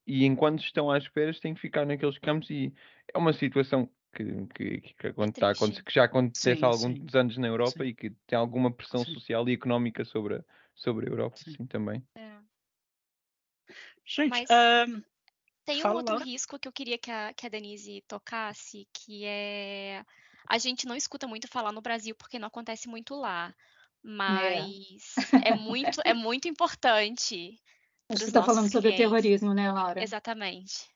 e 0.07 0.25
enquanto 0.25 0.63
estão 0.63 0.89
à 0.89 0.97
espera 0.97 1.31
têm 1.39 1.53
que 1.53 1.61
ficar 1.61 1.85
naqueles 1.85 2.17
campos 2.17 2.49
e 2.49 2.73
é 3.13 3.17
uma 3.17 3.31
situação 3.31 3.87
que, 4.11 4.23
que, 4.55 4.81
que, 4.81 4.93
que, 4.95 5.07
está, 5.07 5.53
que 5.53 5.93
já 5.93 6.05
acontece 6.05 6.55
sim, 6.55 6.63
há 6.63 6.67
alguns 6.67 7.11
sim. 7.11 7.17
anos 7.17 7.37
na 7.37 7.47
Europa 7.47 7.83
sim. 7.83 7.89
e 7.89 7.93
que 7.93 8.09
tem 8.25 8.39
alguma 8.39 8.71
pressão 8.71 9.05
social 9.05 9.47
e 9.47 9.53
económica 9.53 10.03
sobre 10.03 10.37
a, 10.37 10.43
sobre 10.73 11.05
a 11.05 11.09
Europa, 11.11 11.37
sim, 11.37 11.51
sim 11.51 11.65
também. 11.67 12.03
É. 12.15 12.37
Gente, 14.03 14.29
Mas... 14.29 14.49
um... 14.89 15.03
Tem 15.67 15.85
um 15.85 15.91
outro 15.91 16.17
risco 16.17 16.57
que 16.57 16.65
eu 16.65 16.71
queria 16.71 16.97
que 16.97 17.11
a, 17.11 17.33
que 17.33 17.45
a 17.45 17.49
Denise 17.49 18.01
tocasse, 18.07 18.87
que 18.93 19.25
é. 19.25 20.01
A 20.47 20.57
gente 20.57 20.87
não 20.87 20.95
escuta 20.95 21.27
muito 21.27 21.45
falar 21.45 21.73
no 21.73 21.81
Brasil 21.81 22.15
porque 22.15 22.39
não 22.39 22.47
acontece 22.47 22.87
muito 22.87 23.13
lá. 23.15 23.49
É. 23.49 23.53
Mas 24.01 25.13
é, 25.43 25.49
é 25.49 25.55
muito, 25.59 25.99
é 26.05 26.13
muito 26.13 26.47
importante. 26.47 27.59
Você 28.09 28.23
está 28.23 28.41
falando 28.41 28.71
sobre 28.71 28.93
clientes. 28.93 28.97
terrorismo, 28.97 29.53
né, 29.53 29.69
Laura? 29.69 30.01
Exatamente. 30.01 30.87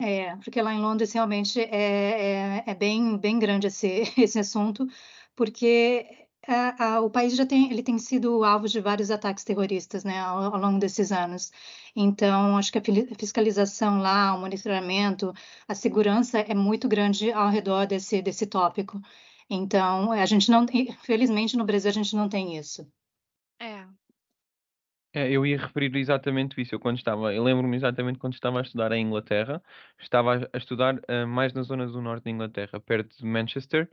É, 0.00 0.36
porque 0.36 0.62
lá 0.62 0.72
em 0.72 0.80
Londres 0.80 1.12
realmente 1.12 1.60
é, 1.60 1.66
é, 1.72 2.64
é 2.68 2.74
bem, 2.76 3.18
bem 3.18 3.36
grande 3.36 3.66
esse, 3.66 4.02
esse 4.16 4.38
assunto, 4.38 4.86
porque 5.34 6.28
a, 6.46 6.94
a, 6.96 7.00
o 7.00 7.10
país 7.10 7.36
já 7.36 7.46
tem, 7.46 7.70
ele 7.70 7.82
tem 7.82 7.98
sido 7.98 8.44
alvo 8.44 8.68
de 8.68 8.80
vários 8.80 9.10
ataques 9.10 9.44
terroristas, 9.44 10.04
né, 10.04 10.18
ao, 10.20 10.54
ao, 10.54 10.60
longo 10.60 10.78
desses 10.78 11.12
anos. 11.12 11.52
Então, 11.94 12.56
acho 12.56 12.72
que 12.72 12.78
a 12.78 12.82
fiscalização 13.18 14.00
lá, 14.00 14.34
o 14.34 14.40
monitoramento, 14.40 15.32
a 15.68 15.74
segurança 15.74 16.38
é 16.40 16.54
muito 16.54 16.88
grande 16.88 17.32
ao 17.32 17.48
redor 17.50 17.86
desse, 17.86 18.22
desse 18.22 18.46
tópico. 18.46 19.00
Então, 19.48 20.12
a 20.12 20.26
gente 20.26 20.50
não, 20.50 20.66
felizmente 21.02 21.56
no 21.56 21.64
Brasil 21.64 21.90
a 21.90 21.94
gente 21.94 22.14
não 22.16 22.28
tem 22.28 22.56
isso. 22.56 22.86
É. 25.12 25.28
Eu 25.30 25.44
ia 25.44 25.58
referir 25.58 25.94
exatamente 25.96 26.60
isso. 26.60 26.74
Eu 26.74 26.80
quando 26.80 26.98
estava, 26.98 27.34
eu 27.34 27.42
lembro-me 27.42 27.76
exatamente 27.76 28.18
quando 28.18 28.34
estava 28.34 28.60
a 28.60 28.62
estudar 28.62 28.92
em 28.92 29.04
Inglaterra, 29.04 29.62
estava 29.98 30.48
a, 30.52 30.56
estudar 30.56 30.96
uh, 30.96 31.26
mais 31.26 31.52
na 31.52 31.62
zona 31.62 31.86
do 31.86 32.00
norte 32.00 32.24
da 32.24 32.30
Inglaterra, 32.30 32.80
perto 32.80 33.16
de 33.16 33.24
Manchester, 33.26 33.88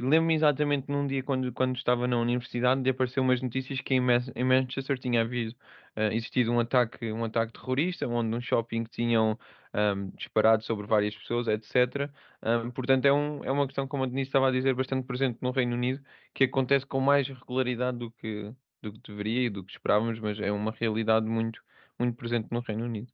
Lembro-me 0.00 0.34
exatamente 0.34 0.88
num 0.88 1.06
dia 1.06 1.22
quando, 1.22 1.52
quando 1.52 1.76
estava 1.76 2.06
na 2.08 2.16
universidade 2.18 2.82
de 2.82 2.90
aparecer 2.90 3.20
umas 3.20 3.42
notícias 3.42 3.80
que 3.80 3.94
em, 3.94 4.00
em 4.34 4.44
Manchester 4.44 4.98
tinha 4.98 5.20
havido 5.20 5.54
uh, 5.96 6.12
existido 6.12 6.50
um 6.50 6.58
ataque, 6.58 7.12
um 7.12 7.22
ataque 7.24 7.52
terrorista, 7.52 8.08
onde 8.08 8.34
um 8.34 8.40
shopping 8.40 8.84
tinham 8.84 9.38
um, 9.74 10.10
disparado 10.16 10.64
sobre 10.64 10.86
várias 10.86 11.14
pessoas, 11.14 11.48
etc. 11.48 12.10
Um, 12.42 12.70
portanto, 12.70 13.04
é, 13.04 13.12
um, 13.12 13.44
é 13.44 13.50
uma 13.50 13.66
questão, 13.66 13.86
como 13.86 14.04
a 14.04 14.06
Denise 14.06 14.28
estava 14.28 14.48
a 14.48 14.50
dizer, 14.50 14.74
bastante 14.74 15.06
presente 15.06 15.38
no 15.42 15.50
Reino 15.50 15.74
Unido, 15.74 16.02
que 16.34 16.44
acontece 16.44 16.86
com 16.86 17.00
mais 17.00 17.28
regularidade 17.28 17.98
do 17.98 18.10
que, 18.10 18.50
do 18.82 18.92
que 18.92 19.00
deveria 19.00 19.46
e 19.46 19.50
do 19.50 19.64
que 19.64 19.72
esperávamos, 19.72 20.18
mas 20.18 20.38
é 20.40 20.50
uma 20.50 20.72
realidade 20.72 21.26
muito, 21.26 21.62
muito 21.98 22.16
presente 22.16 22.48
no 22.50 22.60
Reino 22.60 22.84
Unido. 22.84 23.12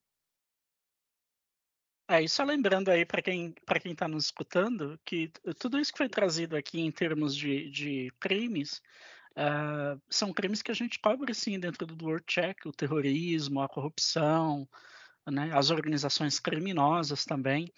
É, 2.09 2.23
e 2.23 2.29
só 2.29 2.45
lembrando 2.45 2.89
aí 2.89 3.05
para 3.05 3.21
quem 3.21 3.53
para 3.65 3.81
quem 3.81 3.91
está 3.91 4.07
nos 4.07 4.27
escutando 4.27 4.99
que 5.05 5.29
tudo 5.59 5.77
isso 5.77 5.91
que 5.91 5.99
foi 5.99 6.09
trazido 6.09 6.57
aqui 6.57 6.81
em 6.81 6.91
termos 6.93 7.35
de, 7.35 7.69
de 7.69 8.13
crimes 8.21 8.81
uh, 9.33 10.01
são 10.09 10.33
crimes 10.33 10.63
que 10.63 10.71
a 10.71 10.75
gente 10.75 11.01
cobre 11.01 11.35
sim 11.35 11.59
dentro 11.59 11.85
do 11.85 12.05
World 12.05 12.25
Check, 12.29 12.65
o 12.65 12.73
terrorismo, 12.73 13.61
a 13.61 13.69
corrupção, 13.69 14.69
né, 15.27 15.51
as 15.53 15.71
organizações 15.71 16.39
criminosas 16.39 17.25
também. 17.25 17.73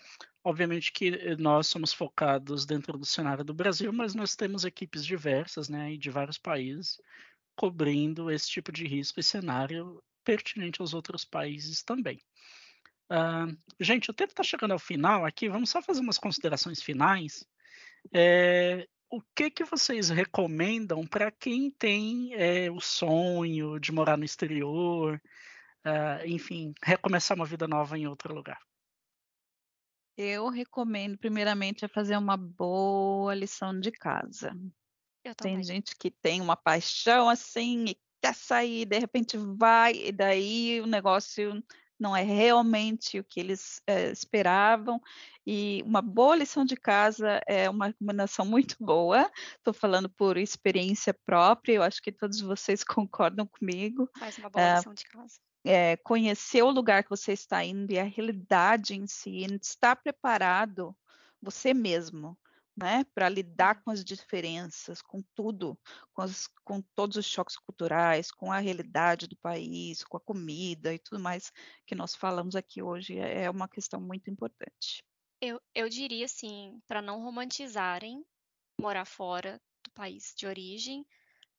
Obviamente 0.44 0.92
que 0.92 1.36
nós 1.36 1.66
somos 1.66 1.94
focados 1.94 2.66
dentro 2.66 2.98
do 2.98 3.06
cenário 3.06 3.44
do 3.44 3.54
Brasil, 3.54 3.92
mas 3.94 4.14
nós 4.14 4.36
temos 4.36 4.64
equipes 4.64 5.06
diversas, 5.06 5.70
né, 5.70 5.96
de 5.96 6.10
vários 6.10 6.36
países 6.36 7.00
cobrindo 7.58 8.30
esse 8.30 8.48
tipo 8.48 8.70
de 8.70 8.86
risco 8.86 9.18
e 9.18 9.22
cenário 9.22 10.00
pertinente 10.24 10.80
aos 10.80 10.94
outros 10.94 11.24
países 11.24 11.82
também. 11.82 12.22
Uh, 13.10 13.58
gente, 13.80 14.08
o 14.10 14.14
tempo 14.14 14.30
está 14.30 14.44
chegando 14.44 14.70
ao 14.70 14.78
final 14.78 15.24
aqui. 15.24 15.48
Vamos 15.48 15.68
só 15.68 15.82
fazer 15.82 16.00
umas 16.00 16.18
considerações 16.18 16.80
finais. 16.80 17.44
É, 18.14 18.86
o 19.10 19.20
que 19.34 19.50
que 19.50 19.64
vocês 19.64 20.08
recomendam 20.08 21.04
para 21.04 21.32
quem 21.32 21.68
tem 21.68 22.32
é, 22.34 22.70
o 22.70 22.80
sonho 22.80 23.80
de 23.80 23.90
morar 23.90 24.16
no 24.16 24.24
exterior, 24.24 25.20
uh, 25.84 26.26
enfim, 26.26 26.72
recomeçar 26.84 27.36
uma 27.36 27.46
vida 27.46 27.66
nova 27.66 27.98
em 27.98 28.06
outro 28.06 28.32
lugar? 28.32 28.60
Eu 30.16 30.48
recomendo, 30.48 31.18
primeiramente, 31.18 31.84
é 31.84 31.88
fazer 31.88 32.16
uma 32.16 32.36
boa 32.36 33.34
lição 33.34 33.80
de 33.80 33.90
casa. 33.90 34.54
Tem 35.36 35.62
gente 35.62 35.94
que 35.96 36.10
tem 36.10 36.40
uma 36.40 36.56
paixão 36.56 37.28
assim 37.28 37.86
e 37.88 37.98
quer 38.20 38.34
sair, 38.34 38.84
de 38.84 38.98
repente 38.98 39.36
vai, 39.36 39.92
e 39.94 40.12
daí 40.12 40.80
o 40.80 40.86
negócio 40.86 41.62
não 41.98 42.16
é 42.16 42.22
realmente 42.22 43.18
o 43.18 43.24
que 43.24 43.40
eles 43.40 43.82
é, 43.86 44.10
esperavam. 44.10 45.00
E 45.46 45.82
uma 45.84 46.00
boa 46.00 46.36
lição 46.36 46.64
de 46.64 46.76
casa 46.76 47.40
é 47.46 47.68
uma 47.68 47.86
recomendação 47.86 48.44
muito 48.44 48.76
boa. 48.80 49.30
Estou 49.56 49.74
falando 49.74 50.08
por 50.08 50.36
experiência 50.36 51.12
própria, 51.12 51.74
eu 51.74 51.82
acho 51.82 52.00
que 52.00 52.12
todos 52.12 52.40
vocês 52.40 52.84
concordam 52.84 53.46
comigo. 53.46 54.08
Faz 54.18 54.38
uma 54.38 54.48
boa 54.48 54.64
é, 54.64 54.76
lição 54.76 54.94
de 54.94 55.04
casa. 55.04 55.40
É, 55.64 55.96
conhecer 55.96 56.62
o 56.62 56.70
lugar 56.70 57.02
que 57.02 57.10
você 57.10 57.32
está 57.32 57.64
indo 57.64 57.92
e 57.92 57.98
a 57.98 58.04
realidade 58.04 58.94
em 58.94 59.06
si, 59.06 59.44
estar 59.60 59.96
preparado 59.96 60.96
você 61.42 61.74
mesmo 61.74 62.36
né, 62.78 63.04
para 63.12 63.28
lidar 63.28 63.82
com 63.82 63.90
as 63.90 64.04
diferenças, 64.04 65.02
com 65.02 65.20
tudo, 65.34 65.76
com, 66.12 66.22
as, 66.22 66.46
com, 66.64 66.80
todos 66.94 67.16
os 67.16 67.26
choques 67.26 67.56
culturais, 67.56 68.30
com 68.30 68.52
a 68.52 68.58
realidade 68.58 69.26
do 69.26 69.36
país, 69.36 70.04
com 70.04 70.16
a 70.16 70.20
comida 70.20 70.94
e 70.94 70.98
tudo 70.98 71.20
mais 71.20 71.52
que 71.84 71.94
nós 71.94 72.14
falamos 72.14 72.54
aqui 72.54 72.80
hoje, 72.80 73.18
é, 73.18 73.44
é 73.44 73.50
uma 73.50 73.68
questão 73.68 74.00
muito 74.00 74.30
importante. 74.30 75.02
Eu, 75.40 75.60
eu 75.74 75.88
diria 75.88 76.24
assim, 76.24 76.80
para 76.86 77.02
não 77.02 77.22
romantizarem 77.22 78.24
morar 78.80 79.04
fora 79.04 79.60
do 79.82 79.90
país 79.90 80.32
de 80.36 80.46
origem, 80.46 81.04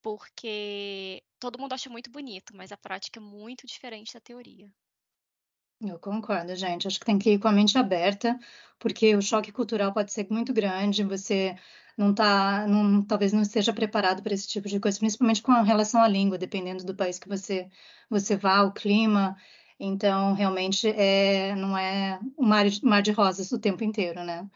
porque 0.01 1.21
todo 1.37 1.59
mundo 1.59 1.73
acha 1.73 1.89
muito 1.89 2.09
bonito, 2.09 2.55
mas 2.55 2.71
a 2.71 2.77
prática 2.77 3.19
é 3.19 3.23
muito 3.23 3.67
diferente 3.67 4.13
da 4.13 4.21
teoria. 4.21 4.71
Eu 5.81 5.97
concordo, 5.97 6.55
gente. 6.55 6.87
Acho 6.87 6.99
que 6.99 7.05
tem 7.05 7.17
que 7.17 7.31
ir 7.31 7.39
com 7.39 7.47
a 7.47 7.51
mente 7.51 7.77
aberta, 7.77 8.37
porque 8.77 9.15
o 9.15 9.21
choque 9.21 9.51
cultural 9.51 9.93
pode 9.93 10.11
ser 10.11 10.27
muito 10.29 10.53
grande. 10.53 11.03
Você 11.03 11.55
não 11.97 12.13
tá, 12.13 12.67
não, 12.67 13.01
talvez 13.03 13.31
não 13.31 13.41
esteja 13.41 13.73
preparado 13.73 14.21
para 14.21 14.33
esse 14.33 14.47
tipo 14.47 14.67
de 14.67 14.79
coisa, 14.79 14.99
principalmente 14.99 15.41
com 15.41 15.51
relação 15.61 16.01
à 16.01 16.07
língua, 16.07 16.37
dependendo 16.37 16.83
do 16.83 16.95
país 16.95 17.17
que 17.17 17.29
você 17.29 17.69
você 18.09 18.35
vá, 18.35 18.63
o 18.63 18.73
clima. 18.73 19.37
Então, 19.79 20.33
realmente, 20.33 20.89
é, 20.89 21.55
não 21.55 21.77
é 21.77 22.19
um 22.37 22.45
mar, 22.45 22.65
mar 22.83 23.01
de 23.01 23.11
rosas 23.11 23.51
o 23.51 23.59
tempo 23.59 23.83
inteiro, 23.83 24.23
né? 24.23 24.49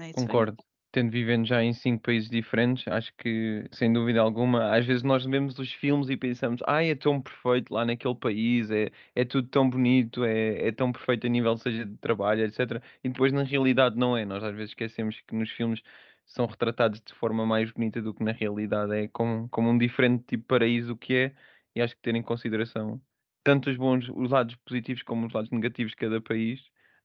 É 0.00 0.12
Concordo 0.12 0.56
tendo 0.94 1.10
vivendo 1.10 1.44
já 1.44 1.60
em 1.62 1.72
cinco 1.72 2.04
países 2.04 2.30
diferentes, 2.30 2.86
acho 2.86 3.12
que, 3.18 3.66
sem 3.72 3.92
dúvida 3.92 4.20
alguma, 4.20 4.76
às 4.76 4.86
vezes 4.86 5.02
nós 5.02 5.24
vemos 5.26 5.58
os 5.58 5.72
filmes 5.72 6.08
e 6.08 6.16
pensamos, 6.16 6.62
ai, 6.68 6.90
é 6.90 6.94
tão 6.94 7.20
perfeito 7.20 7.74
lá 7.74 7.84
naquele 7.84 8.14
país, 8.14 8.70
é, 8.70 8.92
é 9.14 9.24
tudo 9.24 9.48
tão 9.48 9.68
bonito, 9.68 10.24
é, 10.24 10.68
é 10.68 10.72
tão 10.72 10.92
perfeito 10.92 11.26
a 11.26 11.30
nível, 11.30 11.56
seja 11.56 11.84
de 11.84 11.96
trabalho, 11.96 12.44
etc. 12.44 12.80
E 13.02 13.08
depois, 13.08 13.32
na 13.32 13.42
realidade, 13.42 13.96
não 13.96 14.16
é. 14.16 14.24
Nós 14.24 14.44
às 14.44 14.54
vezes 14.54 14.70
esquecemos 14.70 15.20
que 15.26 15.34
nos 15.34 15.50
filmes 15.50 15.82
são 16.24 16.46
retratados 16.46 17.00
de 17.00 17.12
forma 17.14 17.44
mais 17.44 17.72
bonita 17.72 18.00
do 18.00 18.14
que 18.14 18.22
na 18.22 18.32
realidade. 18.32 18.94
É 18.94 19.08
como, 19.08 19.48
como 19.48 19.70
um 19.70 19.78
diferente 19.78 20.22
tipo 20.28 20.42
de 20.42 20.48
paraíso 20.48 20.96
que 20.96 21.14
é, 21.14 21.34
e 21.74 21.82
acho 21.82 21.96
que 21.96 22.02
ter 22.02 22.14
em 22.14 22.22
consideração 22.22 23.00
tanto 23.42 23.68
os 23.70 23.76
bons, 23.76 24.08
os 24.08 24.30
lados 24.30 24.54
positivos 24.56 25.02
como 25.02 25.26
os 25.26 25.32
lados 25.32 25.50
negativos 25.50 25.90
de 25.92 25.96
cada 25.96 26.20
país, 26.20 26.60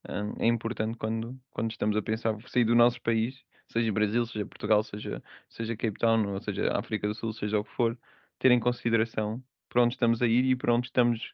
hum, 0.08 0.34
é 0.40 0.48
importante 0.48 0.98
quando, 0.98 1.40
quando 1.52 1.72
estamos 1.72 1.98
a 1.98 2.02
pensar 2.02 2.36
sair 2.48 2.66
do 2.66 2.76
nosso 2.76 3.02
país 3.02 3.44
seja 3.70 3.92
Brasil, 3.92 4.26
seja 4.26 4.46
Portugal, 4.46 4.84
seja, 4.84 5.24
seja 5.48 5.78
Cape 5.78 6.00
Town, 6.00 6.28
ou 6.34 6.42
seja 6.42 6.78
África 6.78 7.08
do 7.08 7.14
Sul, 7.14 7.32
seja 7.34 7.60
o 7.60 7.64
que 7.64 7.72
for, 7.72 7.98
ter 8.38 8.52
em 8.52 8.60
consideração 8.60 9.42
para 9.70 9.84
onde 9.84 9.94
estamos 9.94 10.22
a 10.22 10.28
ir 10.28 10.46
e 10.46 10.56
para 10.56 10.74
onde 10.74 10.88
estamos, 10.88 11.34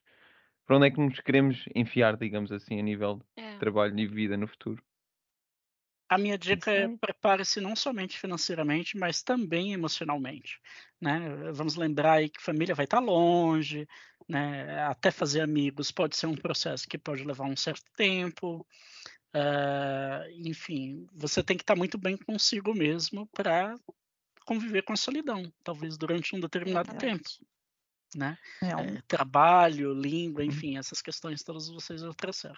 para 0.65 0.75
onde 0.77 0.87
é 0.87 0.91
que 0.91 0.99
nos 0.99 1.19
queremos 1.21 1.65
enfiar, 1.73 2.17
digamos 2.17 2.51
assim, 2.51 2.79
a 2.79 2.83
nível 2.83 3.21
é. 3.37 3.53
de 3.53 3.59
trabalho 3.59 3.97
e 3.97 4.05
vida 4.05 4.35
no 4.35 4.47
futuro. 4.47 4.83
A 6.07 6.17
minha 6.17 6.37
dica 6.37 6.71
é 6.71 6.87
prepare-se 6.97 7.59
não 7.59 7.75
somente 7.75 8.19
financeiramente, 8.19 8.97
mas 8.97 9.23
também 9.23 9.73
emocionalmente. 9.73 10.59
Né? 11.01 11.19
Vamos 11.51 11.75
lembrar 11.75 12.13
aí 12.13 12.29
que 12.29 12.41
família 12.41 12.75
vai 12.75 12.85
estar 12.85 12.99
longe, 12.99 13.87
né? 14.29 14.83
até 14.83 15.09
fazer 15.09 15.41
amigos 15.41 15.91
pode 15.91 16.15
ser 16.15 16.27
um 16.27 16.35
processo 16.35 16.87
que 16.87 16.97
pode 16.97 17.23
levar 17.23 17.45
um 17.45 17.55
certo 17.55 17.91
tempo. 17.95 18.65
Uh, 19.35 20.47
enfim, 20.47 21.07
você 21.13 21.43
tem 21.43 21.57
que 21.57 21.63
estar 21.63 21.75
muito 21.75 21.97
bem 21.97 22.15
consigo 22.15 22.73
mesmo 22.73 23.27
para 23.27 23.75
conviver 24.45 24.83
com 24.83 24.93
a 24.93 24.97
solidão, 24.97 25.51
talvez 25.63 25.97
durante 25.97 26.35
um 26.35 26.39
determinado 26.39 26.91
é 26.91 26.97
tempo. 26.97 27.27
Né? 28.15 28.37
É 28.61 28.75
um... 28.75 28.79
é, 28.79 29.01
trabalho, 29.07 29.91
língua, 29.93 30.41
uhum. 30.41 30.47
enfim, 30.47 30.77
essas 30.77 31.01
questões 31.01 31.43
todas 31.43 31.67
vocês 31.67 32.01
vão 32.01 32.13
traçar. 32.13 32.57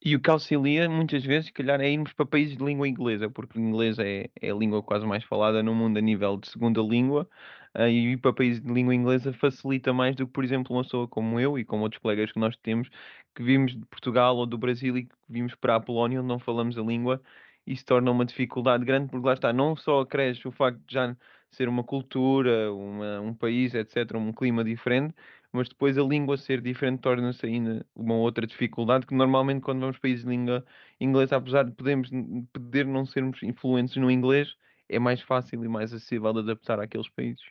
E 0.00 0.14
o 0.14 0.20
que 0.20 0.30
auxilia 0.30 0.88
muitas 0.88 1.24
vezes, 1.24 1.46
se 1.46 1.52
calhar, 1.52 1.80
é 1.80 1.90
irmos 1.90 2.12
para 2.12 2.24
países 2.24 2.56
de 2.56 2.64
língua 2.64 2.86
inglesa, 2.88 3.28
porque 3.28 3.58
o 3.58 3.62
inglês 3.62 3.98
é, 3.98 4.30
é 4.40 4.50
a 4.50 4.54
língua 4.54 4.82
quase 4.82 5.04
mais 5.06 5.24
falada 5.24 5.60
no 5.62 5.74
mundo 5.74 5.98
a 5.98 6.00
nível 6.00 6.36
de 6.36 6.48
segunda 6.48 6.80
língua, 6.80 7.28
uh, 7.76 7.82
e 7.88 8.12
ir 8.12 8.16
para 8.18 8.32
países 8.32 8.60
de 8.62 8.72
língua 8.72 8.94
inglesa 8.94 9.32
facilita 9.32 9.92
mais 9.92 10.14
do 10.14 10.26
que, 10.26 10.32
por 10.32 10.44
exemplo, 10.44 10.74
uma 10.74 10.84
pessoa 10.84 11.08
como 11.08 11.40
eu 11.40 11.58
e 11.58 11.64
como 11.64 11.82
outros 11.82 12.00
colegas 12.00 12.30
que 12.32 12.38
nós 12.38 12.56
temos, 12.56 12.88
que 13.34 13.42
vimos 13.42 13.72
de 13.76 13.84
Portugal 13.86 14.36
ou 14.36 14.46
do 14.46 14.56
Brasil 14.56 14.96
e 14.96 15.04
que 15.06 15.14
vimos 15.28 15.54
para 15.56 15.76
a 15.76 15.80
Polónia, 15.80 16.20
onde 16.20 16.28
não 16.28 16.38
falamos 16.38 16.78
a 16.78 16.82
língua, 16.82 17.20
isso 17.66 17.84
torna 17.84 18.10
uma 18.10 18.24
dificuldade 18.24 18.84
grande, 18.84 19.10
porque 19.10 19.26
lá 19.26 19.34
está, 19.34 19.52
não 19.52 19.76
só 19.76 20.00
acresce 20.00 20.46
o 20.46 20.52
facto 20.52 20.78
de 20.86 20.94
já 20.94 21.16
ser 21.50 21.68
uma 21.68 21.82
cultura, 21.84 22.72
uma, 22.72 23.20
um 23.20 23.34
país, 23.34 23.74
etc., 23.74 24.16
um 24.16 24.32
clima 24.32 24.62
diferente, 24.64 25.14
mas 25.52 25.68
depois 25.68 25.96
a 25.96 26.02
língua 26.02 26.36
ser 26.36 26.60
diferente 26.60 27.00
torna-se 27.00 27.44
ainda 27.46 27.86
uma 27.94 28.14
outra 28.14 28.46
dificuldade 28.46 29.06
que 29.06 29.14
normalmente 29.14 29.62
quando 29.62 29.80
vamos 29.80 29.96
para 29.96 30.02
países 30.02 30.24
de 30.24 30.30
língua 30.30 30.64
inglesa, 31.00 31.36
apesar 31.36 31.64
de 31.64 31.72
podemos, 31.72 32.10
poder 32.52 32.86
não 32.86 33.06
sermos 33.06 33.42
influentes 33.42 33.96
no 33.96 34.10
inglês, 34.10 34.54
é 34.88 34.98
mais 34.98 35.20
fácil 35.20 35.64
e 35.64 35.68
mais 35.68 35.92
acessível 35.92 36.32
de 36.32 36.40
adaptar 36.40 36.80
àqueles 36.80 37.08
países. 37.08 37.42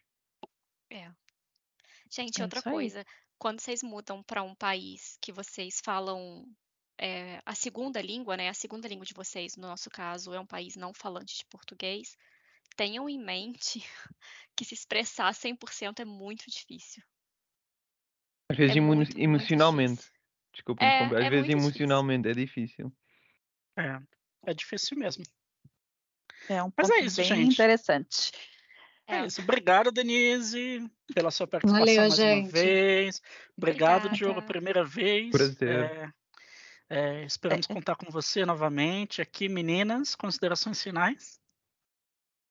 É. 0.90 1.12
Gente, 2.10 2.40
é 2.40 2.44
outra 2.44 2.62
coisa, 2.62 3.06
quando 3.38 3.60
vocês 3.60 3.84
mudam 3.84 4.24
para 4.24 4.44
um 4.44 4.56
país 4.56 5.18
que 5.22 5.32
vocês 5.32 5.82
falam 5.84 6.46
é, 7.00 7.42
a 7.46 7.54
segunda 7.54 8.02
língua, 8.02 8.36
né? 8.38 8.50
A 8.50 8.54
segunda 8.54 8.88
língua 8.88 9.06
de 9.06 9.14
vocês, 9.14 9.56
no 9.56 9.68
nosso 9.68 9.90
caso, 9.90 10.34
é 10.34 10.40
um 10.40 10.46
país 10.46 10.76
não 10.76 10.94
falante 10.94 11.38
de 11.38 11.46
português. 11.46 12.18
Tenham 12.76 13.10
em 13.10 13.20
mente 13.20 13.84
que 14.56 14.66
se 14.66 14.74
expressar 14.74 15.34
100% 15.34 16.00
é 16.00 16.06
muito 16.06 16.46
difícil. 16.50 17.04
Às 18.50 18.58
vezes 18.58 18.76
É 18.76 18.80
emo- 18.80 18.88
muito, 18.96 19.10
muito 19.10 19.20
emocionalmente. 19.20 19.96
difícil. 20.02 20.14
Desculpa, 20.54 20.84
É, 20.84 21.06
às 21.06 21.12
é 21.12 21.30
vezes 21.30 21.32
muito 21.32 21.32
difícil. 21.32 21.58
emocionalmente 21.58 22.28
é 22.30 22.34
difícil. 22.34 22.94
É, 23.78 24.00
é 24.48 24.54
difícil 24.54 24.98
mesmo. 24.98 25.24
É 26.50 26.64
um 26.64 26.72
Mas 26.76 26.90
é 26.90 27.00
isso, 27.02 27.18
bem 27.18 27.26
gente. 27.26 27.54
interessante. 27.54 28.32
É 29.08 29.18
É. 29.18 29.26
isso. 29.26 29.42
Obrigado, 29.42 29.92
Denise, 29.92 30.90
pela 31.14 31.30
sua 31.32 31.46
participação 31.48 31.86
Valeu, 31.86 32.02
mais 32.02 32.16
gente. 32.16 32.46
uma 32.46 32.52
vez. 32.52 33.22
Obrigado, 33.58 34.06
Obrigada. 34.08 34.10
Diogo, 34.16 34.42
primeira 34.42 34.84
vez. 34.84 35.30
Prazer. 35.32 35.70
É, 35.70 36.12
é, 36.90 37.26
esperamos 37.26 37.70
É. 37.70 37.74
contar 37.74 37.96
com 37.96 38.10
você 38.10 38.46
novamente 38.46 39.22
aqui, 39.22 39.48
meninas. 39.50 40.16
Considerações 40.16 40.82
finais? 40.82 41.40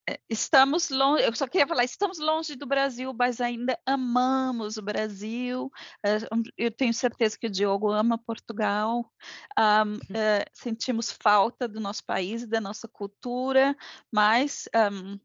É, 0.09 0.21
Estamos 0.31 0.89
longe, 0.91 1.25
eu 1.25 1.35
só 1.35 1.47
queria 1.49 1.67
falar, 1.67 1.85
estamos 1.85 2.19
longe 2.19 2.55
do 2.55 2.65
Brasil, 2.67 3.13
mas 3.13 3.41
ainda 3.41 3.77
amamos 3.85 4.77
o 4.77 4.83
Brasil. 4.83 5.71
É, 6.05 6.17
um- 6.35 6.43
Eu 6.57 6.71
tenho 6.71 6.95
certeza 6.95 7.37
que 7.39 7.47
o 7.49 7.51
Diogo 7.51 7.91
ama 7.91 8.17
Portugal. 8.17 9.11
Am, 9.57 9.99
é, 10.15 10.45
sentimos 10.53 11.11
falta 11.11 11.67
do 11.67 11.81
nosso 11.81 12.05
país 12.05 12.43
e 12.43 12.47
da 12.47 12.61
nossa 12.61 12.87
cultura, 12.87 13.77
mas 14.13 14.69
am, 14.75 15.21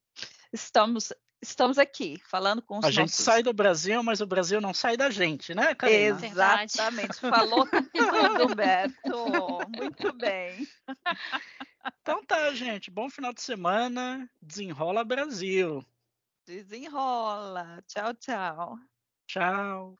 estamos 0.51 1.13
estamos 1.43 1.79
aqui 1.79 2.21
falando 2.29 2.61
com 2.61 2.77
os 2.77 2.85
A 2.85 2.91
gente 2.91 3.09
nossos 3.09 3.25
sai 3.25 3.41
do 3.41 3.51
Brasil, 3.51 4.03
mas 4.03 4.21
o 4.21 4.27
Brasil 4.27 4.61
não 4.61 4.75
sai 4.75 4.95
da 4.95 5.09
gente, 5.09 5.55
né, 5.55 5.73
Karina? 5.73 6.13
Verdade. 6.15 6.71
Exatamente, 6.75 7.15
falou 7.19 7.65
tudo, 7.91 8.45
Humberto. 8.45 9.67
Muito 9.75 10.13
bem. 10.17 10.67
Então 12.01 12.23
tá, 12.25 12.53
gente. 12.53 12.91
Bom 12.91 13.09
final 13.09 13.33
de 13.33 13.41
semana. 13.41 14.29
Desenrola 14.41 15.03
Brasil. 15.03 15.83
Desenrola. 16.45 17.81
Tchau, 17.87 18.13
tchau. 18.13 18.77
Tchau. 19.27 19.97